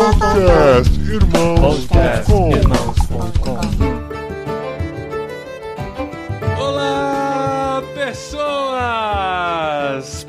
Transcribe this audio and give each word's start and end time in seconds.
Podcast 0.00 0.98
Irmãos. 0.98 1.60
Podcast 1.60 2.32
com. 2.32 2.50
Irmãos.com 2.50 3.60
Olá, 6.58 7.82
pessoas! 7.94 8.56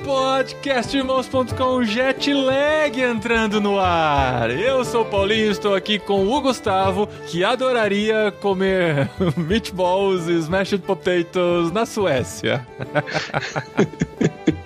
Podcastirmãos.com 0.03 1.85
Jetlag 1.85 3.01
entrando 3.01 3.61
no 3.61 3.79
ar. 3.79 4.51
Eu 4.51 4.83
sou 4.83 5.03
o 5.03 5.05
Paulinho, 5.05 5.49
estou 5.49 5.73
aqui 5.73 5.97
com 5.97 6.27
o 6.27 6.41
Gustavo, 6.41 7.07
que 7.27 7.45
adoraria 7.45 8.29
comer 8.41 9.09
meatballs 9.37 10.27
e 10.27 10.33
smashed 10.33 10.79
potatoes 10.79 11.71
na 11.71 11.85
Suécia. 11.85 12.67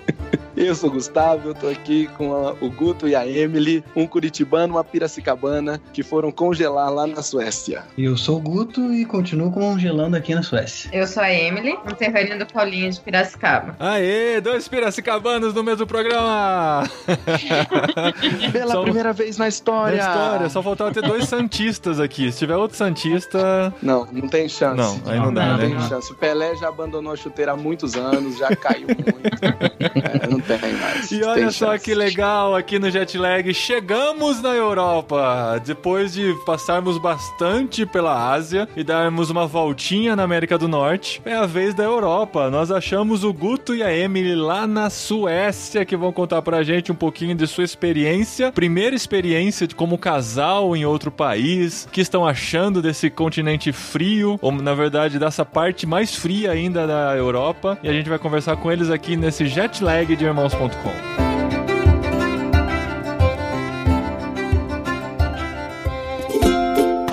Eu 0.66 0.74
sou 0.74 0.90
o 0.90 0.92
Gustavo, 0.94 1.50
eu 1.50 1.54
tô 1.54 1.68
aqui 1.68 2.08
com 2.18 2.34
a- 2.34 2.52
o 2.60 2.68
Guto 2.68 3.06
e 3.06 3.14
a 3.14 3.24
Emily, 3.26 3.84
um 3.94 4.04
curitibano 4.06 4.72
e 4.72 4.76
uma 4.76 4.82
piracicabana, 4.82 5.80
que 5.92 6.02
foram 6.02 6.32
congelar 6.32 6.90
lá 6.92 7.06
na 7.06 7.22
Suécia. 7.22 7.84
Eu 7.96 8.16
sou 8.16 8.38
o 8.38 8.40
Guto 8.40 8.92
e 8.92 9.04
continuo 9.04 9.52
congelando 9.52 10.16
aqui 10.16 10.34
na 10.34 10.42
Suécia. 10.42 10.90
Eu 10.92 11.06
sou 11.06 11.22
a 11.22 11.32
Emily, 11.32 11.76
intervênia 11.88 12.36
do 12.36 12.46
Paulinho 12.46 12.90
de 12.90 13.00
Piracicaba. 13.00 13.76
Aê, 13.78 14.40
dois 14.40 14.66
piracicabanos 14.66 15.54
no 15.54 15.62
mesmo 15.62 15.86
programa! 15.86 16.82
Pela 18.52 18.72
Só- 18.72 18.82
primeira 18.82 19.12
vez 19.12 19.38
na 19.38 19.46
história! 19.48 19.96
Na 20.02 20.08
história, 20.10 20.48
só 20.50 20.62
faltava 20.62 20.92
ter 20.92 21.02
dois 21.02 21.28
santistas 21.28 22.00
aqui. 22.00 22.32
Se 22.32 22.38
tiver 22.38 22.56
outro 22.56 22.76
santista, 22.76 23.72
Não, 23.80 24.06
não 24.12 24.26
tem 24.28 24.48
chance. 24.48 24.76
Não, 24.76 25.00
aí 25.12 25.18
não 25.18 25.32
dá, 25.32 25.46
Não 25.46 25.58
né? 25.58 25.66
tem 25.68 25.80
chance. 25.88 26.10
O 26.12 26.16
Pelé 26.16 26.56
já 26.56 26.68
abandonou 26.68 27.12
a 27.12 27.16
chuteira 27.16 27.52
há 27.52 27.56
muitos 27.56 27.94
anos, 27.94 28.36
já 28.38 28.54
caiu 28.56 28.88
muito. 28.88 29.06
É, 30.16 30.26
não 30.28 30.40
tem 30.40 30.55
mais. 30.58 31.10
E 31.10 31.22
olha 31.22 31.50
só 31.50 31.72
chance. 31.72 31.84
que 31.84 31.94
legal 31.94 32.54
aqui 32.54 32.78
no 32.78 32.90
Jetlag, 32.90 33.52
chegamos 33.54 34.40
na 34.40 34.54
Europa. 34.54 35.60
Depois 35.64 36.12
de 36.12 36.34
passarmos 36.44 36.98
bastante 36.98 37.84
pela 37.86 38.32
Ásia 38.32 38.68
e 38.76 38.82
darmos 38.82 39.30
uma 39.30 39.46
voltinha 39.46 40.16
na 40.16 40.22
América 40.22 40.58
do 40.58 40.68
Norte, 40.68 41.20
é 41.24 41.34
a 41.34 41.46
vez 41.46 41.74
da 41.74 41.84
Europa. 41.84 42.50
Nós 42.50 42.70
achamos 42.70 43.24
o 43.24 43.32
Guto 43.32 43.74
e 43.74 43.82
a 43.82 43.94
Emily 43.94 44.34
lá 44.34 44.66
na 44.66 44.90
Suécia 44.90 45.84
que 45.84 45.96
vão 45.96 46.12
contar 46.12 46.42
pra 46.42 46.62
gente 46.62 46.92
um 46.92 46.94
pouquinho 46.94 47.34
de 47.34 47.46
sua 47.46 47.64
experiência, 47.64 48.52
primeira 48.52 48.94
experiência 48.94 49.66
de 49.66 49.74
como 49.74 49.98
casal 49.98 50.76
em 50.76 50.84
outro 50.84 51.10
país, 51.10 51.84
o 51.84 51.88
que 51.90 52.00
estão 52.00 52.26
achando 52.26 52.82
desse 52.82 53.10
continente 53.10 53.72
frio, 53.72 54.38
ou 54.40 54.52
na 54.52 54.74
verdade 54.74 55.18
dessa 55.18 55.44
parte 55.44 55.86
mais 55.86 56.14
fria 56.14 56.52
ainda 56.52 56.86
da 56.86 57.16
Europa, 57.16 57.78
e 57.82 57.88
a 57.88 57.92
gente 57.92 58.08
vai 58.08 58.18
conversar 58.18 58.56
com 58.56 58.70
eles 58.70 58.90
aqui 58.90 59.16
nesse 59.16 59.46
Jetlag 59.46 60.14
de 60.14 60.24
irmãos.com. 60.36 61.25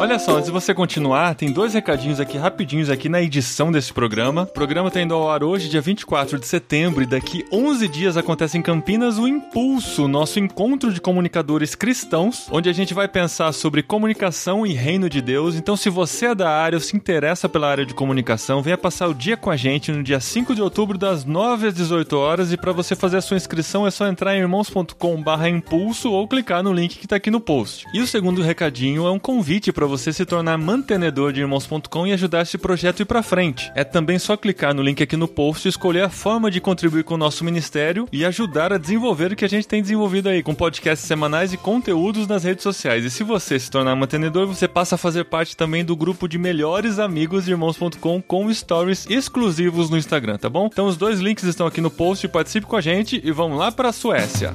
Olha 0.03 0.19
só, 0.19 0.33
antes 0.33 0.47
de 0.47 0.51
você 0.51 0.73
continuar, 0.73 1.33
tem 1.33 1.49
dois 1.49 1.73
recadinhos 1.73 2.19
aqui 2.19 2.37
rapidinhos 2.37 2.89
aqui 2.89 3.07
na 3.07 3.21
edição 3.21 3.71
desse 3.71 3.93
programa. 3.93 4.41
O 4.41 4.47
programa 4.47 4.91
tá 4.91 5.01
indo 5.01 5.13
ao 5.13 5.31
ar 5.31 5.45
hoje, 5.45 5.69
dia 5.69 5.79
24 5.79 6.37
de 6.37 6.45
setembro, 6.45 7.03
e 7.03 7.05
daqui 7.05 7.45
11 7.49 7.87
dias 7.87 8.17
acontece 8.17 8.57
em 8.57 8.61
Campinas 8.61 9.17
o 9.17 9.25
Impulso, 9.25 10.05
nosso 10.09 10.39
encontro 10.39 10.91
de 10.91 10.99
comunicadores 10.99 11.73
cristãos, 11.73 12.49
onde 12.51 12.67
a 12.67 12.73
gente 12.73 12.93
vai 12.93 13.07
pensar 13.07 13.53
sobre 13.53 13.81
comunicação 13.81 14.67
e 14.67 14.73
reino 14.73 15.09
de 15.09 15.21
Deus. 15.21 15.55
Então, 15.55 15.77
se 15.77 15.89
você 15.89 16.25
é 16.25 16.35
da 16.35 16.49
área 16.49 16.75
ou 16.75 16.81
se 16.81 16.97
interessa 16.97 17.47
pela 17.47 17.69
área 17.69 17.85
de 17.85 17.93
comunicação, 17.93 18.61
venha 18.61 18.77
passar 18.77 19.07
o 19.07 19.13
dia 19.13 19.37
com 19.37 19.49
a 19.49 19.55
gente 19.55 19.89
no 19.89 20.03
dia 20.03 20.19
5 20.19 20.53
de 20.53 20.61
outubro, 20.61 20.97
das 20.97 21.23
9 21.23 21.67
às 21.67 21.73
18 21.73 22.17
horas. 22.17 22.51
E 22.51 22.57
para 22.57 22.73
você 22.73 22.93
fazer 22.93 23.19
a 23.19 23.21
sua 23.21 23.37
inscrição 23.37 23.87
é 23.87 23.91
só 23.91 24.05
entrar 24.05 24.35
em 24.35 24.41
irmãos.com/impulso 24.41 26.11
ou 26.11 26.27
clicar 26.27 26.61
no 26.61 26.73
link 26.73 26.97
que 26.97 27.07
tá 27.07 27.15
aqui 27.15 27.31
no 27.31 27.39
post. 27.39 27.85
E 27.93 28.01
o 28.01 28.07
segundo 28.07 28.41
recadinho 28.41 29.07
é 29.07 29.11
um 29.11 29.17
convite 29.17 29.71
para 29.71 29.92
você 29.97 30.11
se 30.11 30.25
tornar 30.25 30.57
mantenedor 30.57 31.31
de 31.31 31.41
irmãos.com 31.41 32.07
e 32.07 32.13
ajudar 32.13 32.41
esse 32.41 32.57
projeto 32.57 33.01
a 33.01 33.03
ir 33.03 33.05
para 33.05 33.21
frente. 33.21 33.71
É 33.75 33.83
também 33.83 34.17
só 34.17 34.35
clicar 34.35 34.73
no 34.73 34.81
link 34.81 35.03
aqui 35.03 35.15
no 35.15 35.27
post 35.27 35.67
e 35.67 35.69
escolher 35.69 36.03
a 36.03 36.09
forma 36.09 36.49
de 36.49 36.59
contribuir 36.59 37.03
com 37.03 37.13
o 37.13 37.17
nosso 37.17 37.45
ministério 37.45 38.07
e 38.11 38.25
ajudar 38.25 38.73
a 38.73 38.79
desenvolver 38.79 39.31
o 39.31 39.35
que 39.35 39.45
a 39.45 39.49
gente 39.49 39.67
tem 39.67 39.83
desenvolvido 39.83 40.29
aí, 40.29 40.41
com 40.41 40.55
podcasts 40.55 41.07
semanais 41.07 41.53
e 41.53 41.57
conteúdos 41.57 42.27
nas 42.27 42.43
redes 42.43 42.63
sociais. 42.63 43.05
E 43.05 43.11
se 43.11 43.23
você 43.23 43.59
se 43.59 43.69
tornar 43.69 43.95
mantenedor, 43.95 44.47
você 44.47 44.67
passa 44.67 44.95
a 44.95 44.97
fazer 44.97 45.25
parte 45.25 45.55
também 45.55 45.85
do 45.85 45.95
grupo 45.95 46.27
de 46.27 46.39
melhores 46.39 46.97
amigos 46.97 47.45
de 47.45 47.51
irmãos.com 47.51 48.21
com 48.21 48.51
stories 48.51 49.05
exclusivos 49.09 49.91
no 49.91 49.97
Instagram, 49.97 50.37
tá 50.37 50.49
bom? 50.49 50.69
Então 50.71 50.87
os 50.87 50.97
dois 50.97 51.19
links 51.19 51.43
estão 51.43 51.67
aqui 51.67 51.81
no 51.81 51.91
post, 51.91 52.27
participe 52.27 52.65
com 52.65 52.75
a 52.75 52.81
gente 52.81 53.21
e 53.23 53.31
vamos 53.31 53.59
lá 53.59 53.71
para 53.71 53.89
a 53.89 53.93
Suécia. 53.93 54.53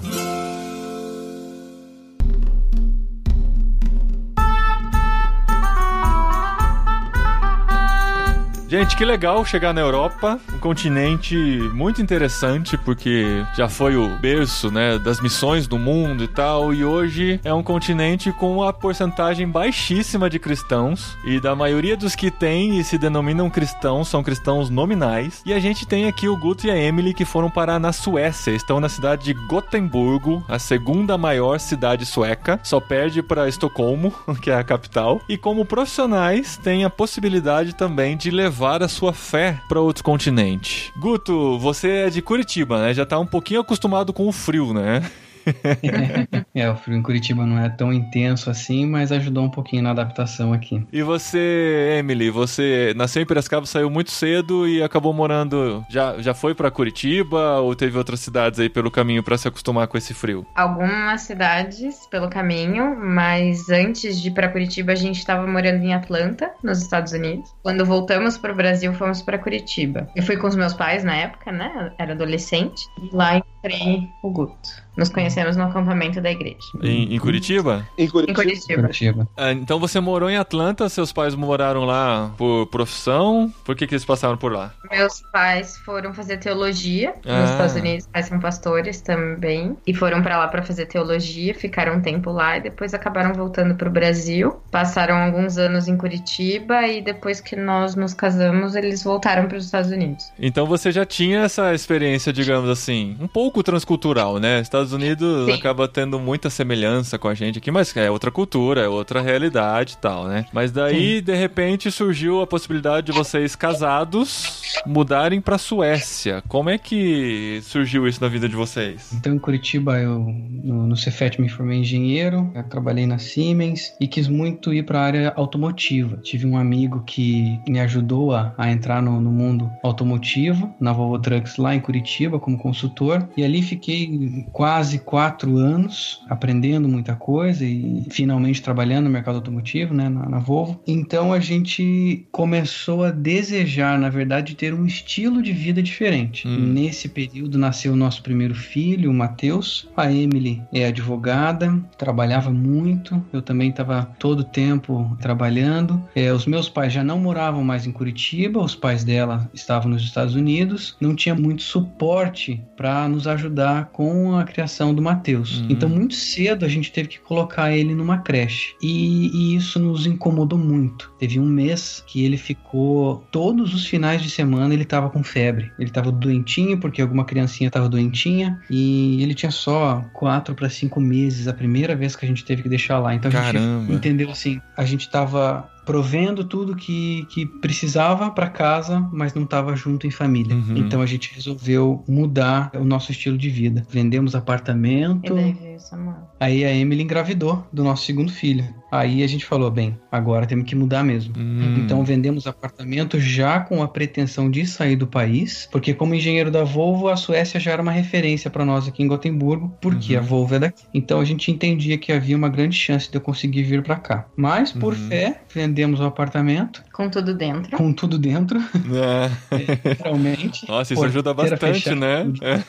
Gente, 8.68 8.96
que 8.96 9.04
legal 9.04 9.46
chegar 9.46 9.72
na 9.72 9.80
Europa, 9.80 10.38
um 10.52 10.58
continente 10.58 11.34
muito 11.72 12.02
interessante, 12.02 12.76
porque 12.76 13.42
já 13.56 13.66
foi 13.66 13.96
o 13.96 14.10
berço, 14.18 14.70
né, 14.70 14.98
das 14.98 15.22
missões 15.22 15.66
do 15.66 15.78
mundo 15.78 16.22
e 16.22 16.28
tal, 16.28 16.74
e 16.74 16.84
hoje 16.84 17.40
é 17.42 17.54
um 17.54 17.62
continente 17.62 18.30
com 18.30 18.62
a 18.62 18.70
porcentagem 18.70 19.48
baixíssima 19.48 20.28
de 20.28 20.38
cristãos, 20.38 21.16
e 21.24 21.40
da 21.40 21.56
maioria 21.56 21.96
dos 21.96 22.14
que 22.14 22.30
tem 22.30 22.78
e 22.78 22.84
se 22.84 22.98
denominam 22.98 23.48
cristãos, 23.48 24.08
são 24.08 24.22
cristãos 24.22 24.68
nominais, 24.68 25.40
e 25.46 25.54
a 25.54 25.58
gente 25.58 25.86
tem 25.86 26.06
aqui 26.06 26.28
o 26.28 26.36
Guto 26.36 26.66
e 26.66 26.70
a 26.70 26.76
Emily 26.76 27.14
que 27.14 27.24
foram 27.24 27.48
parar 27.48 27.80
na 27.80 27.90
Suécia, 27.90 28.50
estão 28.50 28.80
na 28.80 28.90
cidade 28.90 29.24
de 29.24 29.32
Gotemburgo, 29.32 30.44
a 30.46 30.58
segunda 30.58 31.16
maior 31.16 31.58
cidade 31.58 32.04
sueca, 32.04 32.60
só 32.62 32.80
perde 32.80 33.22
para 33.22 33.48
Estocolmo, 33.48 34.12
que 34.42 34.50
é 34.50 34.56
a 34.56 34.62
capital, 34.62 35.22
e 35.26 35.38
como 35.38 35.64
profissionais 35.64 36.58
têm 36.58 36.84
a 36.84 36.90
possibilidade 36.90 37.74
também 37.74 38.14
de 38.14 38.30
levar 38.30 38.57
a 38.66 38.88
sua 38.88 39.12
fé 39.12 39.60
para 39.68 39.80
outro 39.80 40.02
continente. 40.02 40.92
Guto, 40.96 41.58
você 41.58 41.88
é 41.88 42.10
de 42.10 42.20
Curitiba, 42.20 42.82
né? 42.82 42.92
Já 42.92 43.06
tá 43.06 43.18
um 43.18 43.26
pouquinho 43.26 43.60
acostumado 43.60 44.12
com 44.12 44.26
o 44.26 44.32
frio, 44.32 44.74
né? 44.74 45.08
É, 46.54 46.68
o 46.68 46.76
frio 46.76 46.96
em 46.96 47.02
Curitiba 47.02 47.46
não 47.46 47.58
é 47.58 47.68
tão 47.68 47.92
intenso 47.92 48.50
assim, 48.50 48.84
mas 48.84 49.12
ajudou 49.12 49.44
um 49.44 49.50
pouquinho 49.50 49.82
na 49.82 49.90
adaptação 49.90 50.52
aqui. 50.52 50.84
E 50.92 51.02
você, 51.02 51.96
Emily, 51.98 52.30
você 52.30 52.92
nasceu 52.96 53.22
em 53.22 53.26
Piracicaba, 53.26 53.64
saiu 53.64 53.88
muito 53.88 54.10
cedo 54.10 54.66
e 54.66 54.82
acabou 54.82 55.12
morando. 55.12 55.84
Já, 55.88 56.20
já 56.20 56.34
foi 56.34 56.54
para 56.54 56.70
Curitiba 56.70 57.58
ou 57.58 57.74
teve 57.76 57.96
outras 57.96 58.20
cidades 58.20 58.58
aí 58.58 58.68
pelo 58.68 58.90
caminho 58.90 59.22
para 59.22 59.38
se 59.38 59.46
acostumar 59.46 59.86
com 59.86 59.96
esse 59.96 60.12
frio? 60.14 60.44
Algumas 60.54 61.22
cidades 61.22 62.06
pelo 62.10 62.28
caminho, 62.28 62.96
mas 62.98 63.68
antes 63.68 64.20
de 64.20 64.28
ir 64.28 64.32
pra 64.32 64.48
Curitiba, 64.48 64.92
a 64.92 64.96
gente 64.96 65.18
estava 65.18 65.46
morando 65.46 65.82
em 65.84 65.94
Atlanta, 65.94 66.50
nos 66.62 66.82
Estados 66.82 67.12
Unidos. 67.12 67.54
Quando 67.62 67.84
voltamos 67.84 68.36
pro 68.36 68.54
Brasil, 68.54 68.92
fomos 68.94 69.22
pra 69.22 69.38
Curitiba. 69.38 70.08
Eu 70.16 70.22
fui 70.22 70.36
com 70.36 70.46
os 70.46 70.56
meus 70.56 70.74
pais 70.74 71.04
na 71.04 71.14
época, 71.14 71.52
né? 71.52 71.92
Era 71.98 72.12
adolescente. 72.12 72.86
E 73.00 73.14
lá 73.14 73.42
encontrei 73.64 74.08
o 74.22 74.30
Guto. 74.30 74.88
Nos 74.96 75.10
conhecemos 75.10 75.56
no 75.56 75.62
acampamento 75.62 76.20
da 76.20 76.28
igreja. 76.28 76.56
Em, 76.82 77.14
em 77.14 77.18
Curitiba? 77.20 77.86
Em 77.96 78.04
Em 78.04 78.08
Curitiba, 78.08 78.34
Curitiba. 78.42 78.82
Curitiba. 78.82 79.28
Ah, 79.36 79.52
então 79.52 79.78
você 79.78 80.00
morou 80.00 80.28
em 80.28 80.36
Atlanta, 80.36 80.88
seus 80.88 81.12
pais 81.12 81.36
moraram 81.36 81.84
lá 81.84 82.32
por 82.36 82.66
profissão. 82.66 83.52
Por 83.64 83.76
que, 83.76 83.86
que 83.86 83.94
eles 83.94 84.04
passaram 84.04 84.36
por 84.36 84.50
lá? 84.52 84.72
Meus 84.90 85.22
pais 85.32 85.76
foram 85.84 86.12
fazer 86.12 86.38
teologia 86.38 87.14
Ah. 87.24 87.42
nos 87.42 87.50
Estados 87.50 87.74
Unidos, 87.76 88.08
pais 88.12 88.26
são 88.26 88.40
pastores 88.40 89.00
também, 89.00 89.76
e 89.86 89.94
foram 89.94 90.20
pra 90.20 90.36
lá 90.36 90.48
pra 90.48 90.64
fazer 90.64 90.86
teologia, 90.86 91.54
ficaram 91.54 91.94
um 91.98 92.00
tempo 92.00 92.32
lá 92.32 92.56
e 92.56 92.60
depois 92.60 92.92
acabaram 92.92 93.32
voltando 93.34 93.76
pro 93.76 93.88
Brasil. 93.90 94.56
Passaram 94.72 95.16
alguns 95.16 95.58
anos 95.58 95.86
em 95.86 95.96
Curitiba 95.96 96.88
e 96.88 97.00
depois 97.00 97.40
que 97.40 97.54
nós 97.54 97.94
nos 97.94 98.14
casamos, 98.14 98.74
eles 98.74 99.04
voltaram 99.04 99.46
para 99.46 99.58
os 99.58 99.66
Estados 99.66 99.92
Unidos. 99.92 100.24
Então 100.40 100.66
você 100.66 100.90
já 100.90 101.06
tinha 101.06 101.42
essa 101.42 101.72
experiência, 101.72 102.32
digamos 102.32 102.68
assim, 102.68 103.16
um 103.20 103.28
pouco 103.28 103.47
transcultural, 103.62 104.38
né? 104.38 104.60
Estados 104.60 104.92
Unidos 104.92 105.46
Sim. 105.46 105.52
acaba 105.52 105.88
tendo 105.88 106.18
muita 106.18 106.50
semelhança 106.50 107.18
com 107.18 107.28
a 107.28 107.34
gente 107.34 107.58
aqui, 107.58 107.70
mas 107.70 107.96
é 107.96 108.10
outra 108.10 108.30
cultura, 108.30 108.82
é 108.82 108.88
outra 108.88 109.20
realidade 109.20 109.94
e 109.94 109.98
tal, 109.98 110.26
né? 110.26 110.44
Mas 110.52 110.70
daí, 110.70 111.20
de 111.20 111.34
repente, 111.34 111.90
surgiu 111.90 112.40
a 112.40 112.46
possibilidade 112.46 113.06
de 113.06 113.12
vocês 113.12 113.56
casados 113.56 114.62
mudarem 114.86 115.40
pra 115.40 115.58
Suécia. 115.58 116.42
Como 116.48 116.70
é 116.70 116.78
que 116.78 117.60
surgiu 117.62 118.06
isso 118.06 118.20
na 118.20 118.28
vida 118.28 118.48
de 118.48 118.54
vocês? 118.54 119.12
Então, 119.12 119.34
em 119.34 119.38
Curitiba, 119.38 119.98
eu 119.98 120.18
no, 120.18 120.86
no 120.86 120.96
Cefet 120.96 121.40
me 121.40 121.48
formei 121.48 121.78
engenheiro, 121.78 122.50
eu 122.54 122.64
trabalhei 122.64 123.06
na 123.06 123.18
Siemens 123.18 123.92
e 124.00 124.06
quis 124.06 124.28
muito 124.28 124.72
ir 124.72 124.84
para 124.84 125.00
a 125.00 125.04
área 125.04 125.32
automotiva. 125.36 126.16
Tive 126.18 126.46
um 126.46 126.56
amigo 126.56 127.02
que 127.06 127.58
me 127.68 127.80
ajudou 127.80 128.34
a, 128.34 128.54
a 128.56 128.70
entrar 128.70 129.02
no, 129.02 129.20
no 129.20 129.30
mundo 129.30 129.70
automotivo, 129.82 130.74
na 130.80 130.92
Volvo 130.92 131.18
Trucks 131.18 131.56
lá 131.56 131.74
em 131.74 131.80
Curitiba, 131.80 132.38
como 132.38 132.58
consultor, 132.58 133.28
e 133.38 133.44
ali 133.44 133.62
fiquei 133.62 134.44
quase 134.52 134.98
quatro 134.98 135.58
anos 135.58 136.20
aprendendo 136.28 136.88
muita 136.88 137.14
coisa 137.14 137.64
e 137.64 138.04
finalmente 138.10 138.60
trabalhando 138.60 139.04
no 139.04 139.10
mercado 139.10 139.36
automotivo, 139.36 139.94
né, 139.94 140.08
na, 140.08 140.28
na 140.28 140.38
Volvo. 140.40 140.82
Então, 140.84 141.32
a 141.32 141.38
gente 141.38 142.26
começou 142.32 143.04
a 143.04 143.12
desejar, 143.12 143.96
na 143.96 144.08
verdade, 144.08 144.56
ter 144.56 144.74
um 144.74 144.84
estilo 144.84 145.40
de 145.40 145.52
vida 145.52 145.80
diferente. 145.80 146.48
Hum. 146.48 146.72
Nesse 146.72 147.08
período 147.08 147.58
nasceu 147.58 147.92
o 147.92 147.96
nosso 147.96 148.24
primeiro 148.24 148.56
filho, 148.56 149.08
o 149.08 149.14
Matheus. 149.14 149.88
A 149.96 150.12
Emily 150.12 150.60
é 150.72 150.86
advogada, 150.86 151.80
trabalhava 151.96 152.50
muito. 152.50 153.24
Eu 153.32 153.40
também 153.40 153.70
estava 153.70 154.02
todo 154.18 154.40
o 154.40 154.44
tempo 154.44 155.16
trabalhando. 155.20 156.02
É, 156.12 156.32
os 156.32 156.44
meus 156.44 156.68
pais 156.68 156.92
já 156.92 157.04
não 157.04 157.20
moravam 157.20 157.62
mais 157.62 157.86
em 157.86 157.92
Curitiba, 157.92 158.58
os 158.58 158.74
pais 158.74 159.04
dela 159.04 159.48
estavam 159.54 159.92
nos 159.92 160.02
Estados 160.02 160.34
Unidos. 160.34 160.96
Não 161.00 161.14
tinha 161.14 161.36
muito 161.36 161.62
suporte 161.62 162.60
para 162.76 163.08
nos 163.08 163.27
ajudar 163.32 163.86
com 163.86 164.36
a 164.36 164.44
criação 164.44 164.94
do 164.94 165.02
Matheus. 165.02 165.60
Hum. 165.60 165.66
Então, 165.70 165.88
muito 165.88 166.14
cedo 166.14 166.64
a 166.64 166.68
gente 166.68 166.92
teve 166.92 167.08
que 167.08 167.20
colocar 167.20 167.72
ele 167.72 167.94
numa 167.94 168.18
creche. 168.18 168.74
E, 168.82 169.30
e 169.32 169.56
isso 169.56 169.78
nos 169.78 170.06
incomodou 170.06 170.58
muito. 170.58 171.12
Teve 171.18 171.38
um 171.38 171.46
mês 171.46 172.02
que 172.06 172.24
ele 172.24 172.36
ficou 172.36 173.24
todos 173.30 173.74
os 173.74 173.86
finais 173.86 174.22
de 174.22 174.30
semana 174.30 174.72
ele 174.72 174.82
estava 174.82 175.10
com 175.10 175.22
febre. 175.22 175.70
Ele 175.78 175.88
estava 175.88 176.10
doentinho 176.10 176.78
porque 176.78 177.02
alguma 177.02 177.24
criancinha 177.24 177.68
estava 177.68 177.88
doentinha 177.88 178.60
e 178.70 179.22
ele 179.22 179.34
tinha 179.34 179.50
só 179.50 180.04
quatro 180.12 180.54
para 180.54 180.68
cinco 180.68 181.00
meses 181.00 181.48
a 181.48 181.52
primeira 181.52 181.94
vez 181.94 182.16
que 182.16 182.24
a 182.24 182.28
gente 182.28 182.44
teve 182.44 182.62
que 182.62 182.68
deixar 182.68 182.98
lá. 182.98 183.14
Então 183.14 183.30
a 183.30 183.32
Caramba. 183.32 183.80
gente 183.80 183.94
entendeu 183.94 184.30
assim, 184.30 184.60
a 184.76 184.84
gente 184.84 185.02
estava 185.02 185.68
provendo 185.88 186.44
tudo 186.44 186.76
que, 186.76 187.24
que 187.30 187.46
precisava 187.46 188.30
para 188.30 188.46
casa, 188.50 189.00
mas 189.10 189.32
não 189.32 189.44
estava 189.44 189.74
junto 189.74 190.06
em 190.06 190.10
família. 190.10 190.54
Uhum. 190.54 190.76
Então 190.76 191.00
a 191.00 191.06
gente 191.06 191.34
resolveu 191.34 192.04
mudar 192.06 192.70
o 192.74 192.84
nosso 192.84 193.10
estilo 193.10 193.38
de 193.38 193.48
vida. 193.48 193.86
Vendemos 193.88 194.34
E 194.34 194.36
apartamento. 194.36 195.34
daí 195.34 195.54
veio 195.54 195.76
o 195.76 195.80
Samuel. 195.80 196.28
Aí 196.40 196.64
a 196.64 196.72
Emily 196.72 197.02
engravidou 197.02 197.66
do 197.72 197.82
nosso 197.82 198.04
segundo 198.04 198.30
filho. 198.32 198.64
Aí 198.90 199.22
a 199.22 199.26
gente 199.26 199.44
falou, 199.44 199.70
bem, 199.70 199.98
agora 200.10 200.46
temos 200.46 200.64
que 200.64 200.74
mudar 200.74 201.04
mesmo. 201.04 201.34
Hum. 201.36 201.74
Então 201.78 202.02
vendemos 202.04 202.46
apartamento 202.46 203.20
já 203.20 203.60
com 203.60 203.82
a 203.82 203.88
pretensão 203.88 204.50
de 204.50 204.64
sair 204.66 204.96
do 204.96 205.06
país, 205.06 205.68
porque 205.70 205.92
como 205.92 206.14
engenheiro 206.14 206.50
da 206.50 206.64
Volvo, 206.64 207.08
a 207.08 207.16
Suécia 207.16 207.60
já 207.60 207.72
era 207.72 207.82
uma 207.82 207.92
referência 207.92 208.48
para 208.50 208.64
nós 208.64 208.88
aqui 208.88 209.02
em 209.02 209.06
Gotemburgo, 209.06 209.76
porque 209.80 210.14
Uhum. 210.14 210.20
a 210.20 210.22
Volvo 210.22 210.54
é 210.54 210.58
daqui. 210.60 210.84
Então 210.94 211.20
a 211.20 211.24
gente 211.24 211.50
entendia 211.50 211.98
que 211.98 212.10
havia 212.12 212.34
uma 212.36 212.48
grande 212.48 212.76
chance 212.76 213.10
de 213.10 213.16
eu 213.18 213.20
conseguir 213.20 213.62
vir 213.64 213.82
para 213.82 213.96
cá. 213.96 214.26
Mas 214.34 214.72
por 214.72 214.94
Uhum. 214.94 215.08
fé, 215.08 215.42
vendemos 215.54 216.00
o 216.00 216.04
apartamento 216.04 216.82
Com 216.92 217.10
tudo 217.10 217.34
dentro. 217.34 217.76
com 217.76 217.92
tudo 217.92 218.18
dentro, 218.18 218.58
É. 218.94 220.02
realmente. 220.02 220.66
Nossa, 220.66 220.94
isso 220.94 221.04
ajuda 221.04 221.34
bastante, 221.34 221.60
fechada, 221.60 221.96
né? 221.96 222.64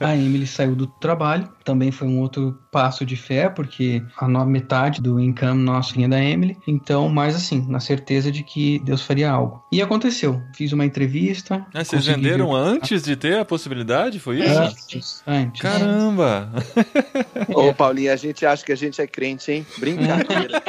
A 0.00 0.16
Emily 0.16 0.46
saiu 0.46 0.74
do 0.74 0.86
trabalho, 0.86 1.46
também 1.62 1.90
foi 1.90 2.08
um 2.08 2.20
outro 2.20 2.58
passo 2.72 3.04
de 3.08 3.16
fé, 3.16 3.48
porque 3.48 4.02
a 4.16 4.28
metade 4.44 5.00
do 5.00 5.18
income 5.18 5.60
nosso 5.62 5.94
vinha 5.94 6.08
da 6.08 6.22
Emily. 6.22 6.56
Então, 6.66 7.08
mas 7.08 7.34
assim, 7.34 7.64
na 7.68 7.80
certeza 7.80 8.30
de 8.30 8.42
que 8.42 8.78
Deus 8.80 9.02
faria 9.02 9.30
algo. 9.30 9.62
E 9.72 9.82
aconteceu. 9.82 10.40
Fiz 10.54 10.72
uma 10.72 10.84
entrevista. 10.84 11.66
Ah, 11.74 11.84
vocês 11.84 12.06
venderam 12.06 12.48
vir- 12.48 12.54
antes 12.56 13.02
de 13.02 13.16
ter 13.16 13.38
a 13.38 13.44
possibilidade? 13.44 14.18
Foi 14.20 14.40
isso? 14.40 14.58
Antes, 14.60 15.22
antes. 15.26 15.60
Caramba! 15.62 16.50
Ô, 17.48 17.72
Paulinho, 17.74 18.12
a 18.12 18.16
gente 18.16 18.44
acha 18.46 18.64
que 18.64 18.72
a 18.72 18.76
gente 18.76 19.00
é 19.00 19.06
crente, 19.06 19.50
hein? 19.50 19.66
Brincadeira. 19.78 20.62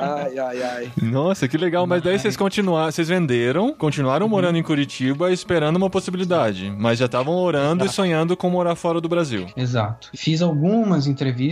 ai, 0.00 0.38
ai, 0.38 0.62
ai. 0.62 0.92
Nossa, 1.00 1.46
que 1.48 1.56
legal. 1.56 1.86
Mas 1.86 2.02
daí 2.02 2.18
vocês 2.18 2.36
continuaram, 2.36 2.90
vocês 2.90 3.08
venderam, 3.08 3.72
continuaram 3.74 4.28
morando 4.28 4.58
em 4.58 4.62
Curitiba 4.62 5.32
esperando 5.32 5.76
uma 5.76 5.90
possibilidade. 5.90 6.72
Mas 6.78 6.98
já 6.98 7.06
estavam 7.06 7.34
orando 7.36 7.84
e 7.84 7.88
sonhando 7.88 8.36
com 8.36 8.50
morar 8.50 8.74
fora 8.74 9.00
do 9.00 9.08
Brasil. 9.08 9.46
Exato. 9.56 10.10
Fiz 10.14 10.42
algumas 10.42 11.06
entrevistas. 11.06 11.51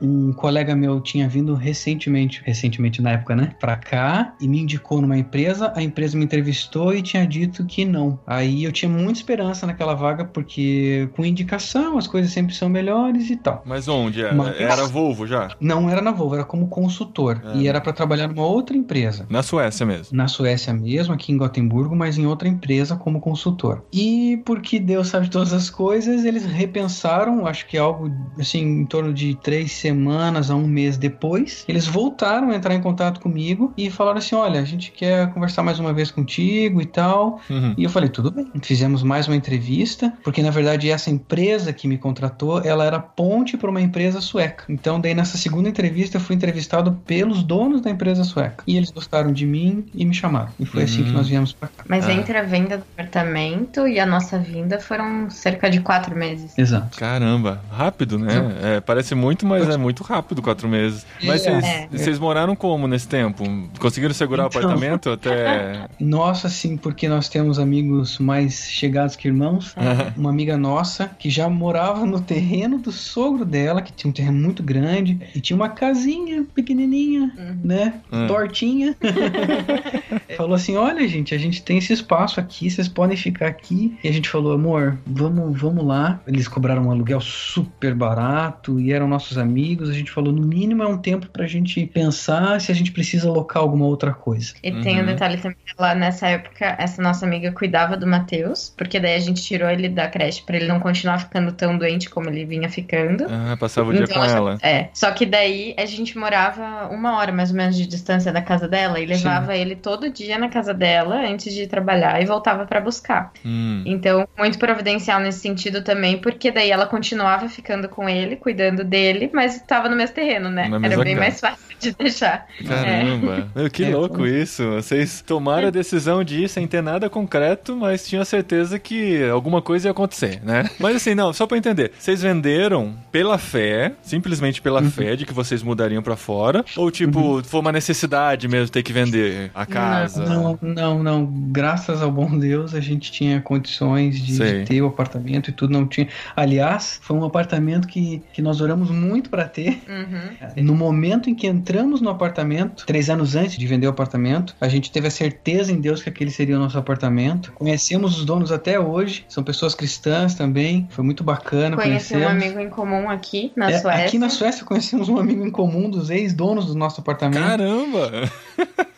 Um 0.00 0.32
colega 0.32 0.74
meu 0.76 1.00
tinha 1.00 1.28
vindo 1.28 1.54
recentemente, 1.54 2.42
recentemente 2.44 3.00
na 3.02 3.12
época, 3.12 3.34
né, 3.36 3.54
pra 3.60 3.76
cá 3.76 4.34
e 4.40 4.46
me 4.48 4.60
indicou 4.60 5.00
numa 5.00 5.16
empresa. 5.18 5.72
A 5.76 5.82
empresa 5.82 6.16
me 6.16 6.24
entrevistou 6.24 6.94
e 6.94 7.02
tinha 7.02 7.26
dito 7.26 7.64
que 7.64 7.84
não. 7.84 8.18
Aí 8.26 8.64
eu 8.64 8.72
tinha 8.72 8.88
muita 8.88 9.18
esperança 9.18 9.66
naquela 9.66 9.94
vaga 9.94 10.24
porque 10.24 11.08
com 11.14 11.24
indicação 11.24 11.98
as 11.98 12.06
coisas 12.06 12.32
sempre 12.32 12.54
são 12.54 12.68
melhores 12.68 13.30
e 13.30 13.36
tal. 13.36 13.62
Mas 13.66 13.88
onde 13.88 14.22
era? 14.22 14.34
Mas- 14.34 14.60
Era 14.60 14.86
Volvo 14.86 15.26
já? 15.26 15.50
Não 15.60 15.88
era 15.88 16.00
na 16.00 16.10
Volvo, 16.12 16.34
era 16.34 16.44
como 16.44 16.68
consultor 16.68 17.40
Ah. 17.44 17.52
e 17.54 17.66
era 17.68 17.80
pra 17.80 17.92
trabalhar 17.92 18.28
numa 18.28 18.44
outra 18.46 18.76
empresa. 18.76 19.26
Na 19.28 19.42
Suécia 19.42 19.84
mesmo. 19.86 20.16
Na 20.16 20.28
Suécia 20.28 20.72
mesmo, 20.72 21.14
aqui 21.14 21.32
em 21.32 21.36
Gotemburgo, 21.36 21.94
mas 21.96 22.18
em 22.18 22.26
outra 22.26 22.48
empresa 22.48 22.96
como 22.96 23.20
consultor. 23.20 23.84
E 23.92 24.40
porque 24.44 24.78
Deus 24.78 25.08
sabe 25.08 25.30
todas 25.30 25.52
as 25.52 25.70
coisas, 25.70 26.24
eles 26.24 26.44
repensaram, 26.44 27.46
acho 27.46 27.66
que 27.66 27.76
algo 27.78 28.10
assim, 28.38 28.60
em 28.60 28.84
torno 28.86 29.12
de 29.12 29.31
três 29.34 29.72
semanas 29.72 30.50
a 30.50 30.54
um 30.54 30.66
mês 30.66 30.96
depois, 30.96 31.64
eles 31.68 31.86
voltaram 31.86 32.50
a 32.50 32.54
entrar 32.56 32.74
em 32.74 32.80
contato 32.80 33.20
comigo 33.20 33.72
e 33.76 33.90
falaram 33.90 34.18
assim: 34.18 34.34
olha, 34.34 34.60
a 34.60 34.64
gente 34.64 34.90
quer 34.92 35.32
conversar 35.32 35.62
mais 35.62 35.78
uma 35.78 35.92
vez 35.92 36.10
contigo 36.10 36.80
e 36.80 36.86
tal. 36.86 37.40
Uhum. 37.50 37.74
E 37.76 37.84
eu 37.84 37.90
falei, 37.90 38.08
tudo 38.08 38.30
bem. 38.30 38.50
Fizemos 38.62 39.02
mais 39.02 39.26
uma 39.28 39.36
entrevista, 39.36 40.12
porque 40.24 40.42
na 40.42 40.50
verdade 40.50 40.90
essa 40.90 41.10
empresa 41.10 41.72
que 41.72 41.86
me 41.88 41.98
contratou, 41.98 42.60
ela 42.62 42.84
era 42.84 42.98
ponte 42.98 43.56
para 43.56 43.70
uma 43.70 43.80
empresa 43.80 44.20
sueca. 44.20 44.64
Então, 44.68 45.00
daí 45.00 45.14
nessa 45.14 45.36
segunda 45.38 45.68
entrevista 45.68 46.16
eu 46.16 46.20
fui 46.20 46.34
entrevistado 46.36 46.92
pelos 47.06 47.42
donos 47.42 47.80
da 47.80 47.90
empresa 47.90 48.24
sueca. 48.24 48.62
E 48.66 48.76
eles 48.76 48.90
gostaram 48.90 49.32
de 49.32 49.46
mim 49.46 49.86
e 49.94 50.04
me 50.04 50.14
chamaram. 50.14 50.48
E 50.58 50.66
foi 50.66 50.82
assim 50.84 51.02
que 51.02 51.10
Uhum. 51.10 51.16
nós 51.16 51.28
viemos 51.28 51.52
para 51.52 51.68
cá. 51.68 51.84
Mas 51.88 52.06
Ah. 52.06 52.12
entre 52.12 52.36
a 52.38 52.42
venda 52.42 52.76
do 52.78 52.84
apartamento 52.94 53.86
e 53.86 53.98
a 54.00 54.06
nossa 54.06 54.38
vinda 54.38 54.78
foram 54.80 55.28
cerca 55.30 55.68
de 55.70 55.80
quatro 55.80 56.16
meses. 56.16 56.56
Exato. 56.56 56.96
Caramba, 56.98 57.60
rápido, 57.70 58.18
né? 58.18 58.32
É, 58.62 58.80
parece 58.80 59.14
muito, 59.22 59.46
mas 59.46 59.68
é 59.68 59.76
muito 59.76 60.02
rápido, 60.02 60.42
quatro 60.42 60.68
meses. 60.68 61.06
Mas 61.22 61.46
É. 61.46 61.86
vocês 61.90 62.16
É. 62.16 62.20
moraram 62.20 62.56
como 62.56 62.86
nesse 62.88 63.06
tempo? 63.06 63.44
Conseguiram 63.78 64.12
segurar 64.14 64.44
o 64.44 64.46
Então. 64.48 64.60
apartamento 64.60 65.10
até. 65.10 65.86
Nossa, 66.00 66.48
sim, 66.48 66.76
porque 66.76 67.08
nós 67.08 67.28
temos 67.28 67.58
amigos 67.58 68.18
mais 68.18 68.68
chegados 68.68 69.14
que 69.16 69.28
irmãos. 69.28 69.74
Uma 70.16 70.30
amiga 70.30 70.56
nossa 70.58 71.10
que 71.18 71.30
já 71.30 71.48
morava 71.48 72.04
no 72.04 72.20
terreno 72.20 72.78
do 72.78 72.90
sogro 72.90 73.44
dela, 73.44 73.80
que 73.82 73.92
tinha 73.92 74.10
um 74.10 74.12
terreno 74.14 74.38
muito 74.40 74.62
grande, 74.62 75.18
e 75.34 75.40
tinha 75.40 75.56
uma 75.56 75.68
casinha 75.68 76.44
pequenininha, 76.54 77.32
Uhum. 77.38 77.58
né? 77.62 77.94
Hum. 78.12 78.26
Tortinha. 78.26 78.96
falou 80.36 80.54
assim: 80.54 80.76
olha, 80.76 81.06
gente, 81.08 81.34
a 81.34 81.38
gente 81.38 81.62
tem 81.62 81.78
esse 81.78 81.92
espaço 81.92 82.40
aqui, 82.40 82.70
vocês 82.70 82.88
podem 82.88 83.16
ficar 83.16 83.46
aqui. 83.46 83.96
E 84.02 84.08
a 84.08 84.12
gente 84.12 84.28
falou, 84.28 84.52
amor, 84.52 84.98
vamos, 85.06 85.60
vamos 85.60 85.84
lá. 85.84 86.20
Eles 86.26 86.48
cobraram 86.48 86.86
um 86.86 86.90
aluguel 86.90 87.20
super 87.20 87.94
barato 87.94 88.80
e 88.80 88.92
eram 88.92 89.06
nossos 89.12 89.38
amigos. 89.38 89.88
A 89.88 89.92
gente 89.92 90.10
falou, 90.10 90.32
no 90.32 90.44
mínimo 90.46 90.82
é 90.82 90.86
um 90.86 90.98
tempo 90.98 91.28
pra 91.28 91.46
gente 91.46 91.86
pensar 91.86 92.60
se 92.60 92.72
a 92.72 92.74
gente 92.74 92.90
precisa 92.92 93.28
alocar 93.28 93.62
alguma 93.62 93.84
outra 93.86 94.12
coisa. 94.12 94.54
E 94.62 94.72
tem 94.80 94.96
Uhum. 94.96 95.02
um 95.02 95.06
detalhe 95.06 95.36
também, 95.38 95.56
lá 95.78 95.94
nessa 95.94 96.26
época, 96.28 96.74
essa 96.78 97.00
nossa 97.02 97.24
amiga 97.26 97.52
cuidava 97.52 97.96
do 97.96 98.06
Matheus, 98.06 98.72
porque 98.76 98.98
daí 98.98 99.14
a 99.14 99.20
gente 99.20 99.42
tirou 99.42 99.68
ele 99.70 99.88
da 99.88 100.08
creche 100.08 100.42
pra 100.44 100.56
ele 100.56 100.66
não 100.66 100.80
continuar 100.80 101.18
ficando 101.18 101.52
tão 101.52 101.76
doente 101.78 102.08
como 102.10 102.28
ele 102.28 102.44
vinha 102.44 102.68
ficando. 102.68 103.26
Ah, 103.28 103.56
passava 103.58 103.90
o 103.90 103.92
dia 103.92 104.04
Então, 104.04 104.16
com 104.16 104.24
ela-. 104.24 104.58
É. 104.62 104.88
Só 104.94 105.10
que 105.12 105.26
daí 105.26 105.74
a 105.78 105.84
gente 105.86 106.16
morava 106.18 106.88
uma 106.90 107.16
hora 107.18 107.32
mais 107.32 107.50
ou 107.50 107.56
menos 107.56 107.76
de 107.76 107.86
distância 107.86 108.32
da 108.32 108.40
casa 108.42 108.66
dela 108.66 108.98
e 108.98 109.06
levava 109.06 109.54
ele 109.56 109.76
todo 109.76 110.10
dia 110.10 110.38
na 110.38 110.48
casa 110.48 110.72
dela 110.72 111.16
antes 111.28 111.52
de 111.54 111.66
trabalhar 111.66 112.20
e 112.22 112.24
voltava 112.26 112.64
pra 112.66 112.80
buscar. 112.80 113.32
Hum. 113.44 113.82
Então, 113.86 114.26
muito 114.38 114.58
providencial 114.58 115.20
nesse 115.20 115.40
sentido 115.40 115.82
também, 115.82 116.18
porque 116.18 116.50
daí 116.50 116.70
ela 116.70 116.86
continuava 116.86 117.48
ficando 117.48 117.88
com 117.88 118.08
ele, 118.08 118.36
cuidando 118.36 118.84
dele, 118.84 119.01
mas 119.32 119.56
estava 119.56 119.88
no 119.88 119.96
mesmo 119.96 120.14
terreno, 120.14 120.50
né? 120.50 120.70
Era 120.82 120.96
bem 121.02 121.14
casa. 121.14 121.18
mais 121.20 121.40
fácil 121.40 121.76
de 121.80 121.92
deixar. 121.92 122.46
Caramba, 122.66 123.48
Meu, 123.54 123.70
que 123.70 123.84
É, 123.84 123.90
louco 123.94 124.26
isso. 124.26 124.62
Vocês 124.74 125.22
tomaram 125.26 125.68
a 125.68 125.70
decisão 125.70 126.22
de 126.22 126.44
ir 126.44 126.48
sem 126.48 126.66
ter 126.66 126.82
nada 126.82 127.08
concreto, 127.10 127.76
mas 127.76 128.06
tinham 128.06 128.24
certeza 128.24 128.78
que 128.78 129.22
alguma 129.28 129.60
coisa 129.60 129.88
ia 129.88 129.90
acontecer, 129.90 130.40
né? 130.44 130.68
Mas 130.78 130.96
assim, 130.96 131.14
não, 131.14 131.32
só 131.32 131.46
pra 131.46 131.58
entender. 131.58 131.92
Vocês 131.98 132.22
venderam 132.22 132.94
pela 133.10 133.38
fé, 133.38 133.92
simplesmente 134.02 134.60
pela 134.62 134.80
Uhum. 134.80 134.90
fé 134.90 135.16
de 135.16 135.24
que 135.26 135.32
vocês 135.32 135.62
mudariam 135.62 136.02
pra 136.02 136.16
fora? 136.16 136.64
Ou 136.76 136.90
tipo, 136.90 137.42
foi 137.44 137.60
uma 137.60 137.72
necessidade 137.72 138.46
mesmo 138.48 138.70
ter 138.70 138.82
que 138.82 138.92
vender 138.92 139.50
a 139.54 139.66
casa? 139.66 140.24
Não, 140.24 140.58
não, 140.62 141.02
não. 141.02 141.24
Graças 141.26 142.02
ao 142.02 142.10
bom 142.10 142.38
Deus, 142.38 142.74
a 142.74 142.80
gente 142.80 143.10
tinha 143.12 143.40
condições 143.40 144.20
de, 144.20 144.36
de 144.38 144.64
ter 144.64 144.82
o 144.82 144.86
apartamento 144.86 145.50
e 145.50 145.52
tudo. 145.52 145.72
Não 145.72 145.86
tinha. 145.86 146.08
Aliás, 146.36 147.00
foi 147.02 147.16
um 147.16 147.24
apartamento 147.24 147.86
que, 147.88 148.22
que 148.32 148.40
nós 148.42 148.60
oramos 148.60 148.90
muito 148.92 149.30
para 149.30 149.44
ter. 149.44 149.82
Uhum. 149.88 150.64
No 150.64 150.74
momento 150.74 151.28
em 151.28 151.34
que 151.34 151.46
entramos 151.46 152.00
no 152.00 152.10
apartamento, 152.10 152.84
três 152.86 153.08
anos 153.10 153.34
antes 153.34 153.56
de 153.56 153.66
vender 153.66 153.86
o 153.86 153.90
apartamento, 153.90 154.54
a 154.60 154.68
gente 154.68 154.90
teve 154.90 155.06
a 155.06 155.10
certeza 155.10 155.72
em 155.72 155.80
Deus 155.80 156.02
que 156.02 156.08
aquele 156.08 156.30
seria 156.30 156.56
o 156.56 156.58
nosso 156.58 156.78
apartamento. 156.78 157.52
Conhecemos 157.52 158.18
os 158.18 158.24
donos 158.24 158.52
até 158.52 158.78
hoje. 158.78 159.24
São 159.28 159.42
pessoas 159.42 159.74
cristãs 159.74 160.34
também. 160.34 160.86
Foi 160.90 161.04
muito 161.04 161.24
bacana 161.24 161.76
Conheci 161.76 162.16
um 162.16 162.28
amigo 162.28 162.58
em 162.60 162.68
comum 162.68 163.08
aqui 163.08 163.52
na 163.56 163.70
É, 163.70 163.78
Suécia. 163.78 164.06
aqui 164.06 164.18
na 164.18 164.28
Suécia 164.28 164.64
conhecemos 164.64 165.08
um 165.08 165.18
amigo 165.18 165.44
em 165.44 165.50
comum 165.50 165.88
dos 165.90 166.10
ex-donos 166.10 166.66
do 166.66 166.74
nosso 166.74 167.00
apartamento. 167.00 167.42
Caramba! 167.42 168.10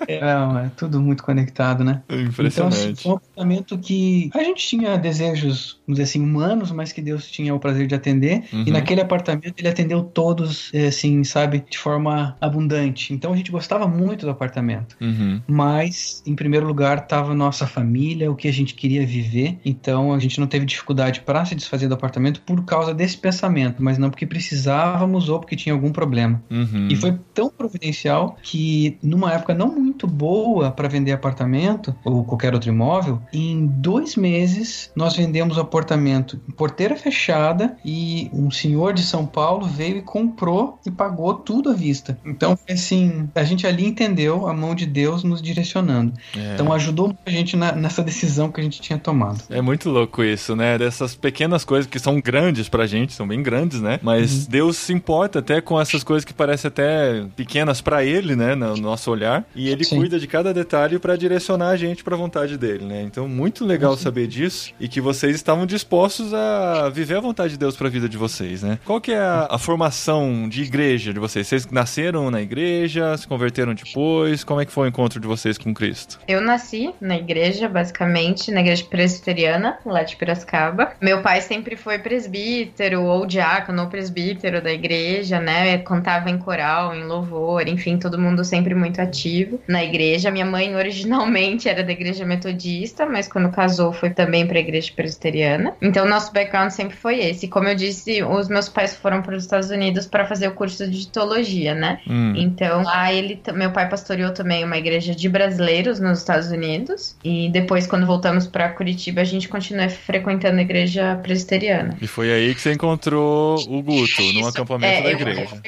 É, 0.07 0.17
é 0.19 0.71
tudo 0.77 1.01
muito 1.01 1.23
conectado, 1.23 1.83
né? 1.83 2.03
Impressionante. 2.11 2.49
Então, 2.49 2.69
assim, 2.69 2.95
foi 2.95 3.13
um 3.13 3.17
apartamento 3.17 3.79
que 3.79 4.31
a 4.35 4.43
gente 4.43 4.67
tinha 4.67 4.97
desejos, 4.99 5.81
vamos 5.87 5.99
dizer 5.99 6.03
assim, 6.03 6.23
humanos, 6.23 6.71
mas 6.71 6.93
que 6.93 7.01
Deus 7.01 7.31
tinha 7.31 7.55
o 7.55 7.59
prazer 7.59 7.87
de 7.87 7.95
atender. 7.95 8.45
Uhum. 8.53 8.65
E 8.67 8.71
naquele 8.71 9.01
apartamento 9.01 9.55
ele 9.59 9.69
atendeu 9.75 10.03
todos, 10.03 10.71
é, 10.73 10.87
assim, 10.87 11.23
sabe, 11.25 11.65
de 11.69 11.79
forma 11.79 12.37
abundante. 12.41 13.13
Então 13.13 13.33
a 13.33 13.37
gente 13.37 13.51
gostava 13.51 13.87
muito 13.87 14.25
do 14.25 14.31
apartamento. 14.31 14.97
Uhum. 15.01 15.41
Mas, 15.47 16.23
em 16.27 16.35
primeiro 16.35 16.67
lugar, 16.67 16.99
estava 16.99 17.35
nossa 17.35 17.67
família, 17.67 18.31
o 18.31 18.37
que 18.37 18.49
a 18.49 18.53
gente 18.53 18.75
queria 18.75 19.07
viver. 19.07 19.59
Então 19.65 20.13
a 20.13 20.19
gente 20.19 20.41
não 20.41 20.47
teve 20.47 20.65
dificuldade 20.65 21.21
para 21.21 21.45
se 21.45 21.55
desfazer 21.55 21.89
do 21.89 21.95
apartamento 21.95 22.41
por 22.43 22.65
causa 22.65 22.95
desse 22.95 23.17
pensamento, 23.19 23.83
mas 23.83 23.99
não 23.99 24.11
porque 24.11 24.27
precisávamos 24.27 25.29
ou 25.29 25.39
porque 25.39 25.57
tinha 25.57 25.75
algum 25.75 25.93
problema. 25.93 26.43
Uhum. 26.51 26.89
E 26.91 26.97
foi 26.97 27.19
tão 27.33 27.51
providencial 27.51 28.37
que, 28.43 28.97
numa 29.03 29.33
época 29.33 29.55
não 29.55 29.69
muito 29.69 30.07
boa 30.07 30.71
para 30.71 30.89
vender 30.89 31.13
apartamento 31.13 31.95
ou 32.05 32.25
qualquer 32.25 32.55
outro 32.55 32.69
imóvel, 32.69 33.21
em 33.33 33.67
dois 33.67 34.17
meses 34.17 34.91
nós 34.95 35.17
vendemos 35.17 35.57
o 35.57 35.61
apartamento 35.61 36.41
porteira 36.57 36.97
fechada 36.97 37.77
e 37.85 38.31
um 38.33 38.51
senhor 38.51 38.93
de 38.93 39.03
São 39.03 39.27
Paulo 39.27 39.64
veio 39.67 39.99
e 39.99 40.03
comprou 40.03 40.79
e 40.87 40.91
pagou 40.91 41.35
tudo 41.35 41.71
à 41.71 41.73
vista. 41.73 42.19
Então, 42.25 42.59
assim, 42.69 43.29
a 43.35 43.45
gente 43.45 43.67
ali 43.67 43.85
entendeu 43.87 44.47
a 44.49 44.55
mão 44.55 44.75
de 44.75 44.87
Deus 44.87 45.25
nos 45.25 45.41
direcionando. 45.41 46.13
É. 46.37 46.55
Então, 46.55 46.73
ajudou 46.73 47.07
muita 47.09 47.31
gente 47.31 47.57
na- 47.57 47.73
nessa 47.73 48.03
decisão 48.03 48.51
que 48.51 48.61
a 48.61 48.65
gente 48.65 48.81
tinha 48.81 48.99
tomado. 48.99 49.43
É 49.51 49.61
muito 49.61 49.91
louco 49.91 50.23
isso, 50.23 50.55
né? 50.57 50.79
Dessas 50.79 51.15
pequenas 51.15 51.65
coisas 51.65 51.91
que 51.91 51.99
são 51.99 52.21
grandes 52.21 52.69
pra 52.69 52.87
gente, 52.87 53.13
são 53.13 53.27
bem 53.27 53.43
grandes, 53.43 53.81
né? 53.81 53.99
Mas 54.03 54.47
Deus 54.47 54.77
se 54.77 54.93
importa 54.93 55.39
até 55.39 55.61
com 55.61 55.81
essas 55.81 56.03
coisas 56.05 56.25
que 56.25 56.33
parecem 56.35 56.69
até 56.69 57.25
pequenas 57.37 57.81
pra 57.81 58.05
ele, 58.05 58.37
né? 58.37 58.55
No 58.55 58.77
nosso 58.77 59.11
olhar. 59.11 59.45
E 59.55 59.69
ele 59.69 59.85
Sim. 59.85 59.97
cuida 59.99 60.19
de 60.19 60.27
cada 60.27 60.53
detalhe 60.53 60.99
pra 60.99 61.17
direcionar 61.17 61.69
a 61.71 61.77
gente 61.77 62.03
pra 62.05 62.17
vontade 62.17 62.57
dele, 62.59 62.85
né? 62.85 63.03
Então, 63.03 63.29
muito 63.29 63.65
legal 63.65 63.97
saber 63.97 64.27
disso 64.27 64.73
e 64.79 64.89
que 64.89 65.01
vocês 65.01 65.35
estavam 65.37 65.67
dispostos 65.67 66.33
a 66.35 66.89
viver 66.93 67.17
a 67.17 67.21
vontade 67.21 67.53
de 67.53 67.59
Deus 67.59 67.77
pra 67.77 67.89
vida 67.89 68.09
de 68.09 68.17
vocês, 68.17 68.63
né? 68.63 68.79
Qual 68.85 69.01
que 69.01 69.13
é 69.13 69.19
a, 69.19 69.54
a 69.55 69.59
formação 69.59 70.49
de 70.49 70.63
igreja 70.63 71.13
de 71.13 71.21
vocês? 71.21 71.47
Vocês 71.47 71.67
nasceram 71.71 72.29
na 72.29 72.43
igreja, 72.43 73.17
se 73.17 73.27
converteram 73.27 73.73
depois? 73.73 74.43
Como 74.43 74.61
é 74.61 74.65
que 74.65 74.73
foi 74.73 74.89
o 74.89 74.91
encontro 74.91 75.21
de 75.21 75.29
vocês 75.29 75.57
com 75.57 75.73
Cristo? 75.73 76.19
Eu 76.27 76.41
nasci 76.41 76.93
na 77.01 77.17
igreja, 77.17 77.69
basicamente, 77.69 78.51
na 78.51 78.61
igreja 78.61 78.85
presbiteriana, 78.85 79.79
lá 79.87 80.03
de 80.03 80.17
Piracicaba. 80.17 80.95
Meu 81.01 81.23
pai 81.23 81.41
sempre 81.41 81.77
foi 81.77 82.01
presbítero, 82.01 83.05
ou 83.05 83.27
diácono, 83.27 83.83
ou 83.83 83.89
presbítero 83.89 84.61
da 84.61 84.73
igreja, 84.73 85.39
né? 85.39 85.79
Contava 85.79 86.29
em 86.31 86.39
coral, 86.39 86.93
em 86.93 87.05
louvor, 87.05 87.69
enfim, 87.69 87.97
todo 87.97 88.19
mundo 88.19 88.45
sempre 88.45 88.75
muito 88.75 89.01
ativo 89.01 89.61
na 89.69 89.85
igreja. 89.85 90.33
Minha 90.33 90.47
mãe 90.47 90.75
originalmente 90.75 91.69
era 91.69 91.85
da 91.85 91.93
igreja 91.93 92.27
metodista, 92.27 93.07
mas 93.07 93.29
quando 93.29 93.53
casou 93.53 93.93
foi 93.93 94.11
também 94.11 94.49
para 94.49 94.59
a 94.59 94.61
igreja 94.61 94.91
presbiteriana. 94.97 95.77
Então, 95.81 96.09
nosso 96.09 96.33
background 96.33 96.71
sempre 96.71 96.97
foi 96.97 97.21
esse. 97.21 97.47
Como 97.47 97.69
eu 97.69 97.77
disse, 97.77 98.21
os 98.25 98.49
meus 98.49 98.69
pais 98.69 98.97
foram 98.97 99.23
para 99.23 99.37
os 99.37 99.44
Estados 99.45 99.71
Unidos 99.71 100.07
para 100.07 100.27
fazer 100.27 100.49
o 100.49 100.53
curso 100.53 100.89
de 100.89 101.07
teologia, 101.09 101.75
né? 101.75 102.01
Hum. 102.09 102.35
Então, 102.37 102.83
lá 102.83 103.13
ele, 103.13 103.41
meu 103.55 103.71
pai 103.71 103.89
pastoreou 103.89 104.33
também 104.33 104.65
uma 104.65 104.77
igreja 104.77 105.15
de 105.15 105.29
brasileiros 105.29 106.01
nos 106.01 106.19
Estados 106.19 106.49
Unidos. 106.51 107.17
E 107.25 107.49
depois, 107.51 107.87
quando 107.87 108.07
voltamos 108.07 108.47
para 108.47 108.69
Curitiba, 108.71 109.21
a 109.21 109.25
gente 109.25 109.49
continua 109.49 109.89
frequentando 109.89 110.59
a 110.59 110.63
igreja 110.63 111.19
presbiteriana. 111.23 111.97
E 112.01 112.07
foi 112.07 112.33
aí 112.33 112.55
que 112.55 112.61
você 112.61 112.73
encontrou 112.73 113.57
o 113.69 113.83
Guto, 113.83 114.23
num 114.35 114.47
acampamento 114.47 115.03
da 115.03 115.09
É, 115.09 115.13
eu, 115.13 115.19
eu 115.19 115.21
igreja. 115.21 115.63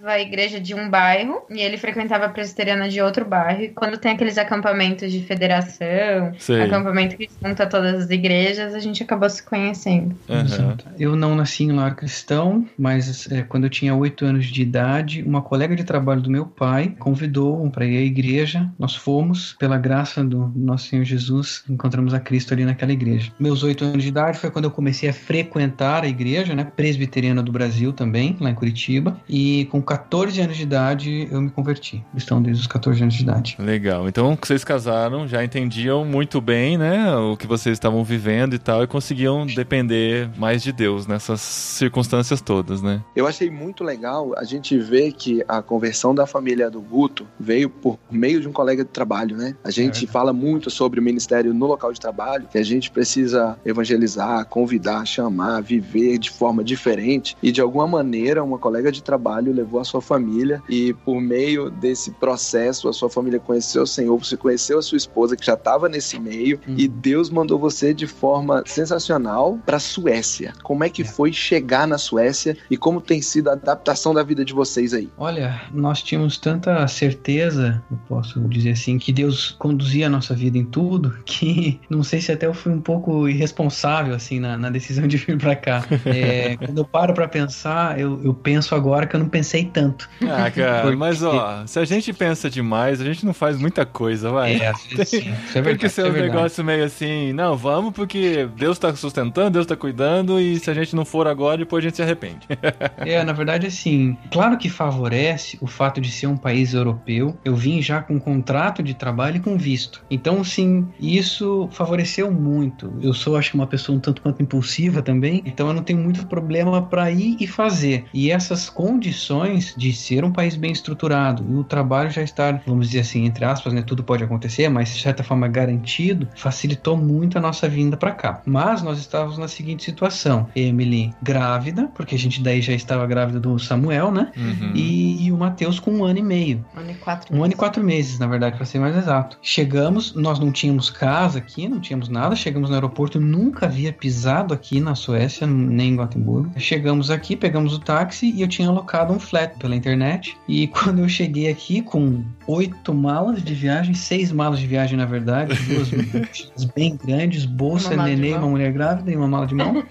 Frequentava 0.00 0.12
a 0.12 0.20
igreja 0.20 0.60
de 0.60 0.74
um 0.74 0.88
bairro 0.88 1.42
e 1.50 1.60
ele 1.60 1.76
frequentava 1.76 2.24
a 2.24 2.28
presbiteriana 2.28 2.88
de 2.88 3.00
outro 3.00 3.24
bairro. 3.24 3.62
E 3.62 3.68
quando 3.68 3.98
tem 3.98 4.12
aqueles 4.12 4.38
acampamentos 4.38 5.12
de 5.12 5.22
federação, 5.22 6.32
Sei. 6.38 6.62
acampamento 6.62 7.16
que 7.16 7.28
junta 7.42 7.66
todas 7.66 8.04
as 8.04 8.10
igrejas, 8.10 8.74
a 8.74 8.78
gente 8.78 9.02
acabou 9.02 9.28
se 9.28 9.42
conhecendo. 9.42 10.16
Exato. 10.28 10.86
Eu 10.98 11.14
não 11.14 11.34
nasci 11.34 11.64
em 11.64 11.72
lar 11.72 11.94
cristão, 11.94 12.66
mas 12.78 13.30
é, 13.30 13.42
quando 13.42 13.64
eu 13.64 13.70
tinha 13.70 13.94
oito 13.94 14.24
anos 14.24 14.46
de 14.46 14.62
idade, 14.62 15.22
uma 15.22 15.42
colega 15.42 15.76
de 15.76 15.84
trabalho 15.84 16.20
do 16.20 16.30
meu 16.30 16.46
pai 16.46 16.94
convidou 16.98 17.68
para 17.70 17.84
ir 17.84 17.98
à 17.98 18.02
igreja. 18.02 18.70
Nós 18.78 18.94
fomos, 18.94 19.54
pela 19.58 19.76
graça 19.76 20.24
do 20.24 20.52
nosso 20.56 20.88
Senhor 20.88 21.04
Jesus, 21.04 21.62
encontramos 21.68 22.14
a 22.14 22.20
Cristo 22.20 22.54
ali 22.54 22.64
naquela 22.64 22.92
igreja. 22.92 23.32
Meus 23.38 23.62
oito 23.62 23.84
anos 23.84 24.02
de 24.02 24.08
idade 24.08 24.38
foi 24.38 24.50
quando 24.50 24.64
eu 24.64 24.70
comecei 24.70 25.08
a 25.08 25.12
frequentar 25.12 26.04
a 26.04 26.08
igreja, 26.08 26.54
né, 26.54 26.64
presbiteriana 26.64 27.42
do 27.42 27.52
Brasil 27.52 27.92
também, 27.92 28.36
lá 28.40 28.50
em 28.50 28.54
Curitiba. 28.54 29.20
E 29.28 29.66
com 29.66 29.82
14 29.90 30.40
anos 30.40 30.56
de 30.56 30.62
idade 30.62 31.28
eu 31.32 31.40
me 31.40 31.50
converti. 31.50 32.04
Cristão 32.12 32.40
desde 32.40 32.60
os 32.60 32.68
14 32.68 33.02
anos 33.02 33.12
de 33.12 33.24
idade. 33.24 33.56
Legal. 33.58 34.08
Então, 34.08 34.38
vocês 34.40 34.62
casaram, 34.62 35.26
já 35.26 35.42
entendiam 35.42 36.04
muito 36.04 36.40
bem, 36.40 36.78
né, 36.78 37.12
o 37.16 37.36
que 37.36 37.44
vocês 37.44 37.72
estavam 37.72 38.04
vivendo 38.04 38.54
e 38.54 38.58
tal, 38.60 38.84
e 38.84 38.86
conseguiam 38.86 39.44
depender 39.44 40.30
mais 40.38 40.62
de 40.62 40.70
Deus 40.70 41.08
nessas 41.08 41.40
circunstâncias 41.40 42.40
todas, 42.40 42.80
né? 42.80 43.02
Eu 43.16 43.26
achei 43.26 43.50
muito 43.50 43.82
legal 43.82 44.32
a 44.36 44.44
gente 44.44 44.78
ver 44.78 45.10
que 45.10 45.42
a 45.48 45.60
conversão 45.60 46.14
da 46.14 46.24
família 46.24 46.70
do 46.70 46.80
Guto 46.80 47.26
veio 47.38 47.68
por 47.68 47.98
meio 48.08 48.40
de 48.40 48.46
um 48.46 48.52
colega 48.52 48.84
de 48.84 48.90
trabalho, 48.90 49.36
né? 49.36 49.56
A 49.64 49.72
gente 49.72 50.06
fala 50.06 50.32
muito 50.32 50.70
sobre 50.70 51.00
o 51.00 51.02
ministério 51.02 51.52
no 51.52 51.66
local 51.66 51.92
de 51.92 51.98
trabalho, 51.98 52.46
que 52.46 52.58
a 52.58 52.62
gente 52.62 52.92
precisa 52.92 53.58
evangelizar, 53.64 54.46
convidar, 54.46 55.04
chamar, 55.04 55.60
viver 55.60 56.16
de 56.16 56.30
forma 56.30 56.62
diferente. 56.62 57.36
E 57.42 57.50
de 57.50 57.60
alguma 57.60 57.88
maneira, 57.88 58.44
uma 58.44 58.58
colega 58.58 58.92
de 58.92 59.02
trabalho 59.02 59.52
levou 59.52 59.79
a 59.80 59.84
sua 59.84 60.00
família 60.00 60.62
e 60.68 60.92
por 61.04 61.20
meio 61.20 61.70
desse 61.70 62.10
processo, 62.12 62.88
a 62.88 62.92
sua 62.92 63.08
família 63.10 63.38
conheceu 63.40 63.82
o 63.82 63.86
Senhor, 63.86 64.16
você 64.18 64.36
conheceu 64.36 64.78
a 64.78 64.82
sua 64.82 64.96
esposa 64.96 65.36
que 65.36 65.44
já 65.44 65.54
estava 65.54 65.88
nesse 65.88 66.18
meio 66.18 66.60
Uhum. 66.66 66.74
e 66.76 66.88
Deus 66.88 67.30
mandou 67.30 67.58
você 67.58 67.92
de 67.94 68.06
forma 68.06 68.62
sensacional 68.66 69.58
para 69.64 69.78
Suécia. 69.78 70.52
Como 70.62 70.84
é 70.84 70.88
que 70.88 71.02
É. 71.02 71.04
foi 71.04 71.32
chegar 71.32 71.86
na 71.86 71.98
Suécia 71.98 72.56
e 72.70 72.76
como 72.76 73.00
tem 73.00 73.20
sido 73.22 73.48
a 73.48 73.52
adaptação 73.52 74.12
da 74.14 74.22
vida 74.22 74.44
de 74.44 74.52
vocês 74.52 74.92
aí? 74.92 75.08
Olha, 75.16 75.60
nós 75.72 76.02
tínhamos 76.02 76.36
tanta 76.38 76.86
certeza, 76.88 77.82
eu 77.90 77.98
posso 78.08 78.40
dizer 78.48 78.70
assim, 78.70 78.98
que 78.98 79.12
Deus 79.12 79.54
conduzia 79.58 80.06
a 80.06 80.10
nossa 80.10 80.34
vida 80.34 80.56
em 80.58 80.64
tudo, 80.64 81.16
que 81.24 81.80
não 81.88 82.02
sei 82.02 82.20
se 82.20 82.30
até 82.32 82.46
eu 82.46 82.54
fui 82.54 82.72
um 82.72 82.80
pouco 82.80 83.28
irresponsável, 83.28 84.14
assim, 84.14 84.38
na, 84.40 84.56
na 84.56 84.70
decisão 84.70 85.06
de 85.06 85.16
vir 85.16 85.38
pra 85.38 85.56
cá. 85.56 85.84
É, 86.06 86.56
quando 86.56 86.78
eu 86.78 86.84
paro 86.84 87.14
pra 87.14 87.28
pensar, 87.28 87.98
eu, 88.00 88.20
eu 88.24 88.34
penso 88.34 88.74
agora 88.74 89.06
que 89.06 89.14
eu 89.14 89.20
não 89.20 89.28
pensei 89.28 89.64
tanto. 89.70 90.08
Ah, 90.22 90.50
cara, 90.50 90.82
Porque- 90.82 90.96
mas 90.96 91.22
ó, 91.22 91.64
se 91.66 91.78
a 91.78 91.84
gente 91.84 92.12
pensa 92.12 92.50
demais, 92.50 93.00
a 93.00 93.04
gente 93.04 93.24
não 93.24 93.32
faz 93.32 93.58
muita 93.58 93.86
coisa, 93.86 94.30
vai. 94.30 94.54
É, 94.56 94.72
vezes 94.72 95.08
sim, 95.08 95.18
isso 95.18 95.28
é 95.28 95.30
Tem 95.30 95.62
verdade. 95.62 95.78
que 95.78 95.88
ser 95.88 96.02
é 96.02 96.04
um 96.08 96.12
verdade. 96.12 96.34
negócio 96.34 96.64
meio 96.64 96.84
assim, 96.84 97.32
não, 97.32 97.56
vamos 97.56 97.92
porque 97.92 98.48
Deus 98.56 98.78
tá 98.78 98.94
sustentando, 98.94 99.50
Deus 99.50 99.66
tá 99.66 99.76
cuidando, 99.76 100.38
e 100.40 100.58
se 100.58 100.70
a 100.70 100.74
gente 100.74 100.94
não 100.94 101.04
for 101.04 101.26
agora, 101.26 101.58
depois 101.58 101.84
a 101.84 101.88
gente 101.88 101.96
se 101.96 102.02
arrepende. 102.02 102.46
É, 102.98 103.22
na 103.24 103.32
verdade, 103.32 103.66
assim, 103.66 104.16
claro 104.30 104.58
que 104.58 104.68
favorece 104.68 105.56
o 105.60 105.66
fato 105.66 106.00
de 106.00 106.10
ser 106.10 106.26
um 106.26 106.36
país 106.36 106.74
europeu. 106.74 107.36
Eu 107.44 107.56
vim 107.56 107.80
já 107.80 108.00
com 108.02 108.20
contrato 108.20 108.82
de 108.82 108.94
trabalho 108.94 109.36
e 109.36 109.40
com 109.40 109.56
visto. 109.56 110.02
Então, 110.10 110.42
sim, 110.44 110.86
isso 111.00 111.68
favoreceu 111.72 112.30
muito. 112.30 112.92
Eu 113.02 113.12
sou, 113.14 113.36
acho 113.36 113.50
que, 113.50 113.56
uma 113.56 113.66
pessoa 113.66 113.96
um 113.96 114.00
tanto 114.00 114.20
quanto 114.22 114.42
impulsiva 114.42 115.02
também, 115.02 115.42
então 115.46 115.68
eu 115.68 115.74
não 115.74 115.82
tenho 115.82 115.98
muito 115.98 116.26
problema 116.26 116.82
para 116.82 117.10
ir 117.10 117.36
e 117.40 117.46
fazer. 117.46 118.04
E 118.12 118.30
essas 118.30 118.68
condições 118.68 119.59
de 119.76 119.92
ser 119.92 120.24
um 120.24 120.32
país 120.32 120.56
bem 120.56 120.72
estruturado 120.72 121.44
e 121.48 121.54
o 121.54 121.64
trabalho 121.64 122.10
já 122.10 122.22
estar, 122.22 122.62
vamos 122.66 122.88
dizer 122.88 123.00
assim, 123.00 123.24
entre 123.24 123.44
aspas, 123.44 123.72
né, 123.72 123.82
tudo 123.82 124.02
pode 124.02 124.24
acontecer, 124.24 124.68
mas 124.68 124.94
de 124.94 125.02
certa 125.02 125.22
forma 125.22 125.48
garantido, 125.48 126.28
facilitou 126.34 126.96
muito 126.96 127.38
a 127.38 127.40
nossa 127.40 127.68
vinda 127.68 127.96
para 127.96 128.12
cá. 128.12 128.42
Mas 128.44 128.82
nós 128.82 128.98
estávamos 128.98 129.38
na 129.38 129.48
seguinte 129.48 129.84
situação: 129.84 130.48
Emily 130.54 131.12
grávida, 131.22 131.88
porque 131.94 132.14
a 132.14 132.18
gente 132.18 132.42
daí 132.42 132.60
já 132.60 132.72
estava 132.72 133.06
grávida 133.06 133.40
do 133.40 133.58
Samuel, 133.58 134.10
né? 134.10 134.32
Uhum. 134.36 134.72
E, 134.74 135.26
e 135.26 135.32
o 135.32 135.36
Matheus 135.36 135.78
com 135.78 135.90
um 135.92 136.04
ano 136.04 136.18
e 136.18 136.22
meio. 136.22 136.64
Um 136.76 136.80
ano 136.80 136.90
e 136.90 136.94
quatro 136.94 137.34
Um 137.34 137.36
ano 137.36 137.44
e 137.44 137.48
meses. 137.48 137.58
quatro 137.58 137.84
meses, 137.84 138.18
na 138.18 138.26
verdade, 138.26 138.56
para 138.56 138.66
ser 138.66 138.78
mais 138.78 138.96
exato. 138.96 139.38
Chegamos, 139.42 140.14
nós 140.14 140.38
não 140.38 140.50
tínhamos 140.52 140.90
casa 140.90 141.38
aqui, 141.38 141.68
não 141.68 141.80
tínhamos 141.80 142.08
nada. 142.08 142.34
Chegamos 142.36 142.70
no 142.70 142.74
aeroporto, 142.74 143.20
nunca 143.20 143.66
havia 143.66 143.92
pisado 143.92 144.52
aqui 144.54 144.80
na 144.80 144.94
Suécia, 144.94 145.46
nem 145.46 145.90
em 145.90 145.96
Gotemburgo. 145.96 146.52
Chegamos 146.58 147.10
aqui, 147.10 147.36
pegamos 147.36 147.74
o 147.74 147.78
táxi 147.78 148.30
e 148.30 148.42
eu 148.42 148.48
tinha 148.48 148.68
alocado 148.68 149.12
um 149.12 149.18
flat 149.18 149.49
pela 149.58 149.74
internet. 149.74 150.36
E 150.48 150.66
quando 150.68 151.00
eu 151.00 151.08
cheguei 151.08 151.50
aqui 151.50 151.82
com 151.82 152.24
oito 152.46 152.92
malas 152.92 153.42
de 153.42 153.54
viagem, 153.54 153.94
seis 153.94 154.32
malas 154.32 154.58
de 154.58 154.66
viagem, 154.66 154.96
na 154.96 155.06
verdade, 155.06 155.54
duas 155.64 155.90
mochilas 155.92 156.64
bem 156.74 156.96
grandes, 156.96 157.44
bolsa, 157.44 157.94
Uma 157.94 158.04
neném, 158.04 158.34
uma 158.34 158.48
mulher 158.48 158.72
grávida 158.72 159.10
e 159.10 159.16
uma 159.16 159.28
mala 159.28 159.46
de 159.46 159.54
mão. 159.54 159.82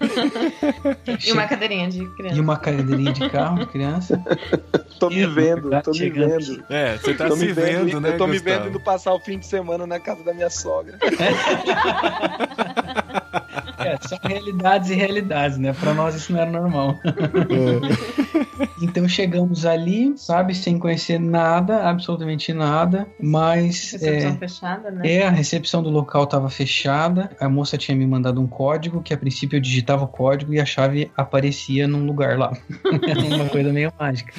E 1.26 1.32
uma 1.32 1.46
cadeirinha 1.46 1.88
de 1.88 2.06
criança. 2.16 2.36
E 2.36 2.40
uma 2.40 2.56
cadeirinha 2.56 3.12
de 3.12 3.28
carro 3.28 3.58
de 3.60 3.66
criança. 3.66 4.22
Tô 4.98 5.08
me 5.08 5.26
vendo, 5.26 5.70
tô 5.82 5.90
me 5.92 6.10
vendo. 6.10 6.64
É, 6.68 6.96
você 6.96 7.14
tá 7.14 7.28
tô 7.28 7.36
se 7.36 7.46
me 7.46 7.52
vendo, 7.52 8.00
né, 8.00 8.10
Eu 8.10 8.18
tô 8.18 8.26
me 8.26 8.38
Gustavo? 8.38 8.58
vendo 8.58 8.68
indo 8.68 8.80
passar 8.80 9.12
o 9.12 9.20
fim 9.20 9.38
de 9.38 9.46
semana 9.46 9.86
na 9.86 9.98
casa 9.98 10.22
da 10.22 10.32
minha 10.32 10.50
sogra. 10.50 10.98
É, 13.80 13.98
são 14.06 14.18
realidades 14.22 14.90
e 14.90 14.94
realidades, 14.94 15.58
né? 15.58 15.72
Pra 15.72 15.94
nós 15.94 16.14
isso 16.14 16.32
não 16.32 16.40
era 16.40 16.50
normal. 16.50 16.98
então 18.82 19.08
chegamos 19.08 19.64
ali, 19.66 20.12
sabe, 20.16 20.54
sem 20.54 20.78
conhecer 20.78 21.18
nada, 21.18 21.88
absolutamente 21.88 22.52
nada, 22.52 23.06
mas. 23.20 23.92
Recepção 23.92 24.30
é, 24.30 24.36
fechada, 24.36 24.90
né? 24.90 25.00
É, 25.04 25.26
a 25.26 25.30
recepção 25.30 25.82
do 25.82 25.90
local 25.90 26.24
estava 26.24 26.48
fechada. 26.50 27.30
A 27.40 27.48
moça 27.48 27.76
tinha 27.76 27.96
me 27.96 28.06
mandado 28.06 28.40
um 28.40 28.46
código 28.46 29.02
que 29.02 29.14
a 29.14 29.18
princípio 29.18 29.56
eu 29.56 29.60
digitava 29.60 30.04
o 30.04 30.08
código 30.08 30.52
e 30.52 30.60
a 30.60 30.64
chave 30.66 31.10
aparecia 31.16 31.86
num 31.86 32.04
lugar 32.04 32.38
lá. 32.38 32.52
Uma 33.34 33.48
coisa 33.48 33.72
meio 33.72 33.92
mágica. 33.98 34.32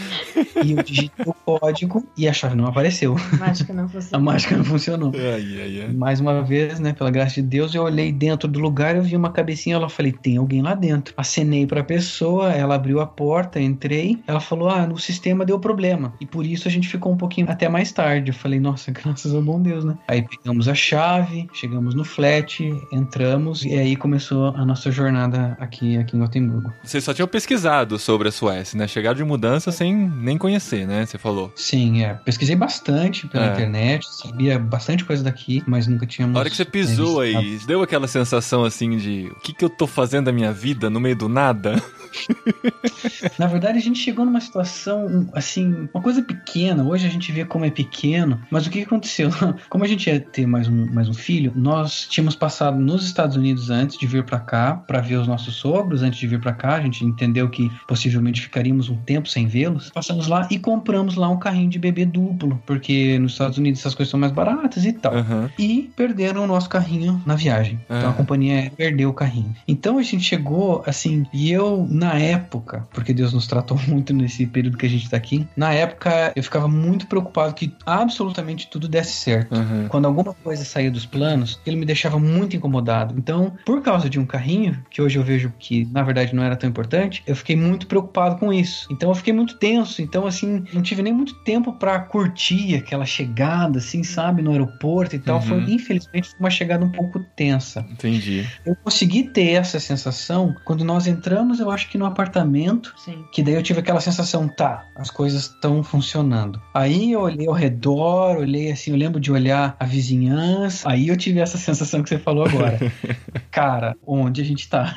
E 0.63 0.71
eu 0.73 0.83
digitei 0.83 1.25
o 1.25 1.33
código 1.33 2.05
e 2.17 2.27
a 2.27 2.33
chave 2.33 2.55
não 2.55 2.67
apareceu. 2.67 3.15
Mágica 3.39 3.73
não 3.73 3.85
A 3.85 3.89
funcionou. 3.89 4.25
mágica 4.25 4.57
não 4.57 4.65
funcionou. 4.65 5.11
Ai, 5.15 5.61
ai, 5.61 5.81
ai. 5.87 5.93
Mais 5.93 6.19
uma 6.19 6.41
vez, 6.41 6.79
né, 6.79 6.93
pela 6.93 7.09
graça 7.11 7.35
de 7.35 7.47
Deus, 7.47 7.73
eu 7.73 7.83
olhei 7.83 8.11
dentro 8.11 8.47
do 8.47 8.59
lugar, 8.59 8.95
eu 8.95 9.03
vi 9.03 9.15
uma 9.15 9.30
cabecinha, 9.31 9.75
ela 9.75 9.89
falei, 9.89 10.11
tem 10.11 10.37
alguém 10.37 10.61
lá 10.61 10.73
dentro. 10.73 11.13
Acenei 11.17 11.65
pra 11.65 11.83
pessoa, 11.83 12.51
ela 12.51 12.75
abriu 12.75 12.99
a 12.99 13.07
porta, 13.07 13.59
entrei, 13.59 14.19
ela 14.27 14.39
falou, 14.39 14.69
ah, 14.69 14.85
no 14.85 14.97
sistema 14.97 15.45
deu 15.45 15.59
problema. 15.59 16.13
E 16.19 16.25
por 16.25 16.45
isso 16.45 16.67
a 16.67 16.71
gente 16.71 16.87
ficou 16.87 17.11
um 17.11 17.17
pouquinho 17.17 17.49
até 17.49 17.67
mais 17.69 17.91
tarde. 17.91 18.31
Eu 18.31 18.35
falei, 18.35 18.59
nossa, 18.59 18.91
graças 18.91 19.33
ao 19.33 19.41
bom 19.41 19.61
Deus, 19.61 19.83
né? 19.85 19.97
Aí 20.07 20.21
pegamos 20.21 20.67
a 20.67 20.75
chave, 20.75 21.47
chegamos 21.53 21.95
no 21.95 22.03
flat, 22.03 22.61
entramos 22.91 23.63
e 23.65 23.73
aí 23.73 23.95
começou 23.95 24.49
a 24.49 24.65
nossa 24.65 24.91
jornada 24.91 25.57
aqui, 25.59 25.97
aqui 25.97 26.15
em 26.15 26.19
Gotemburgo. 26.19 26.71
Vocês 26.83 27.03
só 27.03 27.13
tinham 27.13 27.27
pesquisado 27.27 27.97
sobre 27.97 28.27
a 28.27 28.31
Suécia, 28.31 28.77
né? 28.77 28.87
Chegaram 28.87 29.17
de 29.17 29.23
mudança 29.23 29.71
sem 29.71 29.93
nem 29.95 30.37
conhecer, 30.37 30.85
né? 30.87 31.05
Você 31.05 31.17
falou. 31.17 31.51
Sim, 31.55 32.03
é. 32.03 32.13
Pesquisei 32.25 32.55
bastante 32.55 33.27
pela 33.27 33.47
É. 33.47 33.53
internet, 33.53 34.05
sabia 34.09 34.59
bastante 34.59 35.03
coisa 35.05 35.23
daqui, 35.23 35.63
mas 35.65 35.87
nunca 35.87 36.05
tínhamos. 36.05 36.35
A 36.35 36.39
hora 36.39 36.49
que 36.49 36.55
você 36.55 36.65
pisou 36.65 37.23
é, 37.23 37.27
visitado. 37.27 37.45
aí, 37.47 37.59
deu 37.67 37.81
aquela 37.81 38.07
sensação 38.07 38.63
assim 38.63 38.97
de 38.97 39.20
o 39.27 39.35
que, 39.41 39.53
que 39.53 39.63
eu 39.65 39.69
tô 39.69 39.85
fazendo 39.87 40.25
da 40.25 40.31
minha 40.31 40.51
vida 40.51 40.89
no 40.89 40.99
meio 40.99 41.15
do 41.15 41.27
nada? 41.29 41.81
Na 43.39 43.47
verdade, 43.47 43.77
a 43.77 43.81
gente 43.81 43.99
chegou 43.99 44.25
numa 44.25 44.41
situação, 44.41 45.29
assim, 45.33 45.87
uma 45.93 46.01
coisa 46.03 46.21
pequena. 46.21 46.83
Hoje 46.83 47.07
a 47.07 47.09
gente 47.09 47.31
vê 47.31 47.45
como 47.45 47.65
é 47.65 47.69
pequeno, 47.71 48.39
mas 48.49 48.67
o 48.67 48.69
que 48.69 48.81
aconteceu? 48.81 49.29
Como 49.69 49.83
a 49.83 49.87
gente 49.87 50.07
ia 50.09 50.19
ter 50.19 50.45
mais 50.45 50.67
um, 50.67 50.91
mais 50.91 51.07
um 51.07 51.13
filho, 51.13 51.51
nós 51.55 52.05
tínhamos 52.09 52.35
passado 52.35 52.77
nos 52.79 53.05
Estados 53.05 53.35
Unidos 53.37 53.69
antes 53.69 53.97
de 53.97 54.05
vir 54.05 54.23
pra 54.25 54.39
cá, 54.39 54.73
pra 54.75 54.99
ver 54.99 55.15
os 55.15 55.27
nossos 55.27 55.55
sogros 55.55 56.01
antes 56.03 56.19
de 56.19 56.27
vir 56.27 56.39
pra 56.39 56.53
cá. 56.53 56.75
A 56.75 56.81
gente 56.81 57.03
entendeu 57.05 57.49
que 57.49 57.69
possivelmente 57.87 58.41
ficaríamos 58.41 58.89
um 58.89 58.95
tempo 58.97 59.27
sem 59.29 59.47
vê-los. 59.47 59.89
Passamos 59.91 60.27
lá 60.27 60.47
e 60.51 60.59
compramos 60.59 61.15
lá 61.15 61.29
um 61.29 61.39
carrinho 61.39 61.69
de 61.69 61.79
bebê 61.79 62.05
duplo, 62.05 62.61
porque 62.65 63.17
nos 63.19 63.33
Estados 63.33 63.57
Unidos 63.57 63.79
essas 63.79 63.95
coisas 63.95 64.11
são 64.11 64.19
mais 64.19 64.31
baratas 64.33 64.85
e 64.85 64.93
tal 64.93 65.13
Aham. 65.15 65.49
e 65.57 65.89
perderam 65.95 66.43
o 66.43 66.47
nosso 66.47 66.69
carrinho 66.69 67.21
na 67.25 67.35
viagem. 67.35 67.79
Então 67.85 68.09
Ah. 68.09 68.11
a 68.11 68.13
companhia 68.13 68.53
aérea 68.55 68.71
perdeu 68.75 69.10
o 69.11 69.15
carrinho. 69.15 69.55
Então 69.67 69.97
a 69.97 70.03
gente 70.03 70.23
chegou 70.23 70.83
assim, 70.85 71.25
e 71.33 71.51
eu 71.51 71.87
na 71.89 72.17
época, 72.17 72.87
porque 72.91 73.13
Deus 73.13 73.33
nos 73.33 73.47
tratou 73.47 73.77
muito 73.87 74.13
nesse 74.13 74.45
período 74.45 74.77
que 74.77 74.85
a 74.85 74.89
gente 74.89 75.09
tá 75.09 75.17
aqui, 75.17 75.47
na 75.55 75.73
época 75.73 76.31
eu 76.35 76.43
ficava 76.43 76.67
muito 76.67 77.07
preocupado 77.07 77.53
que 77.53 77.73
absolutamente 77.85 78.67
tudo 78.67 78.87
desse 78.87 79.13
certo. 79.13 79.53
Aham. 79.53 79.87
Quando 79.89 80.05
alguma 80.05 80.33
coisa 80.33 80.63
saía 80.63 80.91
dos 80.91 81.05
planos, 81.05 81.59
ele 81.65 81.75
me 81.75 81.85
deixava 81.85 82.19
muito 82.19 82.55
incomodado. 82.55 83.15
Então, 83.17 83.53
por 83.65 83.81
causa 83.81 84.09
de 84.09 84.19
um 84.19 84.25
carrinho, 84.25 84.83
que 84.89 85.01
hoje 85.01 85.17
eu 85.17 85.23
vejo 85.23 85.53
que 85.59 85.85
na 85.91 86.03
verdade 86.03 86.33
não 86.33 86.43
era 86.43 86.55
tão 86.55 86.69
importante, 86.69 87.23
eu 87.25 87.35
fiquei 87.35 87.55
muito 87.55 87.87
preocupado 87.87 88.37
com 88.37 88.51
isso. 88.51 88.87
Então 88.91 89.09
eu 89.09 89.15
fiquei 89.15 89.33
muito 89.33 89.57
tenso. 89.57 90.01
Então, 90.01 90.25
assim, 90.25 90.63
não 90.73 90.81
tive 90.81 91.01
nem 91.01 91.13
muito 91.13 91.35
tempo 91.43 91.73
pra 91.73 91.99
curtir 91.99 92.75
aquela 92.75 93.05
chegada, 93.05 93.79
assim, 93.79 94.03
sabe, 94.03 94.41
no 94.41 94.51
aeroporto 94.51 95.15
e 95.15 95.19
tal. 95.19 95.37
Uhum. 95.37 95.41
Foi, 95.41 95.57
infelizmente, 95.73 96.29
uma 96.39 96.49
chegada 96.49 96.83
um 96.83 96.91
pouco 96.91 97.19
tensa. 97.35 97.85
Entendi. 97.91 98.47
Eu 98.65 98.75
consegui 98.75 99.00
ter 99.07 99.51
essa 99.53 99.79
sensação 99.79 100.55
quando 100.65 100.83
nós 100.83 101.07
entramos, 101.07 101.59
eu 101.59 101.69
acho 101.71 101.89
que 101.89 101.97
no 101.97 102.05
apartamento. 102.05 102.93
Sim. 102.97 103.23
Que 103.31 103.41
daí 103.43 103.53
eu 103.55 103.63
tive 103.63 103.79
aquela 103.79 103.99
sensação, 104.01 104.47
tá, 104.47 104.85
as 104.95 105.09
coisas 105.09 105.43
estão 105.43 105.83
funcionando. 105.83 106.61
Aí 106.73 107.11
eu 107.11 107.21
olhei 107.21 107.47
ao 107.47 107.53
redor, 107.53 108.37
olhei 108.37 108.71
assim, 108.71 108.91
eu 108.91 108.97
lembro 108.97 109.19
de 109.19 109.31
olhar 109.31 109.75
a 109.79 109.85
vizinhança. 109.85 110.89
Aí 110.89 111.07
eu 111.07 111.17
tive 111.17 111.39
essa 111.39 111.57
sensação 111.57 112.01
que 112.03 112.09
você 112.09 112.17
falou 112.19 112.45
agora. 112.45 112.79
Cara, 113.51 113.95
onde 114.05 114.41
a 114.41 114.45
gente 114.45 114.67
tá? 114.69 114.93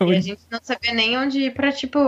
E 0.00 0.16
a 0.16 0.20
gente 0.20 0.42
não 0.50 0.58
sabia 0.62 0.92
nem 0.94 1.16
onde 1.18 1.38
ir 1.40 1.54
pra, 1.54 1.72
tipo, 1.72 1.98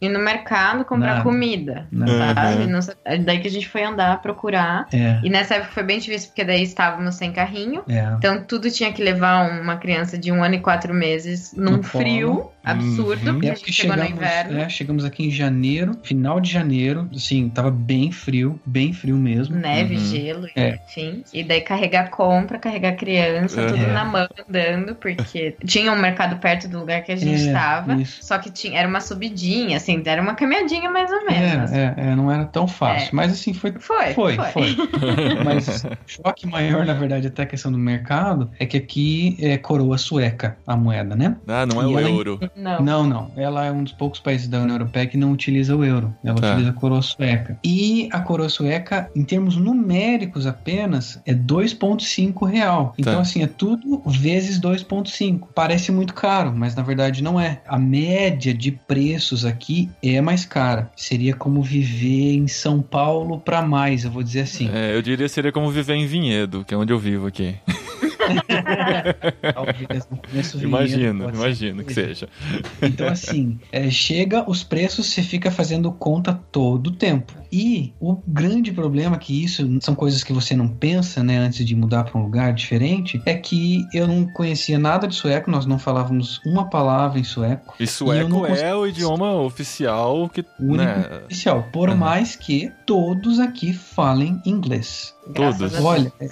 ir 0.00 0.08
no 0.08 0.18
mercado 0.18 0.84
comprar 0.84 1.14
Nada. 1.14 1.22
comida. 1.22 1.88
Sabe? 2.34 2.62
Uhum. 2.64 2.70
Não 2.70 2.82
sa- 2.82 2.94
Daí 3.24 3.40
que 3.40 3.48
a 3.48 3.50
gente 3.50 3.68
foi 3.68 3.82
andar, 3.84 4.20
procurar. 4.22 4.86
É, 4.92 5.20
E 5.22 5.30
nessa 5.30 5.54
época 5.56 5.72
foi 5.72 5.82
bem 5.82 5.98
difícil, 5.98 6.28
porque 6.28 6.44
daí 6.44 6.62
estávamos 6.62 7.14
sem 7.16 7.32
carrinho. 7.32 7.82
é. 7.88 8.04
Então 8.18 8.42
tudo 8.44 8.70
tinha 8.70 8.92
que 8.92 9.02
levar 9.02 9.50
uma 9.60 9.76
criança 9.76 10.13
de 10.18 10.32
um 10.32 10.42
ano 10.42 10.54
e 10.54 10.60
quatro 10.60 10.92
meses 10.94 11.52
num 11.52 11.78
No 11.78 11.82
frio 11.82 12.50
absurdo, 12.64 13.26
Uhum. 13.26 13.34
porque 13.34 13.48
É 13.48 13.52
a 13.52 13.54
gente 13.54 13.72
chegou 13.72 13.96
no 13.96 14.02
chegamos, 14.02 14.22
inverno. 14.22 14.58
é, 14.60 14.68
chegamos 14.68 15.04
aqui 15.04 15.26
em 15.26 15.30
janeiro, 15.30 15.96
final 16.02 16.40
de 16.40 16.50
janeiro, 16.50 17.08
assim, 17.14 17.48
tava 17.48 17.70
bem 17.70 18.10
frio, 18.10 18.58
bem 18.64 18.92
frio 18.92 19.16
mesmo. 19.16 19.56
Neve, 19.56 19.94
Uhum. 19.96 20.00
gelo, 20.00 20.48
É. 20.56 20.78
enfim. 20.88 21.22
E 21.32 21.42
daí 21.44 21.60
carregar 21.60 22.10
compra, 22.10 22.58
carregar 22.58 22.96
criança, 22.96 23.66
tudo 23.66 23.82
É. 23.82 23.92
na 23.92 24.04
mão 24.04 24.26
andando, 24.48 24.94
porque 24.94 25.56
tinha 25.66 25.92
um 25.92 25.98
mercado 25.98 26.36
perto 26.40 26.68
do 26.68 26.78
lugar 26.80 27.02
que 27.02 27.12
a 27.12 27.16
gente 27.16 27.42
É, 27.42 27.46
estava. 27.46 27.94
isso. 27.94 28.18
Só 28.24 28.38
que 28.38 28.50
tinha, 28.50 28.78
era 28.78 28.88
uma 28.88 29.00
subidinha, 29.00 29.76
assim, 29.76 30.02
era 30.06 30.20
uma 30.22 30.34
caminhadinha 30.34 30.90
mais 30.90 31.10
ou 31.10 31.24
menos. 31.26 31.72
É, 31.72 31.94
é, 31.98 32.08
é, 32.10 32.14
não 32.16 32.30
era 32.30 32.44
tão 32.44 32.66
fácil, 32.66 33.08
É. 33.08 33.10
mas 33.12 33.32
assim, 33.32 33.52
foi 33.52 33.72
Foi, 33.78 34.14
Foi, 34.14 34.36
foi. 34.36 34.46
foi. 34.52 34.76
Mas 35.44 35.84
o 35.84 35.88
choque 36.06 36.46
maior, 36.46 36.86
na 36.86 36.94
verdade, 36.94 37.26
até 37.26 37.42
a 37.42 37.46
questão 37.46 37.70
do 37.72 37.78
mercado, 37.78 38.50
é 38.58 38.64
que 38.64 38.76
aqui 38.76 39.36
é 39.40 39.58
coroa 39.58 39.98
sueca 39.98 40.56
a 40.66 40.76
moeda, 40.76 41.14
né? 41.16 41.36
Ah, 41.46 41.66
não 41.66 41.82
é 41.82 41.84
E 41.84 41.88
o 41.88 41.98
euro. 42.00 42.40
Não. 42.56 42.82
Não, 42.82 43.06
não. 43.06 43.30
Ela 43.36 43.64
é 43.66 43.72
um 43.72 43.82
dos 43.84 43.92
poucos 43.92 44.20
países 44.20 44.48
da 44.48 44.60
União 44.60 44.74
Europeia 44.76 45.06
que 45.06 45.16
não 45.16 45.32
utiliza 45.32 45.74
o 45.76 45.84
euro. 45.84 46.14
Ela 46.24 46.40
Tá. 46.40 46.48
utiliza 46.50 46.70
a 46.70 46.72
coroa 46.72 47.02
sueca. 47.02 47.58
E 47.64 48.08
a 48.12 48.20
coroa 48.20 48.48
sueca, 48.48 49.10
em 49.14 49.24
termos 49.24 49.56
numéricos 49.56 50.46
apenas, 50.46 51.20
é 51.26 51.34
2,5 51.34 52.44
real. 52.44 52.94
Então, 52.98 53.14
Tá. 53.14 53.20
assim, 53.20 53.42
é 53.42 53.46
tudo 53.46 54.02
vezes 54.06 54.58
2,5. 54.58 55.48
Parece 55.54 55.90
muito 55.92 56.14
caro, 56.14 56.52
mas 56.54 56.74
na 56.74 56.82
verdade 56.82 57.22
não 57.22 57.40
é. 57.40 57.60
A 57.66 57.78
média 57.78 58.54
de 58.54 58.70
preços 58.72 59.44
aqui 59.44 59.90
é 60.02 60.20
mais 60.20 60.44
cara. 60.44 60.90
Seria 60.96 61.34
como 61.34 61.62
viver 61.62 62.34
em 62.36 62.46
São 62.48 62.80
Paulo 62.80 63.38
para 63.40 63.62
mais, 63.62 64.04
eu 64.04 64.10
vou 64.10 64.22
dizer 64.22 64.40
assim. 64.42 64.70
É, 64.72 64.94
eu 64.94 65.02
diria 65.02 65.26
que 65.26 65.32
seria 65.32 65.52
como 65.52 65.70
viver 65.70 65.94
em 65.94 66.06
Vinhedo, 66.06 66.64
que 66.66 66.74
é 66.74 66.76
onde 66.76 66.92
eu 66.92 66.98
vivo 66.98 67.26
aqui. 67.26 67.54
Talvez 69.54 70.08
no 70.10 70.16
começo 70.18 70.58
vinha, 70.58 70.68
Imagino, 70.68 71.30
imagino 71.30 71.84
que 71.84 71.94
seja. 71.94 72.28
Então, 72.82 73.08
assim, 73.08 73.58
é, 73.72 73.90
chega 73.90 74.48
os 74.48 74.62
preços, 74.62 75.06
você 75.06 75.22
fica 75.22 75.50
fazendo 75.50 75.90
conta 75.92 76.32
todo 76.52 76.88
o 76.88 76.90
tempo. 76.92 77.32
E 77.52 77.92
o 78.00 78.16
grande 78.26 78.72
problema 78.72 79.16
que 79.16 79.44
isso 79.44 79.78
são 79.80 79.94
coisas 79.94 80.24
que 80.24 80.32
você 80.32 80.56
não 80.56 80.66
pensa, 80.66 81.22
né, 81.22 81.38
antes 81.38 81.64
de 81.64 81.74
mudar 81.76 82.04
para 82.04 82.18
um 82.20 82.24
lugar 82.24 82.52
diferente, 82.52 83.22
é 83.24 83.34
que 83.34 83.84
eu 83.94 84.08
não 84.08 84.26
conhecia 84.32 84.78
nada 84.78 85.06
de 85.06 85.14
sueco, 85.14 85.50
nós 85.50 85.64
não 85.64 85.78
falávamos 85.78 86.40
uma 86.44 86.68
palavra 86.68 87.18
em 87.20 87.24
sueco. 87.24 87.74
E 87.78 87.84
E 87.84 87.86
sueco 87.86 88.28
não 88.28 88.46
é 88.46 88.74
o 88.74 88.86
idioma 88.86 89.32
oficial 89.34 90.28
que. 90.28 90.40
O 90.58 90.72
único 90.72 90.84
Né, 90.84 91.20
oficial, 91.26 91.68
por 91.72 91.88
Aham. 91.90 91.98
mais 91.98 92.34
que 92.34 92.72
todos 92.86 93.38
aqui 93.38 93.72
falem 93.72 94.40
inglês. 94.44 95.13
Todos. 95.32 95.74
Olha, 95.80 96.12
é, 96.20 96.26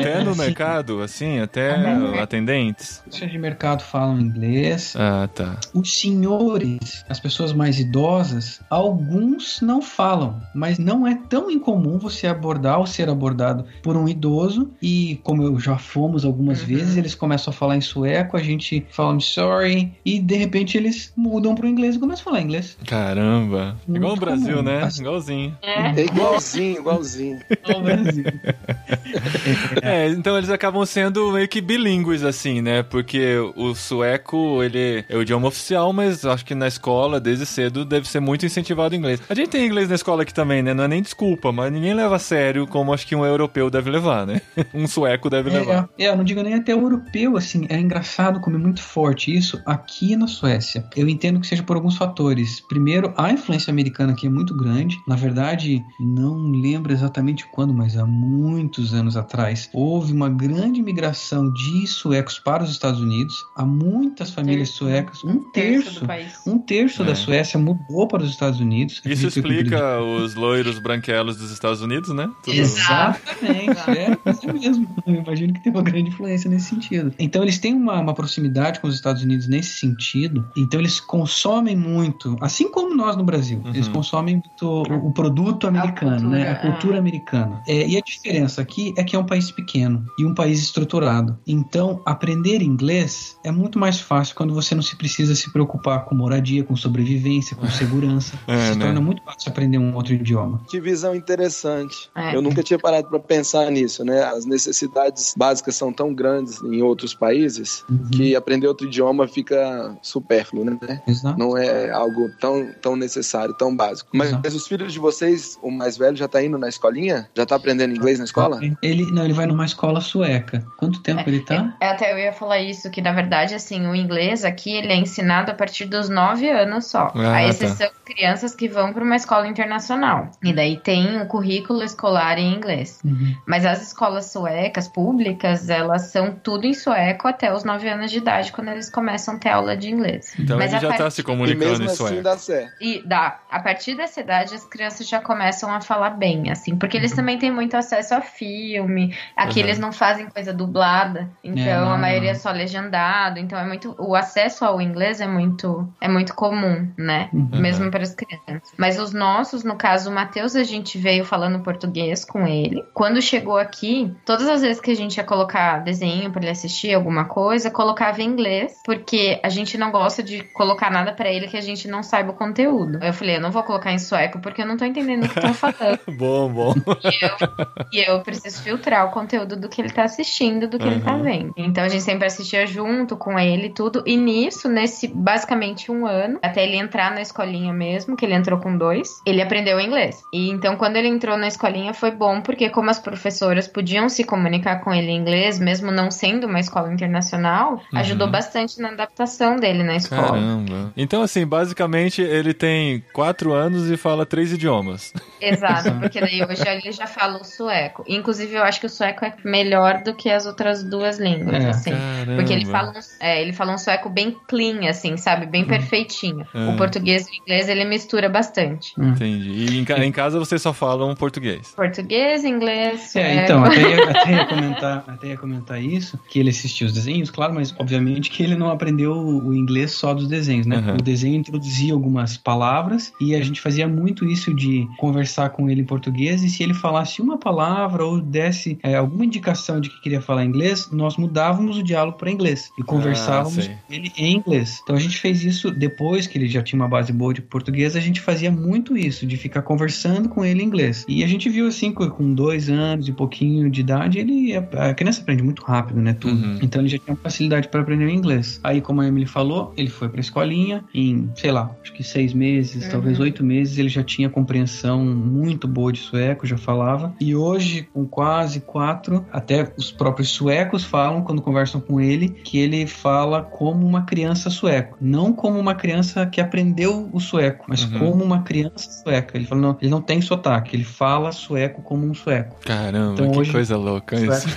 até 0.00 0.24
no 0.24 0.30
assim, 0.30 0.40
mercado, 0.40 1.00
assim, 1.02 1.38
até 1.38 1.74
atendentes. 2.20 3.02
Os 3.10 3.16
de 3.16 3.38
mercado 3.38 3.82
falam 3.82 4.20
inglês, 4.20 4.94
Ah, 4.96 5.28
tá. 5.34 5.58
Os 5.74 6.00
senhores, 6.00 7.04
as 7.08 7.20
pessoas 7.20 7.52
mais 7.52 7.78
idosas, 7.78 8.60
alguns 8.68 9.60
não 9.60 9.80
falam, 9.80 10.40
mas 10.54 10.78
não 10.78 11.06
é 11.06 11.14
tão 11.28 11.50
incomum 11.50 11.98
você 11.98 12.26
abordar 12.26 12.78
ou 12.80 12.86
ser 12.86 13.08
abordado 13.08 13.64
por 13.82 13.96
um 13.96 14.08
idoso 14.08 14.70
e 14.82 15.20
como 15.22 15.42
eu 15.42 15.58
já 15.60 15.78
fomos 15.78 16.24
algumas 16.24 16.60
Uhum. 16.60 16.66
vezes, 16.66 16.96
eles 16.96 17.14
começam 17.14 17.50
a 17.50 17.54
falar 17.54 17.76
em 17.76 17.80
sueco, 17.80 18.36
a 18.36 18.42
gente 18.42 18.84
fala 18.90 19.14
I'm 19.14 19.20
sorry 19.20 19.92
e 20.04 20.18
de 20.18 20.34
repente 20.36 20.76
eles 20.76 21.12
mudam 21.16 21.54
pro 21.54 21.66
inglês 21.68 21.96
e 21.96 21.98
começam 21.98 22.22
a 22.22 22.24
falar 22.24 22.40
inglês. 22.40 22.76
Caramba. 22.86 23.76
Muito 23.86 23.98
Igual 24.00 24.14
no 24.14 24.20
Brasil, 24.20 24.56
comum. 24.56 24.62
né? 24.62 24.82
Assim- 24.82 25.02
Igualzinho. 25.02 25.56
É. 25.62 26.00
É 26.00 26.04
igualzinho, 26.04 26.78
igualzinho. 26.80 27.38
No 27.68 27.80
Brasil. 27.82 28.15
É, 29.82 30.08
então 30.08 30.36
eles 30.36 30.50
acabam 30.50 30.84
sendo 30.84 31.32
meio 31.32 31.48
que 31.48 31.60
bilíngues, 31.60 32.22
assim, 32.22 32.60
né? 32.60 32.82
Porque 32.82 33.36
o 33.54 33.74
sueco, 33.74 34.62
ele 34.62 35.04
é 35.08 35.16
o 35.16 35.22
idioma 35.22 35.48
oficial, 35.48 35.92
mas 35.92 36.24
acho 36.24 36.44
que 36.44 36.54
na 36.54 36.66
escola, 36.66 37.20
desde 37.20 37.46
cedo, 37.46 37.84
deve 37.84 38.08
ser 38.08 38.20
muito 38.20 38.44
incentivado 38.44 38.94
o 38.94 38.98
inglês. 38.98 39.20
A 39.28 39.34
gente 39.34 39.50
tem 39.50 39.66
inglês 39.66 39.88
na 39.88 39.94
escola 39.94 40.22
aqui 40.22 40.34
também, 40.34 40.62
né? 40.62 40.74
Não 40.74 40.84
é 40.84 40.88
nem 40.88 41.02
desculpa, 41.02 41.52
mas 41.52 41.72
ninguém 41.72 41.94
leva 41.94 42.16
a 42.16 42.18
sério 42.18 42.66
como 42.66 42.92
acho 42.92 43.06
que 43.06 43.14
um 43.14 43.24
europeu 43.24 43.70
deve 43.70 43.90
levar, 43.90 44.26
né? 44.26 44.40
Um 44.74 44.86
sueco 44.86 45.30
deve 45.30 45.48
levar. 45.50 45.88
É, 45.98 46.04
é, 46.04 46.08
eu 46.08 46.16
não 46.16 46.24
digo 46.24 46.42
nem 46.42 46.54
até 46.54 46.74
o 46.74 46.80
europeu, 46.80 47.36
assim, 47.36 47.66
é 47.68 47.78
engraçado 47.78 48.40
como 48.40 48.56
é 48.56 48.58
muito 48.58 48.82
forte 48.82 49.34
isso 49.34 49.60
aqui 49.64 50.16
na 50.16 50.26
Suécia. 50.26 50.84
Eu 50.94 51.08
entendo 51.08 51.40
que 51.40 51.46
seja 51.46 51.62
por 51.62 51.76
alguns 51.76 51.96
fatores. 51.96 52.60
Primeiro, 52.68 53.12
a 53.16 53.30
influência 53.32 53.70
americana 53.70 54.12
aqui 54.12 54.26
é 54.26 54.30
muito 54.30 54.54
grande. 54.54 54.98
Na 55.06 55.16
verdade, 55.16 55.82
não 56.00 56.50
lembro 56.50 56.92
exatamente 56.92 57.46
quando, 57.52 57.72
mas 57.72 57.96
há 57.96 58.05
muitos 58.06 58.94
anos 58.94 59.16
atrás, 59.16 59.68
houve 59.72 60.12
uma 60.12 60.28
grande 60.28 60.80
imigração 60.80 61.52
de 61.52 61.86
suecos 61.86 62.38
para 62.38 62.62
os 62.62 62.70
Estados 62.70 63.00
Unidos. 63.00 63.34
Há 63.56 63.64
muitas 63.64 64.30
famílias 64.30 64.68
Terço. 64.68 64.78
suecas, 64.84 65.24
um, 65.24 65.30
Um 65.30 65.50
terço 65.52 65.84
terço, 65.84 66.00
do 66.00 66.06
país. 66.06 66.40
um 66.46 66.58
terço 66.58 67.02
É. 67.02 67.06
da 67.06 67.14
Suécia 67.14 67.58
mudou 67.58 68.06
para 68.08 68.22
os 68.22 68.30
Estados 68.30 68.60
Unidos. 68.60 69.00
Isso 69.04 69.26
explica 69.28 70.00
os 70.00 70.34
loiros 70.34 70.78
branquelos 70.78 71.36
dos 71.36 71.50
Estados 71.50 71.80
Unidos, 71.82 72.10
né? 72.14 72.30
Tudo-. 72.42 72.54
Exatamente, 72.56 73.90
é 73.90 74.30
isso 74.30 74.46
mesmo. 74.52 74.88
Eu 75.06 75.14
imagino 75.16 75.52
que 75.52 75.60
tem 75.60 75.72
uma 75.72 75.82
grande 75.82 76.08
influência 76.08 76.48
nesse 76.50 76.68
sentido. 76.70 77.12
Então, 77.18 77.42
eles 77.42 77.58
têm 77.58 77.74
uma, 77.74 78.00
uma 78.00 78.14
proximidade 78.14 78.80
com 78.80 78.88
os 78.88 78.94
Estados 78.94 79.22
Unidos 79.22 79.46
nesse 79.46 79.78
sentido. 79.78 80.44
Então, 80.56 80.80
eles 80.80 81.00
consomem 81.00 81.76
muito, 81.76 82.36
assim 82.40 82.70
como 82.70 82.94
nós 82.94 83.16
no 83.16 83.24
Brasil, 83.24 83.60
Uhum. 83.64 83.70
eles 83.74 83.88
consomem 83.88 84.34
muito 84.36 84.66
o, 84.66 85.08
o 85.08 85.12
produto 85.12 85.66
americano, 85.66 86.16
cultura, 86.20 86.38
né? 86.38 86.50
A 86.50 86.54
cultura 86.56 86.98
americana. 86.98 87.62
É, 87.66 87.86
e 87.88 87.95
a 87.98 88.00
diferença 88.00 88.60
aqui 88.60 88.94
é 88.96 89.04
que 89.04 89.16
é 89.16 89.18
um 89.18 89.26
país 89.26 89.50
pequeno 89.50 90.04
e 90.18 90.24
um 90.24 90.34
país 90.34 90.60
estruturado. 90.60 91.38
Então, 91.46 92.02
aprender 92.04 92.62
inglês 92.62 93.36
é 93.44 93.50
muito 93.50 93.78
mais 93.78 94.00
fácil 94.00 94.34
quando 94.34 94.54
você 94.54 94.74
não 94.74 94.82
se 94.82 94.96
precisa 94.96 95.34
se 95.34 95.52
preocupar 95.52 96.04
com 96.04 96.14
moradia, 96.14 96.64
com 96.64 96.76
sobrevivência, 96.76 97.56
com 97.56 97.68
segurança. 97.68 98.38
É, 98.46 98.72
se 98.72 98.78
né? 98.78 98.84
torna 98.86 99.00
muito 99.00 99.22
fácil 99.22 99.50
aprender 99.50 99.78
um 99.78 99.94
outro 99.94 100.14
idioma. 100.14 100.60
Que 100.68 100.80
visão 100.80 101.14
interessante. 101.14 102.10
É. 102.14 102.34
Eu 102.34 102.42
nunca 102.42 102.62
tinha 102.62 102.78
parado 102.78 103.08
para 103.08 103.18
pensar 103.18 103.70
nisso, 103.70 104.04
né? 104.04 104.22
As 104.24 104.44
necessidades 104.44 105.34
básicas 105.36 105.76
são 105.76 105.92
tão 105.92 106.14
grandes 106.14 106.62
em 106.62 106.82
outros 106.82 107.14
países 107.14 107.84
Uhum. 107.88 108.10
que 108.10 108.36
aprender 108.36 108.66
outro 108.66 108.86
idioma 108.86 109.28
fica 109.28 109.96
supérfluo, 110.02 110.64
né? 110.64 111.02
Exato. 111.06 111.38
Não 111.38 111.56
é 111.56 111.90
algo 111.90 112.28
tão, 112.40 112.70
tão 112.80 112.96
necessário, 112.96 113.54
tão 113.54 113.74
básico. 113.74 114.10
Mas, 114.12 114.32
mas 114.32 114.54
os 114.54 114.66
filhos 114.66 114.92
de 114.92 114.98
vocês, 114.98 115.58
o 115.62 115.70
mais 115.70 115.96
velho, 115.96 116.16
já 116.16 116.28
tá 116.28 116.42
indo 116.42 116.58
na 116.58 116.68
escolinha? 116.68 117.28
Já 117.34 117.46
tá 117.46 117.56
aprendendo 117.56 117.85
inglês 117.94 118.18
na 118.18 118.24
escola? 118.24 118.60
Ele 118.82 119.10
não, 119.12 119.24
ele 119.24 119.32
vai 119.32 119.46
numa 119.46 119.64
escola 119.64 120.00
sueca. 120.00 120.64
Quanto 120.76 121.00
tempo 121.02 121.22
ele 121.28 121.40
tá? 121.40 121.74
É, 121.80 121.88
Até 121.90 122.12
eu 122.12 122.18
ia 122.18 122.32
falar 122.32 122.58
isso, 122.58 122.90
que 122.90 123.00
na 123.02 123.12
verdade, 123.12 123.54
assim, 123.54 123.86
o 123.86 123.94
inglês 123.94 124.44
aqui, 124.44 124.72
ele 124.76 124.92
é 124.92 124.96
ensinado 124.96 125.50
a 125.50 125.54
partir 125.54 125.84
dos 125.86 126.08
9 126.08 126.48
anos 126.50 126.86
só. 126.86 127.12
Ah, 127.14 127.28
a 127.28 127.32
tá. 127.32 127.44
exceção 127.44 127.86
de 127.88 128.14
crianças 128.14 128.54
que 128.54 128.68
vão 128.68 128.92
para 128.92 129.02
uma 129.04 129.16
escola 129.16 129.46
internacional. 129.46 130.30
E 130.42 130.52
daí 130.52 130.76
tem 130.78 131.20
o 131.20 131.26
currículo 131.26 131.82
escolar 131.82 132.38
em 132.38 132.54
inglês. 132.54 133.00
Uhum. 133.04 133.34
Mas 133.46 133.64
as 133.66 133.82
escolas 133.82 134.26
suecas, 134.32 134.88
públicas, 134.88 135.68
elas 135.70 136.02
são 136.10 136.32
tudo 136.32 136.66
em 136.66 136.74
sueco 136.74 137.28
até 137.28 137.52
os 137.52 137.64
9 137.64 137.88
anos 137.88 138.10
de 138.10 138.18
idade, 138.18 138.52
quando 138.52 138.68
eles 138.68 138.90
começam 138.90 139.34
a 139.34 139.38
ter 139.38 139.48
aula 139.50 139.76
de 139.76 139.90
inglês. 139.90 140.34
Então 140.38 140.56
Mas 140.58 140.72
ele 140.72 140.80
já 140.80 140.88
tá 140.90 140.96
parte- 140.98 141.14
se 141.14 141.20
E 141.20 141.24
comunicando 141.24 141.58
mesmo 141.70 141.84
em 141.84 141.86
assim 141.86 141.96
sueco. 141.96 142.22
dá 142.22 142.36
certo. 142.38 142.72
E 142.80 143.02
dá. 143.06 143.40
A 143.50 143.60
partir 143.60 143.94
dessa 143.96 144.20
idade, 144.20 144.54
as 144.54 144.64
crianças 144.64 145.08
já 145.08 145.20
começam 145.20 145.72
a 145.72 145.80
falar 145.80 146.10
bem, 146.10 146.50
assim. 146.50 146.76
Porque 146.76 146.96
Uhum. 146.96 147.02
eles 147.02 147.12
também 147.12 147.38
têm 147.38 147.50
muito 147.76 147.78
acesso 147.78 148.14
a 148.14 148.20
filme. 148.20 149.14
Aqui 149.36 149.60
Uhum. 149.60 149.66
eles 149.66 149.78
não 149.78 149.92
fazem 149.92 150.26
coisa 150.28 150.52
dublada. 150.52 151.28
Então, 151.42 151.62
É, 151.62 151.76
não, 151.78 151.92
a 151.92 151.98
maioria 151.98 152.30
não. 152.32 152.36
é 152.36 152.40
só 152.40 152.50
legendado. 152.50 153.38
Então, 153.38 153.58
é 153.58 153.64
muito... 153.64 153.94
O 153.98 154.14
acesso 154.14 154.64
ao 154.64 154.80
inglês 154.80 155.20
é 155.20 155.26
muito, 155.26 155.88
é 156.00 156.08
muito 156.08 156.34
comum, 156.34 156.88
né? 156.96 157.28
Uhum. 157.32 157.48
Mesmo 157.52 157.90
para 157.90 158.02
as 158.02 158.14
crianças. 158.14 158.72
Mas 158.76 158.98
os 158.98 159.12
nossos, 159.12 159.64
no 159.64 159.76
caso, 159.76 160.10
o 160.10 160.14
Matheus, 160.14 160.56
a 160.56 160.64
gente 160.64 160.98
veio 160.98 161.24
falando 161.24 161.60
português 161.60 162.24
com 162.24 162.46
ele. 162.46 162.84
Quando 162.94 163.20
chegou 163.22 163.56
aqui, 163.58 164.12
todas 164.24 164.48
as 164.48 164.62
vezes 164.62 164.80
que 164.80 164.90
a 164.90 164.96
gente 164.96 165.16
ia 165.16 165.24
colocar 165.24 165.78
desenho 165.80 166.30
para 166.30 166.42
ele 166.42 166.50
assistir 166.50 166.94
alguma 166.94 167.24
coisa, 167.24 167.70
colocava 167.70 168.22
em 168.22 168.26
inglês, 168.26 168.80
porque 168.84 169.40
a 169.42 169.48
gente 169.48 169.76
não 169.78 169.90
gosta 169.90 170.22
de 170.22 170.42
colocar 170.54 170.90
nada 170.90 171.12
para 171.12 171.30
ele 171.30 171.48
que 171.48 171.56
a 171.56 171.60
gente 171.60 171.88
não 171.88 172.02
saiba 172.02 172.30
o 172.32 172.34
conteúdo. 172.34 172.98
Eu 173.02 173.12
falei, 173.12 173.36
eu 173.36 173.40
não 173.40 173.50
vou 173.50 173.62
colocar 173.62 173.92
em 173.92 173.98
sueco 173.98 174.38
porque 174.40 174.62
eu 174.62 174.66
não 174.66 174.76
tô 174.76 174.84
entendendo 174.84 175.24
o 175.24 175.28
que 175.28 175.38
estão 175.38 175.54
falando. 175.54 175.98
Bom, 176.16 176.48
bom. 176.52 176.74
E 177.04 177.24
eu, 177.24 177.65
e 177.92 178.00
eu 178.08 178.20
preciso 178.20 178.62
filtrar 178.62 179.06
o 179.06 179.10
conteúdo 179.10 179.56
do 179.56 179.68
que 179.68 179.80
ele 179.80 179.90
tá 179.90 180.04
assistindo, 180.04 180.68
do 180.68 180.78
que 180.78 180.86
ele 180.88 181.00
tá 181.00 181.14
Uhum. 181.14 181.22
vendo. 181.22 181.52
Então 181.56 181.84
a 181.84 181.88
gente 181.88 182.02
sempre 182.02 182.26
assistia 182.26 182.66
junto 182.66 183.16
com 183.16 183.38
ele 183.38 183.66
e 183.68 183.74
tudo. 183.74 184.02
E 184.06 184.16
nisso, 184.16 184.68
nesse 184.68 185.08
basicamente 185.08 185.90
um 185.90 186.06
ano, 186.06 186.38
até 186.42 186.64
ele 186.64 186.76
entrar 186.76 187.10
na 187.12 187.20
escolinha 187.20 187.72
mesmo, 187.72 188.16
que 188.16 188.24
ele 188.24 188.34
entrou 188.34 188.58
com 188.58 188.76
dois, 188.76 189.08
ele 189.26 189.40
aprendeu 189.42 189.80
inglês. 189.80 190.22
E 190.32 190.50
então 190.50 190.76
quando 190.76 190.96
ele 190.96 191.08
entrou 191.08 191.36
na 191.36 191.48
escolinha 191.48 191.92
foi 191.94 192.10
bom, 192.10 192.40
porque 192.40 192.68
como 192.70 192.90
as 192.90 192.98
professoras 192.98 193.66
podiam 193.68 194.08
se 194.08 194.24
comunicar 194.24 194.80
com 194.82 194.92
ele 194.92 195.10
em 195.10 195.16
inglês, 195.16 195.58
mesmo 195.58 195.90
não 195.90 196.10
sendo 196.10 196.46
uma 196.46 196.60
escola 196.60 196.92
internacional, 196.92 197.72
Uhum. 197.92 197.98
ajudou 197.98 198.30
bastante 198.30 198.80
na 198.80 198.88
adaptação 198.90 199.56
dele 199.56 199.82
na 199.82 199.96
escola. 199.96 200.28
Caramba. 200.32 200.92
Então, 200.96 201.22
assim, 201.22 201.46
basicamente 201.46 202.20
ele 202.22 202.52
tem 202.54 203.02
quatro 203.12 203.52
anos 203.52 203.90
e 203.90 203.96
fala 203.96 204.24
três 204.26 204.52
idiomas. 204.52 205.12
Exato, 205.40 205.92
porque 206.00 206.20
daí 206.20 206.42
hoje 206.42 206.62
ele 206.66 206.92
já 206.92 207.06
fala 207.06 207.38
o 207.40 207.44
sueco. 207.46 208.04
Inclusive, 208.06 208.54
eu 208.54 208.62
acho 208.62 208.80
que 208.80 208.86
o 208.86 208.90
sueco 208.90 209.24
é 209.24 209.34
melhor 209.44 210.02
do 210.02 210.14
que 210.14 210.28
as 210.28 210.44
outras 210.44 210.82
duas 210.84 211.18
línguas, 211.18 211.64
É. 211.64 211.68
assim. 211.70 211.90
Caramba. 211.90 212.36
Porque 212.36 212.52
ele 212.52 212.66
fala, 212.66 212.90
um, 212.90 213.00
é, 213.20 213.42
ele 213.42 213.52
fala 213.52 213.72
um 213.74 213.78
sueco 213.78 214.10
bem 214.10 214.36
clean, 214.46 214.88
assim, 214.88 215.16
sabe? 215.16 215.46
Bem 215.46 215.64
perfeitinho. 215.64 216.46
É. 216.52 216.68
O 216.68 216.76
português 216.76 217.26
e 217.28 217.30
o 217.30 217.34
inglês 217.42 217.68
ele 217.68 217.84
mistura 217.84 218.28
bastante. 218.28 218.92
Entendi. 218.98 219.50
E 219.50 219.78
em, 219.78 220.04
em 220.04 220.12
casa 220.12 220.38
vocês 220.38 220.60
só 220.60 220.72
falam 220.72 221.14
português. 221.14 221.72
Português, 221.74 222.44
inglês, 222.44 223.12
sueco. 223.12 223.28
É, 223.28 223.44
então, 223.44 223.64
até 223.64 223.80
ia, 223.80 224.04
até, 224.10 224.32
ia 224.32 224.46
comentar, 224.46 225.04
até 225.06 225.26
ia 225.28 225.36
comentar 225.38 225.82
isso, 225.82 226.18
que 226.28 226.38
ele 226.38 226.50
assistiu 226.50 226.86
os 226.86 226.92
desenhos, 226.92 227.30
claro, 227.30 227.54
mas 227.54 227.74
obviamente 227.78 228.30
que 228.30 228.42
ele 228.42 228.56
não 228.56 228.70
aprendeu 228.70 229.12
o 229.14 229.54
inglês 229.54 229.92
só 229.92 230.12
dos 230.12 230.26
desenhos, 230.28 230.66
né? 230.66 230.78
Uhum. 230.78 230.94
O 230.94 231.02
desenho 231.02 231.36
introduzia 231.36 231.92
algumas 231.92 232.36
palavras 232.36 233.12
e 233.20 233.34
a 233.34 233.42
gente 233.42 233.60
fazia 233.60 233.86
muito 233.86 234.24
isso 234.24 234.52
de 234.54 234.86
conversar 234.98 235.50
com 235.50 235.68
ele 235.68 235.82
em 235.82 235.84
português 235.84 236.42
e 236.42 236.48
se 236.48 236.62
ele 236.62 236.74
falasse 236.74 237.20
uma 237.22 237.35
palavra 237.38 238.04
ou 238.04 238.20
desse 238.20 238.78
é, 238.82 238.94
alguma 238.96 239.24
indicação 239.24 239.80
de 239.80 239.88
que 239.90 240.00
queria 240.00 240.20
falar 240.20 240.44
inglês, 240.44 240.88
nós 240.92 241.16
mudávamos 241.16 241.78
o 241.78 241.82
diálogo 241.82 242.18
para 242.18 242.30
inglês 242.30 242.70
e 242.78 242.82
conversávamos 242.82 243.68
Ah, 243.68 243.74
com 243.86 243.92
ele 243.94 244.12
em 244.16 244.36
inglês. 244.36 244.80
Então 244.82 244.96
a 244.96 245.00
gente 245.00 245.18
fez 245.18 245.44
isso 245.44 245.70
depois 245.70 246.26
que 246.26 246.38
ele 246.38 246.48
já 246.48 246.62
tinha 246.62 246.80
uma 246.80 246.88
base 246.88 247.12
boa 247.12 247.32
de 247.34 247.42
português, 247.42 247.96
a 247.96 248.00
gente 248.00 248.20
fazia 248.20 248.50
muito 248.50 248.96
isso, 248.96 249.26
de 249.26 249.36
ficar 249.36 249.62
conversando 249.62 250.28
com 250.28 250.44
ele 250.44 250.62
em 250.62 250.66
inglês. 250.66 251.04
E 251.08 251.22
a 251.22 251.26
gente 251.26 251.48
viu 251.48 251.66
assim, 251.66 251.92
com 251.92 252.06
com 252.10 252.32
dois 252.32 252.68
anos 252.70 253.08
e 253.08 253.12
pouquinho 253.12 253.68
de 253.68 253.80
idade, 253.80 254.18
ele 254.18 254.54
a 254.56 254.94
criança 254.94 255.20
aprende 255.20 255.42
muito 255.42 255.62
rápido, 255.62 256.00
né? 256.00 256.14
Tudo. 256.14 256.34
Uhum. 256.34 256.58
Então 256.62 256.80
ele 256.80 256.88
já 256.88 256.98
tinha 256.98 257.16
facilidade 257.16 257.68
para 257.68 257.80
aprender 257.80 258.04
o 258.06 258.10
inglês. 258.10 258.60
Aí, 258.62 258.80
como 258.80 259.00
a 259.00 259.06
Emily 259.08 259.26
falou, 259.26 259.72
ele 259.76 259.90
foi 259.90 260.08
pra 260.08 260.20
escolinha 260.20 260.84
em, 260.94 261.28
sei 261.34 261.50
lá, 261.50 261.74
acho 261.82 261.92
que 261.92 262.02
seis 262.02 262.32
meses, 262.32 262.84
Uhum. 262.84 262.90
talvez 262.90 263.18
oito 263.20 263.44
meses, 263.44 263.76
ele 263.78 263.88
já 263.88 264.02
tinha 264.02 264.30
compreensão 264.30 265.04
muito 265.04 265.66
boa 265.68 265.92
de 265.92 265.98
sueco, 266.00 266.46
já 266.46 266.56
falava. 266.56 267.14
E 267.20 267.25
hoje, 267.34 267.88
com 267.92 268.06
quase 268.06 268.60
quatro, 268.60 269.24
até 269.32 269.72
os 269.76 269.90
próprios 269.90 270.28
suecos 270.30 270.84
falam, 270.84 271.22
quando 271.22 271.42
conversam 271.42 271.80
com 271.80 272.00
ele, 272.00 272.28
que 272.28 272.58
ele 272.58 272.86
fala 272.86 273.42
como 273.42 273.86
uma 273.86 274.02
criança 274.02 274.50
sueco. 274.50 274.96
Não 275.00 275.32
como 275.32 275.58
uma 275.58 275.74
criança 275.74 276.26
que 276.26 276.40
aprendeu 276.40 277.08
o 277.12 277.20
sueco, 277.20 277.64
mas 277.68 277.84
Uhum. 277.84 277.98
como 277.98 278.24
uma 278.24 278.42
criança 278.42 278.90
sueca. 279.02 279.36
Ele 279.36 279.46
fala, 279.46 279.60
não, 279.60 279.76
ele 279.80 279.90
não 279.90 280.00
tem 280.00 280.20
sotaque, 280.20 280.76
ele 280.76 280.84
fala 280.84 281.32
sueco 281.32 281.82
como 281.82 282.06
um 282.06 282.14
sueco. 282.14 282.56
Caramba, 282.64 283.14
Então, 283.14 283.30
que 283.30 283.38
hoje- 283.38 283.52
coisa 283.52 283.76
louca 283.76 284.16
isso. 284.16 284.48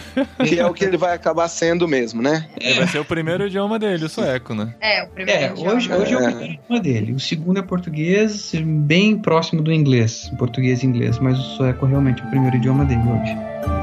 Que 0.45 0.59
é 0.59 0.65
o 0.65 0.73
que 0.73 0.83
ele 0.83 0.97
vai 0.97 1.13
acabar 1.15 1.47
sendo 1.47 1.87
mesmo, 1.87 2.21
né? 2.21 2.47
É, 2.59 2.73
vai 2.73 2.87
ser 2.87 2.99
o 2.99 3.05
primeiro 3.05 3.45
idioma 3.47 3.79
dele, 3.79 4.05
o 4.05 4.09
sueco, 4.09 4.53
né? 4.53 4.73
É, 4.81 5.03
o 5.03 5.09
primeiro 5.09 5.41
É, 5.41 5.49
idioma. 5.51 5.73
hoje, 5.73 5.91
hoje 5.93 6.13
é 6.13 6.17
o 6.17 6.19
É. 6.21 6.23
primeiro 6.31 6.53
idioma 6.53 6.81
dele. 6.81 7.13
O 7.13 7.19
segundo 7.19 7.59
é 7.59 7.61
português, 7.61 8.51
bem 8.65 9.17
próximo 9.17 9.61
do 9.61 9.71
inglês. 9.71 10.31
Português 10.37 10.83
e 10.83 10.85
inglês, 10.85 11.19
mas 11.19 11.37
o 11.39 11.41
sueco 11.41 11.85
realmente 11.85 12.21
é 12.21 12.25
o 12.25 12.29
primeiro 12.29 12.58
idioma 12.59 12.83
dele 12.85 13.01
hoje. 13.01 13.78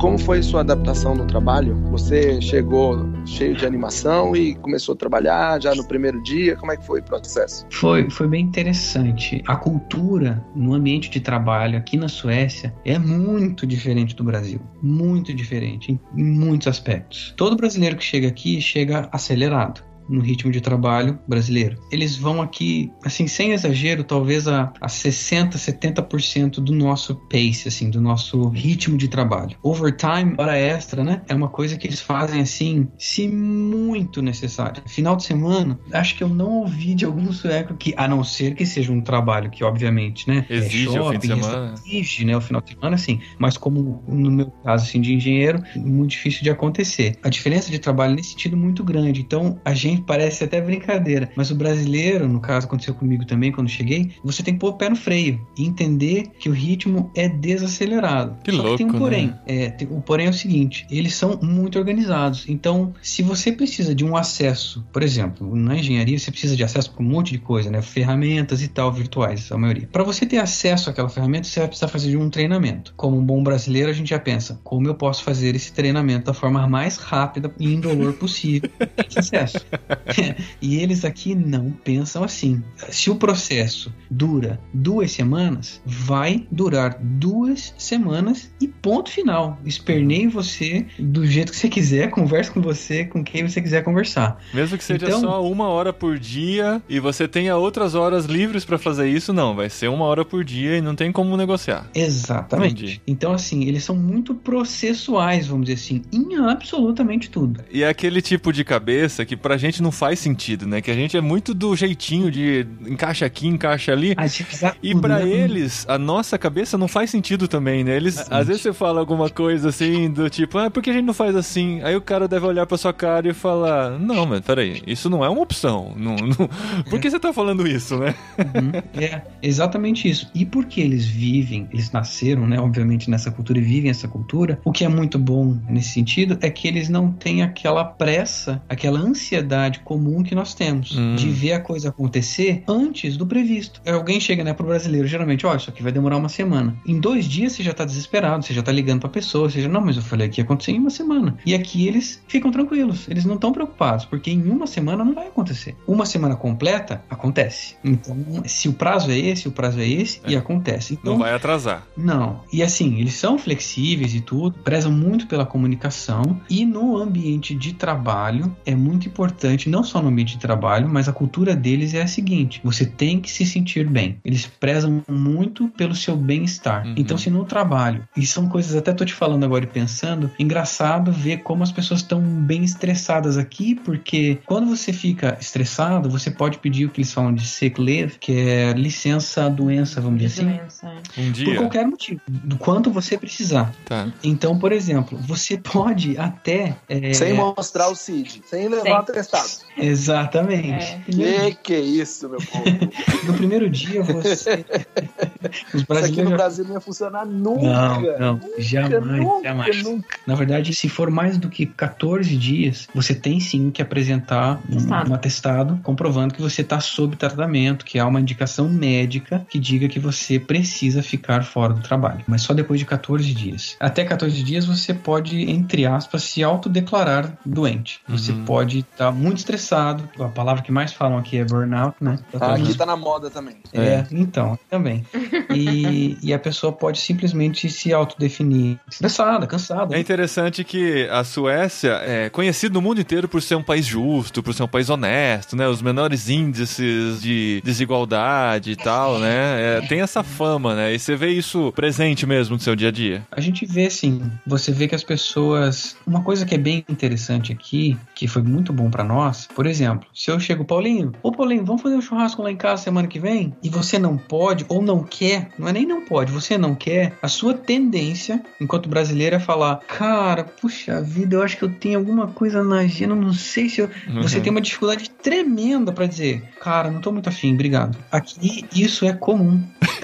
Como 0.00 0.18
foi 0.18 0.42
sua 0.42 0.60
adaptação 0.60 1.14
no 1.14 1.26
trabalho? 1.26 1.76
Você 1.90 2.40
chegou 2.40 3.06
cheio 3.26 3.54
de 3.54 3.66
animação 3.66 4.34
e 4.34 4.54
começou 4.54 4.94
a 4.94 4.96
trabalhar 4.96 5.60
já 5.60 5.74
no 5.74 5.86
primeiro 5.86 6.22
dia? 6.22 6.56
Como 6.56 6.72
é 6.72 6.76
que 6.78 6.86
foi 6.86 7.00
o 7.00 7.02
processo? 7.02 7.66
Foi, 7.70 8.08
foi 8.08 8.26
bem 8.26 8.46
interessante. 8.46 9.42
A 9.46 9.56
cultura 9.56 10.42
no 10.56 10.72
ambiente 10.72 11.10
de 11.10 11.20
trabalho 11.20 11.76
aqui 11.76 11.98
na 11.98 12.08
Suécia 12.08 12.74
é 12.82 12.98
muito 12.98 13.66
diferente 13.66 14.16
do 14.16 14.24
Brasil. 14.24 14.58
Muito 14.82 15.34
diferente, 15.34 15.92
em, 15.92 16.00
em 16.16 16.24
muitos 16.24 16.68
aspectos. 16.68 17.34
Todo 17.36 17.54
brasileiro 17.54 17.96
que 17.96 18.04
chega 18.04 18.26
aqui 18.26 18.58
chega 18.58 19.06
acelerado. 19.12 19.89
No 20.10 20.20
ritmo 20.20 20.50
de 20.50 20.60
trabalho 20.60 21.18
brasileiro. 21.26 21.78
Eles 21.90 22.16
vão 22.16 22.42
aqui, 22.42 22.90
assim, 23.04 23.26
sem 23.26 23.52
exagero, 23.52 24.04
talvez 24.04 24.48
a, 24.48 24.72
a 24.80 24.88
60, 24.88 25.56
70% 25.56 26.60
do 26.60 26.72
nosso 26.72 27.14
pace, 27.14 27.68
assim, 27.68 27.90
do 27.90 28.00
nosso 28.00 28.48
ritmo 28.48 28.96
de 28.96 29.08
trabalho. 29.08 29.56
Overtime, 29.62 30.34
hora 30.36 30.56
extra, 30.56 31.04
né? 31.04 31.22
É 31.28 31.34
uma 31.34 31.48
coisa 31.48 31.76
que 31.76 31.86
eles 31.86 32.00
fazem 32.00 32.40
assim, 32.40 32.88
se 32.98 33.28
muito 33.28 34.20
necessário. 34.20 34.82
Final 34.86 35.16
de 35.16 35.24
semana, 35.24 35.78
acho 35.92 36.16
que 36.16 36.24
eu 36.24 36.28
não 36.28 36.60
ouvi 36.60 36.94
de 36.94 37.04
algum 37.04 37.32
sueco 37.32 37.74
que, 37.74 37.94
a 37.96 38.08
não 38.08 38.24
ser 38.24 38.54
que 38.54 38.66
seja 38.66 38.92
um 38.92 39.00
trabalho 39.00 39.50
que, 39.50 39.62
obviamente, 39.62 40.28
né? 40.28 40.44
Exige 40.50 40.88
é 40.88 40.92
shopping, 40.92 41.00
o 41.00 41.12
fim 41.12 41.18
de 41.18 41.26
semana. 41.26 41.74
Exige, 41.86 42.24
né? 42.24 42.36
O 42.36 42.40
final 42.40 42.60
de 42.60 42.70
semana, 42.70 42.98
sim. 42.98 43.20
Mas 43.38 43.56
como 43.56 44.02
no 44.08 44.30
meu 44.30 44.50
caso, 44.64 44.84
assim, 44.84 45.00
de 45.00 45.14
engenheiro, 45.14 45.62
muito 45.76 46.10
difícil 46.10 46.42
de 46.42 46.50
acontecer. 46.50 47.16
A 47.22 47.28
diferença 47.28 47.70
de 47.70 47.78
trabalho 47.78 48.14
nesse 48.14 48.30
sentido 48.30 48.56
é 48.56 48.58
muito 48.58 48.82
grande. 48.82 49.20
Então, 49.20 49.60
a 49.64 49.74
gente 49.74 49.99
parece 50.00 50.44
até 50.44 50.60
brincadeira, 50.60 51.30
mas 51.36 51.50
o 51.50 51.54
brasileiro, 51.54 52.28
no 52.28 52.40
caso, 52.40 52.66
aconteceu 52.66 52.94
comigo 52.94 53.24
também 53.24 53.52
quando 53.52 53.68
cheguei, 53.68 54.12
você 54.24 54.42
tem 54.42 54.54
que 54.54 54.60
pôr 54.60 54.70
o 54.70 54.72
pé 54.74 54.88
no 54.88 54.96
freio 54.96 55.40
e 55.56 55.64
entender 55.66 56.28
que 56.38 56.48
o 56.48 56.52
ritmo 56.52 57.10
é 57.14 57.28
desacelerado. 57.28 58.36
Que 58.42 58.52
Só 58.52 58.62
louco, 58.62 58.76
que 58.78 58.84
tem 58.84 58.86
um 58.94 58.98
porém. 58.98 59.26
né? 59.28 59.38
É, 59.46 59.70
tem- 59.70 59.88
o 59.90 60.00
porém 60.00 60.26
é 60.26 60.30
o 60.30 60.34
seguinte: 60.34 60.86
eles 60.90 61.14
são 61.14 61.38
muito 61.42 61.78
organizados. 61.78 62.44
Então, 62.48 62.92
se 63.02 63.22
você 63.22 63.52
precisa 63.52 63.94
de 63.94 64.04
um 64.04 64.16
acesso, 64.16 64.84
por 64.92 65.02
exemplo, 65.02 65.54
na 65.54 65.76
engenharia 65.76 66.18
você 66.18 66.30
precisa 66.30 66.56
de 66.56 66.64
acesso 66.64 66.90
para 66.92 67.02
um 67.02 67.06
monte 67.08 67.32
de 67.32 67.38
coisa, 67.38 67.70
né? 67.70 67.82
Ferramentas 67.82 68.62
e 68.62 68.68
tal, 68.68 68.92
virtuais, 68.92 69.50
a 69.52 69.58
maioria. 69.58 69.88
Para 69.90 70.02
você 70.04 70.26
ter 70.26 70.38
acesso 70.38 70.90
àquela 70.90 71.08
ferramenta, 71.08 71.46
você 71.46 71.60
vai 71.60 71.68
precisar 71.68 71.88
fazer 71.88 72.10
de 72.10 72.16
um 72.16 72.30
treinamento. 72.30 72.92
Como 72.96 73.16
um 73.16 73.24
bom 73.24 73.42
brasileiro, 73.42 73.90
a 73.90 73.92
gente 73.92 74.10
já 74.10 74.18
pensa: 74.18 74.60
como 74.64 74.86
eu 74.86 74.94
posso 74.94 75.22
fazer 75.22 75.54
esse 75.54 75.72
treinamento 75.72 76.26
da 76.26 76.34
forma 76.34 76.66
mais 76.66 76.96
rápida 76.96 77.52
e 77.58 77.72
indolor 77.72 78.12
possível? 78.14 78.70
Esse 79.08 79.18
acesso. 79.18 79.58
e 80.60 80.76
eles 80.76 81.04
aqui 81.04 81.34
não 81.34 81.70
pensam 81.70 82.22
assim. 82.24 82.62
Se 82.90 83.10
o 83.10 83.16
processo 83.16 83.92
dura 84.10 84.60
duas 84.72 85.12
semanas, 85.12 85.80
vai 85.84 86.46
durar 86.50 86.96
duas 87.00 87.74
semanas 87.78 88.50
e 88.60 88.66
ponto 88.68 89.10
final. 89.10 89.58
Esperneie 89.64 90.26
você 90.26 90.86
do 90.98 91.26
jeito 91.26 91.52
que 91.52 91.58
você 91.58 91.68
quiser, 91.68 92.10
converse 92.10 92.50
com 92.50 92.60
você, 92.60 93.04
com 93.04 93.22
quem 93.24 93.46
você 93.46 93.60
quiser 93.60 93.82
conversar. 93.82 94.38
Mesmo 94.52 94.76
que 94.78 94.84
seja 94.84 95.06
Então- 95.06 95.20
só 95.20 95.44
uma 95.44 95.68
hora 95.68 95.92
por 95.92 96.18
dia 96.18 96.82
e 96.88 96.98
você 97.00 97.26
tenha 97.28 97.56
outras 97.56 97.94
horas 97.94 98.26
livres 98.26 98.64
pra 98.64 98.78
fazer 98.78 99.08
isso, 99.08 99.32
não. 99.32 99.54
Vai 99.54 99.68
ser 99.70 99.88
uma 99.88 100.04
hora 100.04 100.24
por 100.24 100.44
dia 100.44 100.76
e 100.76 100.80
não 100.80 100.94
tem 100.94 101.10
como 101.12 101.36
negociar. 101.36 101.88
Exatamente. 101.94 102.84
Entendi. 102.84 103.02
Então, 103.06 103.32
assim, 103.32 103.64
eles 103.64 103.84
são 103.84 103.96
muito 103.96 104.34
processuais, 104.34 105.46
vamos 105.46 105.66
dizer 105.66 105.80
assim, 105.82 106.02
em 106.12 106.36
absolutamente 106.36 107.30
tudo. 107.30 107.62
E 107.70 107.82
é 107.82 107.88
aquele 107.88 108.22
tipo 108.22 108.52
de 108.52 108.64
cabeça 108.64 109.24
que 109.24 109.36
pra 109.36 109.56
gente 109.70 109.82
não 109.82 109.92
faz 109.92 110.18
sentido, 110.18 110.66
né? 110.66 110.80
Que 110.80 110.90
a 110.90 110.94
gente 110.94 111.16
é 111.16 111.20
muito 111.20 111.54
do 111.54 111.74
jeitinho 111.74 112.30
de 112.30 112.66
encaixa 112.86 113.26
aqui, 113.26 113.46
encaixa 113.46 113.92
ali. 113.92 114.14
A 114.16 114.26
gente 114.26 114.44
precisa 114.44 114.76
E 114.82 114.94
né? 114.94 115.28
eles, 115.28 115.84
a 115.88 115.98
nossa 115.98 116.38
cabeça 116.38 116.76
não 116.76 116.88
faz 116.88 117.10
sentido 117.10 117.48
também, 117.48 117.84
né? 117.84 117.96
Eles, 117.96 118.24
às 118.30 118.46
vezes 118.46 118.62
você 118.62 118.72
fala 118.72 119.00
alguma 119.00 119.28
coisa 119.28 119.68
assim, 119.68 120.10
do 120.10 120.28
tipo, 120.28 120.58
ah, 120.58 120.70
por 120.70 120.82
que 120.82 120.90
a 120.90 120.92
gente 120.92 121.04
não 121.04 121.14
faz 121.14 121.34
assim? 121.34 121.80
Aí 121.82 121.96
o 121.96 122.00
cara 122.00 122.26
deve 122.28 122.46
olhar 122.46 122.66
pra 122.66 122.76
sua 122.76 122.92
cara 122.92 123.28
e 123.28 123.34
falar, 123.34 123.98
não, 123.98 124.26
mas 124.26 124.40
peraí, 124.40 124.82
isso 124.86 125.08
não 125.08 125.24
é 125.24 125.28
uma 125.28 125.42
opção. 125.42 125.92
Não, 125.96 126.16
não... 126.16 126.50
Por 126.88 126.98
que 126.98 127.10
você 127.10 127.18
tá 127.18 127.32
falando 127.32 127.66
isso, 127.66 127.96
né? 127.98 128.14
Uhum. 128.38 129.00
É, 129.00 129.22
exatamente 129.42 130.08
isso. 130.08 130.30
E 130.34 130.44
porque 130.44 130.80
eles 130.80 131.06
vivem, 131.06 131.68
eles 131.72 131.90
nasceram, 131.90 132.46
né, 132.46 132.58
obviamente, 132.58 133.10
nessa 133.10 133.30
cultura 133.30 133.58
e 133.58 133.62
vivem 133.62 133.90
essa 133.90 134.08
cultura, 134.08 134.58
o 134.64 134.72
que 134.72 134.84
é 134.84 134.88
muito 134.88 135.18
bom 135.18 135.58
nesse 135.68 135.90
sentido 135.90 136.38
é 136.40 136.50
que 136.50 136.66
eles 136.66 136.88
não 136.88 137.12
têm 137.12 137.42
aquela 137.42 137.84
pressa, 137.84 138.62
aquela 138.68 138.98
ansiedade 138.98 139.59
comum 139.68 140.22
que 140.22 140.34
nós 140.34 140.54
temos 140.54 140.96
Hum. 140.96 141.14
de 141.16 141.28
ver 141.28 141.52
a 141.52 141.60
coisa 141.60 141.90
acontecer 141.90 142.62
antes 142.66 143.16
do 143.16 143.26
previsto. 143.26 143.80
É, 143.84 143.92
Alguém 143.92 144.18
chega, 144.18 144.42
né, 144.42 144.54
pro 144.54 144.66
brasileiro, 144.66 145.06
geralmente, 145.06 145.44
ó, 145.46 145.54
isso 145.54 145.68
aqui 145.68 145.82
vai 145.82 145.92
demorar 145.92 146.16
uma 146.16 146.28
semana. 146.30 146.74
Em 146.86 146.98
dois 146.98 147.26
dias 147.26 147.52
você 147.52 147.62
já 147.62 147.72
tá 147.74 147.84
desesperado, 147.84 148.44
você 148.44 148.54
já 148.54 148.62
tá 148.62 148.72
ligando 148.72 149.00
pra 149.00 149.08
pessoa, 149.10 149.50
você 149.50 149.60
já, 149.60 149.68
não, 149.68 149.80
mas 149.82 149.96
eu 149.96 150.02
falei 150.02 150.28
que 150.28 150.40
ia 150.40 150.44
acontecer 150.44 150.72
em 150.72 150.78
uma 150.78 150.90
semana. 150.90 151.36
E 151.44 151.54
aqui 151.54 151.86
eles 151.86 152.22
ficam 152.26 152.50
tranquilos, 152.50 153.06
eles 153.08 153.24
não 153.24 153.34
estão 153.34 153.52
preocupados, 153.52 154.04
porque 154.04 154.30
em 154.30 154.42
uma 154.50 154.66
semana 154.66 155.04
não 155.04 155.14
vai 155.14 155.26
acontecer. 155.26 155.76
Uma 155.86 156.06
semana 156.06 156.34
completa, 156.36 157.02
acontece. 157.10 157.76
Então, 157.84 158.16
se 158.46 158.68
o 158.68 158.72
prazo 158.72 159.10
é 159.10 159.18
esse, 159.18 159.48
o 159.48 159.52
prazo 159.52 159.80
é 159.80 159.88
esse, 159.88 160.20
e 160.26 160.36
acontece. 160.36 160.94
Então, 160.94 161.12
Não 161.14 161.20
vai 161.20 161.34
atrasar. 161.34 161.86
não. 161.96 162.40
E 162.52 162.62
assim, 162.62 162.98
eles 163.00 163.14
são 163.14 163.38
flexíveis 163.38 164.14
e 164.14 164.20
tudo, 164.20 164.58
prezam 164.64 164.92
muito 164.92 165.26
pela 165.26 165.44
comunicação 165.46 166.40
e 166.48 166.64
no 166.64 166.96
ambiente 166.96 167.54
de 167.54 167.72
trabalho 167.74 168.54
é 168.64 168.74
muito 168.74 169.08
importante, 169.08 169.49
não 169.68 169.82
só 169.84 170.00
no 170.02 170.08
ambiente 170.08 170.34
de 170.34 170.38
trabalho, 170.38 170.88
mas 170.88 171.08
a 171.08 171.12
cultura 171.12 171.54
deles 171.54 171.94
é 171.94 172.02
a 172.02 172.06
seguinte: 172.06 172.60
você 172.64 172.84
tem 172.86 173.20
que 173.20 173.30
se 173.30 173.44
sentir 173.44 173.86
bem. 173.88 174.18
Eles 174.24 174.46
prezam 174.46 175.02
muito 175.08 175.68
pelo 175.68 175.94
seu 175.94 176.16
bem-estar. 176.16 176.86
Uhum. 176.86 176.94
Então, 176.96 177.18
se 177.18 177.30
no 177.30 177.44
trabalho, 177.44 178.06
e 178.16 178.26
são 178.26 178.48
coisas 178.48 178.74
até 178.74 178.92
tô 178.92 179.04
te 179.04 179.14
falando 179.14 179.44
agora 179.44 179.64
e 179.64 179.68
pensando, 179.68 180.30
engraçado 180.38 181.12
ver 181.12 181.38
como 181.38 181.62
as 181.62 181.72
pessoas 181.72 182.00
estão 182.00 182.20
bem 182.20 182.64
estressadas 182.64 183.36
aqui, 183.36 183.74
porque 183.74 184.38
quando 184.46 184.66
você 184.66 184.92
fica 184.92 185.36
estressado, 185.40 186.08
você 186.08 186.30
pode 186.30 186.58
pedir 186.58 186.86
o 186.86 186.90
que 186.90 187.00
eles 187.00 187.12
falam 187.12 187.34
de 187.34 187.46
sick 187.46 187.80
leave, 187.80 188.18
que 188.18 188.32
é 188.32 188.72
licença 188.72 189.48
doença, 189.50 190.00
vamos 190.00 190.20
dizer 190.20 190.42
assim. 190.42 190.56
Doença, 190.56 190.86
é. 190.86 191.20
Um 191.20 191.26
Por 191.26 191.32
dia. 191.32 191.56
qualquer 191.56 191.86
motivo, 191.86 192.20
do 192.28 192.56
quanto 192.56 192.90
você 192.90 193.16
precisar. 193.18 193.72
Tá. 193.84 194.08
Então, 194.22 194.58
por 194.58 194.72
exemplo, 194.72 195.18
você 195.18 195.56
pode 195.56 196.16
até. 196.18 196.76
é, 196.88 197.12
Sem 197.12 197.34
mostrar 197.34 197.88
o 197.88 197.94
CID, 197.94 198.42
sem 198.46 198.68
levar 198.68 198.82
Sem. 198.82 198.92
atestado. 198.92 199.39
Exatamente. 199.76 200.84
É. 201.22 201.50
Que 201.50 201.54
que 201.62 201.74
é 201.74 201.80
isso, 201.80 202.28
meu 202.28 202.40
povo? 202.40 202.64
No 203.24 203.34
primeiro 203.34 203.68
dia 203.68 204.02
você. 204.02 204.64
Os 205.74 205.82
Isso 205.82 205.92
aqui 205.92 206.22
no 206.22 206.30
brasileiros. 206.30 206.32
Brasil 206.32 206.64
não 206.64 206.74
ia 206.74 206.80
funcionar 206.80 207.26
nunca. 207.26 207.60
Não, 207.62 208.00
não, 208.18 208.32
Nunca, 208.34 208.60
jamais, 208.62 209.04
nunca, 209.20 209.42
jamais. 209.48 209.82
nunca. 209.82 210.18
Na 210.26 210.34
verdade, 210.34 210.74
se 210.74 210.88
for 210.88 211.10
mais 211.10 211.36
do 211.38 211.48
que 211.48 211.66
14 211.66 212.36
dias, 212.36 212.88
você 212.94 213.14
tem 213.14 213.38
sim 213.40 213.70
que 213.70 213.80
apresentar 213.82 214.60
um, 214.68 214.74
Atestado. 214.76 215.10
um 215.10 215.14
atestado 215.14 215.80
comprovando 215.82 216.34
que 216.34 216.40
você 216.42 216.62
está 216.62 216.80
sob 216.80 217.16
tratamento, 217.16 217.84
que 217.84 217.98
há 217.98 218.06
uma 218.06 218.20
indicação 218.20 218.68
médica 218.68 219.46
que 219.48 219.58
diga 219.58 219.88
que 219.88 219.98
você 220.00 220.38
precisa 220.38 221.02
ficar 221.02 221.44
fora 221.44 221.72
do 221.74 221.80
trabalho. 221.82 222.22
Mas 222.26 222.42
só 222.42 222.52
depois 222.54 222.80
de 222.80 222.86
14 222.86 223.32
dias. 223.34 223.76
Até 223.80 224.04
14 224.04 224.42
dias 224.42 224.64
você 224.66 224.92
pode, 224.94 225.42
entre 225.50 225.86
aspas, 225.86 226.22
se 226.24 226.42
autodeclarar 226.42 227.36
doente. 227.44 228.00
Você 228.08 228.32
Uhum. 228.32 228.44
pode 228.44 228.78
estar 228.80 229.12
muito 229.12 229.29
estressado. 229.38 230.08
A 230.18 230.28
palavra 230.28 230.62
que 230.62 230.72
mais 230.72 230.92
falam 230.92 231.18
aqui 231.18 231.38
é 231.38 231.44
burnout, 231.44 231.96
né? 232.00 232.18
Ah, 232.40 232.54
aqui 232.54 232.76
tá 232.76 232.84
na 232.84 232.96
moda 232.96 233.30
também. 233.30 233.56
É, 233.72 234.04
então, 234.10 234.58
também. 234.68 235.04
E, 235.52 236.16
e 236.22 236.32
a 236.32 236.38
pessoa 236.38 236.72
pode 236.72 237.00
simplesmente 237.00 237.68
se 237.68 237.92
autodefinir 237.92 238.78
estressada, 238.88 239.48
cansada. 239.48 239.96
É 239.96 239.98
interessante 239.98 240.62
que 240.62 241.08
a 241.10 241.24
Suécia 241.24 242.00
é 242.04 242.30
conhecida 242.30 242.74
no 242.74 242.80
mundo 242.80 243.00
inteiro 243.00 243.28
por 243.28 243.42
ser 243.42 243.56
um 243.56 243.62
país 243.62 243.84
justo, 243.84 244.44
por 244.44 244.54
ser 244.54 244.62
um 244.62 244.68
país 244.68 244.88
honesto, 244.88 245.56
né? 245.56 245.66
Os 245.66 245.82
menores 245.82 246.28
índices 246.28 247.20
de 247.20 247.60
desigualdade 247.64 248.70
e 248.70 248.76
tal, 248.76 249.18
né? 249.18 249.78
É, 249.78 249.80
tem 249.88 250.00
essa 250.00 250.22
fama, 250.22 250.74
né? 250.74 250.94
E 250.94 250.98
você 250.98 251.16
vê 251.16 251.30
isso 251.30 251.72
presente 251.72 252.26
mesmo 252.26 252.54
no 252.54 252.60
seu 252.60 252.76
dia 252.76 252.88
a 252.88 252.92
dia. 252.92 253.26
A 253.30 253.40
gente 253.40 253.66
vê 253.66 253.86
assim, 253.86 254.30
você 254.46 254.72
vê 254.72 254.86
que 254.86 254.94
as 254.94 255.04
pessoas. 255.04 255.96
Uma 256.06 256.22
coisa 256.22 256.46
que 256.46 256.54
é 256.54 256.58
bem 256.58 256.84
interessante 256.88 257.52
aqui, 257.52 257.98
que 258.14 258.28
foi 258.28 258.42
muito 258.42 258.72
bom 258.72 258.90
pra 258.90 259.04
nós, 259.04 259.19
por 259.54 259.66
exemplo, 259.66 260.06
se 260.14 260.30
eu 260.30 260.38
chego, 260.40 260.64
Paulinho, 260.64 261.12
ô 261.22 261.30
Paulinho, 261.32 261.64
vamos 261.64 261.82
fazer 261.82 261.94
um 261.96 262.00
churrasco 262.00 262.42
lá 262.42 262.50
em 262.50 262.56
casa 262.56 262.82
semana 262.82 263.06
que 263.08 263.18
vem? 263.20 263.54
E 263.62 263.68
você 263.68 263.98
não 263.98 264.16
pode 264.16 264.64
ou 264.68 264.80
não 264.82 265.02
quer, 265.02 265.48
não 265.58 265.68
é 265.68 265.72
nem 265.72 265.86
não 265.86 266.04
pode, 266.04 266.32
você 266.32 266.56
não 266.58 266.74
quer, 266.74 267.16
a 267.22 267.28
sua 267.28 267.54
tendência, 267.54 268.42
enquanto 268.60 268.88
brasileiro, 268.88 269.36
é 269.36 269.40
falar: 269.40 269.76
cara, 269.86 270.44
puxa 270.44 271.00
vida, 271.00 271.36
eu 271.36 271.42
acho 271.42 271.56
que 271.56 271.64
eu 271.64 271.70
tenho 271.72 271.98
alguma 271.98 272.28
coisa 272.28 272.62
na 272.62 272.80
agenda, 272.80 273.14
não 273.14 273.32
sei 273.32 273.68
se 273.68 273.80
eu. 273.80 273.90
Você 274.22 274.36
Uhum. 274.38 274.42
tem 274.42 274.50
uma 274.50 274.60
dificuldade 274.60 275.10
tremenda 275.10 275.92
pra 275.92 276.06
dizer, 276.06 276.42
cara, 276.60 276.90
não 276.90 277.00
tô 277.00 277.12
muito 277.12 277.28
afim, 277.28 277.52
obrigado. 277.54 277.96
Aqui 278.10 278.66
isso 278.74 279.04
é 279.04 279.12
comum. 279.12 279.62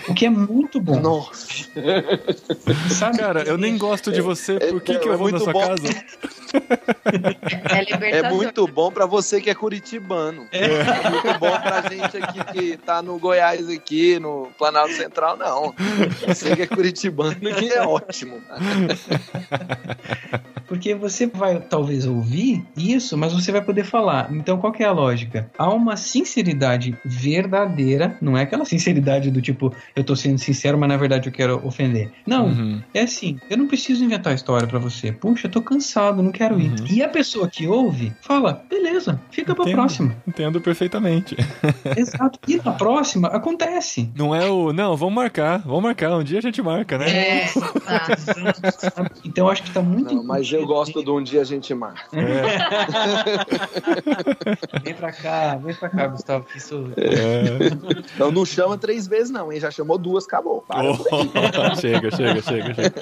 O 0.09 0.15
que 0.15 0.25
é 0.27 0.31
muito 0.31 0.81
bom. 0.81 1.01
Nossa. 1.01 1.47
Sabe? 2.89 3.19
Cara, 3.19 3.43
eu 3.43 3.59
nem 3.59 3.77
gosto 3.77 4.13
de 4.13 4.21
você, 4.21 4.59
por 4.59 4.81
que, 4.81 4.93
É- 4.93 4.99
que 4.99 5.09
eu 5.09 5.13
é 5.13 5.17
vou 5.17 5.31
na 5.31 5.39
sua 5.41 5.53
bom. 5.53 5.61
casa? 5.61 5.89
É 7.71 7.79
É 7.79 7.85
libertador. 7.85 8.37
muito 8.37 8.67
bom 8.67 8.91
pra 9.07 9.17
você 9.17 9.41
que 9.41 9.51
é 9.51 9.55
curitibano. 9.55 10.47
É. 10.53 11.11
muito 11.11 11.39
bom 11.39 11.61
pra 11.61 11.83
gente 11.89 12.17
aqui 12.17 12.45
que 12.53 12.77
tá 12.79 13.03
no 13.03 13.19
Goiás 13.19 13.69
aqui, 13.69 14.19
no 14.19 14.49
Planalto 14.59 14.95
Central, 14.95 15.37
não. 15.37 15.75
Você 16.27 16.57
que 16.57 16.63
é 16.63 16.67
curitibano 16.67 17.35
que 17.37 17.73
é 17.73 17.83
ótimo. 17.83 18.41
Porque 20.67 20.95
você 20.97 21.27
vai 21.27 21.61
talvez 21.61 22.07
ouvir 22.07 22.65
isso, 22.77 23.17
mas 23.17 23.33
você 23.33 23.53
vai 23.53 23.63
poder 23.63 23.85
falar. 23.85 24.29
Então 24.33 24.59
qual 24.59 24.73
que 24.73 24.83
é 24.83 24.87
a 24.87 24.91
lógica? 24.93 25.49
Há 25.57 25.73
uma 25.73 25.97
sinceridade 25.97 26.97
verdadeira, 27.05 28.17
não 28.21 28.37
é 28.37 28.43
aquela 28.43 28.65
sinceridade 28.65 29.31
do 29.31 29.41
tipo, 29.41 29.73
eu 29.95 30.03
tô 30.03 30.17
sendo 30.17 30.39
sincero, 30.39 30.77
mas 30.77 30.89
na 30.89 30.97
verdade 30.97 31.29
eu 31.29 31.33
quero 31.33 31.65
ofender. 31.65 32.11
Não, 32.27 32.47
Uhum. 32.47 32.83
é 32.93 33.03
assim, 33.03 33.39
eu 33.49 33.57
não 33.57 33.67
preciso 33.69 34.05
inventar 34.05 34.35
história 34.35 34.67
pra 34.67 34.79
você. 34.79 35.13
Puxa, 35.13 35.47
eu 35.47 35.51
tô 35.51 35.63
cansado, 35.63 36.23
não 36.23 36.33
quero 36.33 36.61
ir. 36.61 36.71
Uhum. 36.71 36.87
E 36.91 37.03
a 37.03 37.09
pessoa 37.09 37.49
que 37.49 37.67
ouve 37.69 38.13
fala, 38.21 38.65
beleza, 38.69 38.96
fica 39.31 39.55
pra 39.55 39.65
Entendo. 39.65 39.75
próxima. 39.77 40.17
Entendo 40.27 40.61
perfeitamente. 40.61 41.37
Exato. 41.97 42.39
E 42.47 42.57
na 42.57 42.73
próxima 42.73 43.29
acontece. 43.29 44.11
Não 44.15 44.35
é 44.35 44.49
o. 44.49 44.73
Não, 44.73 44.97
vamos 44.97 45.15
marcar, 45.15 45.59
vamos 45.61 45.83
marcar. 45.83 46.17
Um 46.17 46.23
dia 46.25 46.39
a 46.39 46.43
gente 46.43 46.61
marca, 46.63 46.99
né? 46.99 47.09
É, 47.09 47.47
tá. 47.85 49.11
Então 49.25 49.49
acho 49.49 49.63
que 49.63 49.71
tá 49.71 49.83
muito 49.83 50.15
Não, 50.15 50.25
mas 50.25 50.51
eu 50.51 50.67
gosto 50.67 51.03
de 51.03 51.11
um 51.11 51.23
dia 51.23 51.41
a 51.41 51.45
gente 51.45 51.73
marca. 51.75 52.03
Vem 54.83 54.95
pra 54.95 55.13
cá, 55.13 55.57
vem 55.57 55.75
pra 55.75 55.89
cá, 55.89 56.07
Gustavo, 56.09 56.45
que 56.45 56.59
isso. 56.59 56.91
É. 56.97 57.69
Então 58.15 58.31
não 58.31 58.45
chama 58.45 58.77
três 58.79 59.07
vezes, 59.07 59.31
não, 59.31 59.53
hein? 59.53 59.61
Já 59.61 59.71
chamou 59.71 59.99
duas, 59.99 60.25
acabou. 60.25 60.63
Para. 60.67 60.91
Oh, 60.93 60.97
chega, 61.81 62.11
chega, 62.15 62.43
chega, 62.43 62.75
chega. 62.75 62.95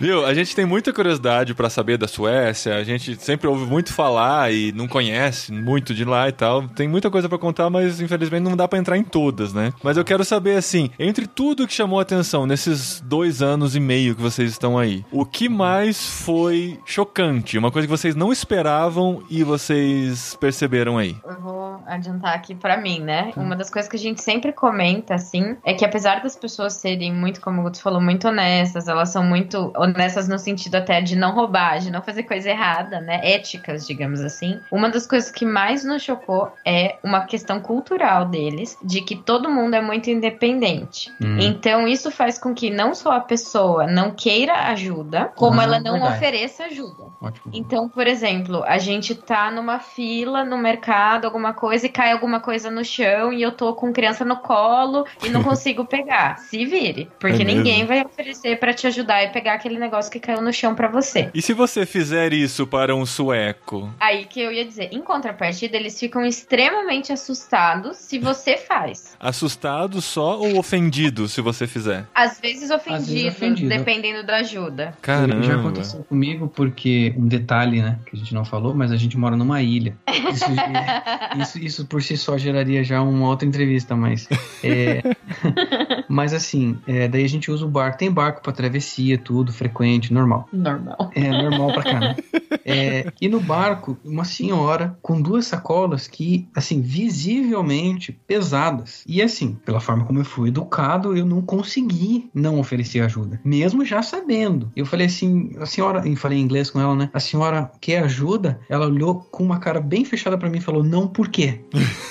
Viu? 0.00 0.24
A 0.24 0.34
gente 0.34 0.54
tem 0.54 0.64
muita 0.64 0.92
curiosidade 0.92 1.54
pra 1.54 1.70
saber 1.70 1.96
da 1.96 2.06
Suécia. 2.08 2.76
A 2.76 2.84
gente 2.84 3.16
sempre 3.16 3.46
ouve 3.46 3.64
muito 3.66 3.92
falar 3.92 4.52
e 4.52 4.72
não 4.72 4.86
conhece 4.88 5.13
muito 5.50 5.94
de 5.94 6.04
lá 6.04 6.28
e 6.28 6.32
tal. 6.32 6.68
Tem 6.68 6.88
muita 6.88 7.10
coisa 7.10 7.28
pra 7.28 7.38
contar, 7.38 7.70
mas 7.70 8.00
infelizmente 8.00 8.42
não 8.42 8.56
dá 8.56 8.66
pra 8.68 8.78
entrar 8.78 8.96
em 8.96 9.04
todas, 9.04 9.52
né? 9.52 9.72
Mas 9.82 9.96
eu 9.96 10.04
quero 10.04 10.24
saber 10.24 10.56
assim, 10.56 10.90
entre 10.98 11.26
tudo 11.26 11.66
que 11.66 11.72
chamou 11.72 12.00
atenção 12.00 12.46
nesses 12.46 13.00
dois 13.00 13.42
anos 13.42 13.76
e 13.76 13.80
meio 13.80 14.14
que 14.14 14.22
vocês 14.22 14.50
estão 14.50 14.78
aí, 14.78 15.04
o 15.10 15.24
que 15.24 15.48
mais 15.48 16.08
foi 16.20 16.78
chocante? 16.84 17.58
Uma 17.58 17.70
coisa 17.70 17.86
que 17.86 17.90
vocês 17.90 18.14
não 18.14 18.32
esperavam 18.32 19.22
e 19.30 19.42
vocês 19.42 20.36
perceberam 20.40 20.98
aí? 20.98 21.16
Eu 21.24 21.40
vou 21.40 21.82
adiantar 21.86 22.34
aqui 22.34 22.54
pra 22.54 22.76
mim, 22.76 23.00
né? 23.00 23.32
Uma 23.36 23.56
das 23.56 23.70
coisas 23.70 23.90
que 23.90 23.96
a 23.96 24.00
gente 24.00 24.22
sempre 24.22 24.52
comenta, 24.52 25.14
assim, 25.14 25.56
é 25.64 25.74
que 25.74 25.84
apesar 25.84 26.22
das 26.22 26.36
pessoas 26.36 26.74
serem 26.74 27.12
muito, 27.12 27.40
como 27.40 27.60
o 27.60 27.64
Guto 27.64 27.80
falou, 27.80 28.00
muito 28.00 28.28
honestas, 28.28 28.88
elas 28.88 29.10
são 29.10 29.22
muito 29.24 29.72
honestas 29.76 30.28
no 30.28 30.38
sentido 30.38 30.76
até 30.76 31.00
de 31.00 31.16
não 31.16 31.34
roubar, 31.34 31.78
de 31.78 31.90
não 31.90 32.02
fazer 32.02 32.24
coisa 32.24 32.50
errada, 32.50 33.00
né? 33.00 33.20
Éticas, 33.22 33.86
digamos 33.86 34.20
assim. 34.20 34.60
Uma 34.70 34.90
das 34.94 35.06
coisas 35.06 35.30
que 35.30 35.44
mais 35.44 35.84
nos 35.84 36.02
chocou 36.02 36.50
é 36.64 36.96
uma 37.02 37.26
questão 37.26 37.60
cultural 37.60 38.24
deles, 38.26 38.78
de 38.82 39.00
que 39.02 39.16
todo 39.16 39.50
mundo 39.50 39.74
é 39.74 39.80
muito 39.82 40.08
independente. 40.10 41.10
Hum. 41.20 41.38
Então, 41.40 41.86
isso 41.86 42.10
faz 42.10 42.38
com 42.38 42.54
que 42.54 42.70
não 42.70 42.94
só 42.94 43.12
a 43.12 43.20
pessoa 43.20 43.86
não 43.86 44.10
queira 44.10 44.54
ajuda, 44.68 45.32
como 45.36 45.60
Ah, 45.60 45.64
ela 45.64 45.80
não 45.80 45.92
verdade. 45.94 46.16
ofereça 46.16 46.64
ajuda. 46.64 47.04
Ótimo. 47.20 47.50
Então, 47.52 47.88
por 47.88 48.06
exemplo, 48.06 48.62
a 48.64 48.78
gente 48.78 49.14
tá 49.14 49.50
numa 49.50 49.78
fila 49.78 50.44
no 50.44 50.56
mercado, 50.58 51.24
alguma 51.24 51.52
coisa, 51.52 51.86
e 51.86 51.88
cai 51.88 52.12
alguma 52.12 52.40
coisa 52.40 52.70
no 52.70 52.84
chão 52.84 53.32
e 53.32 53.42
eu 53.42 53.52
tô 53.52 53.74
com 53.74 53.92
criança 53.92 54.24
no 54.24 54.36
colo 54.36 55.04
e 55.24 55.28
não 55.28 55.42
consigo 55.44 55.84
pegar. 55.84 56.38
Se 56.38 56.64
vire. 56.64 57.10
Porque 57.18 57.42
É 57.42 57.44
ninguém 57.44 57.84
vai 57.86 58.04
oferecer 58.04 58.58
pra 58.58 58.72
te 58.72 58.86
ajudar 58.86 59.22
e 59.24 59.28
pegar 59.30 59.54
aquele 59.54 59.78
negócio 59.78 60.10
que 60.10 60.20
caiu 60.20 60.40
no 60.40 60.52
chão 60.52 60.74
pra 60.74 60.88
você. 60.88 61.30
E 61.34 61.42
se 61.42 61.52
você 61.52 61.84
fizer 61.84 62.32
isso 62.32 62.66
para 62.66 62.94
um 62.94 63.04
sueco? 63.06 63.90
Aí 63.98 64.24
que 64.24 64.40
eu 64.40 64.52
ia 64.52 64.64
dizer, 64.64 64.83
em 64.92 65.00
contrapartida, 65.02 65.76
eles 65.76 65.98
ficam 65.98 66.24
extremamente 66.24 67.12
assustados 67.12 67.96
se 67.96 68.18
você 68.18 68.56
faz. 68.56 69.16
Assustado 69.18 70.00
só 70.00 70.38
ou 70.38 70.58
ofendido 70.58 71.28
se 71.28 71.40
você 71.40 71.66
fizer? 71.66 72.06
Às 72.14 72.40
vezes 72.40 72.70
ofendido, 72.70 73.06
vezes 73.06 73.34
ofendido. 73.34 73.68
dependendo 73.68 74.24
da 74.24 74.36
ajuda. 74.36 74.94
Caramba. 75.00 75.42
Já 75.42 75.56
aconteceu 75.56 76.04
comigo 76.04 76.48
porque 76.48 77.14
um 77.16 77.26
detalhe, 77.26 77.82
né, 77.82 77.98
que 78.06 78.16
a 78.16 78.18
gente 78.18 78.34
não 78.34 78.44
falou, 78.44 78.74
mas 78.74 78.92
a 78.92 78.96
gente 78.96 79.16
mora 79.16 79.36
numa 79.36 79.62
ilha. 79.62 79.96
Isso, 80.08 80.44
isso, 81.40 81.58
isso 81.58 81.86
por 81.86 82.02
si 82.02 82.16
só 82.16 82.36
geraria 82.38 82.82
já 82.84 83.02
uma 83.02 83.28
outra 83.28 83.46
entrevista, 83.46 83.96
mas 83.96 84.28
é, 84.62 85.02
mas 86.08 86.32
assim, 86.32 86.78
é, 86.86 87.08
daí 87.08 87.24
a 87.24 87.28
gente 87.28 87.50
usa 87.50 87.64
o 87.64 87.68
barco. 87.68 87.98
Tem 87.98 88.10
barco 88.10 88.42
para 88.42 88.52
travessia, 88.52 89.18
tudo 89.18 89.52
frequente, 89.52 90.12
normal. 90.12 90.48
Normal. 90.52 91.10
É 91.14 91.30
normal 91.30 91.72
pra 91.72 91.82
cá. 91.82 92.00
né? 92.00 92.16
É, 92.66 93.12
e 93.20 93.28
no 93.28 93.40
barco, 93.40 93.98
uma 94.02 94.24
senhora 94.24 94.96
com 95.02 95.20
duas 95.20 95.46
sacolas 95.46 96.08
que, 96.08 96.48
assim, 96.54 96.80
visivelmente 96.80 98.12
pesadas. 98.26 99.04
E 99.06 99.20
assim, 99.20 99.58
pela 99.66 99.80
forma 99.80 100.04
como 100.04 100.18
eu 100.20 100.24
fui 100.24 100.48
educado, 100.48 101.14
eu 101.14 101.26
não 101.26 101.42
consegui 101.42 102.30
não 102.32 102.58
oferecer 102.58 103.00
ajuda, 103.00 103.38
mesmo 103.44 103.84
já 103.84 104.02
sabendo. 104.02 104.72
Eu 104.74 104.86
falei 104.86 105.06
assim, 105.06 105.52
a 105.58 105.66
senhora, 105.66 106.08
e 106.08 106.16
falei 106.16 106.38
em 106.38 106.42
inglês 106.42 106.70
com 106.70 106.80
ela, 106.80 106.96
né? 106.96 107.10
A 107.12 107.20
senhora 107.20 107.70
quer 107.80 108.02
ajuda? 108.04 108.58
Ela 108.68 108.86
olhou 108.86 109.16
com 109.30 109.44
uma 109.44 109.58
cara 109.58 109.80
bem 109.80 110.04
fechada 110.04 110.38
pra 110.38 110.48
mim 110.48 110.58
e 110.58 110.62
falou: 110.62 110.82
Não, 110.82 111.06
por 111.06 111.28
quê? 111.28 111.60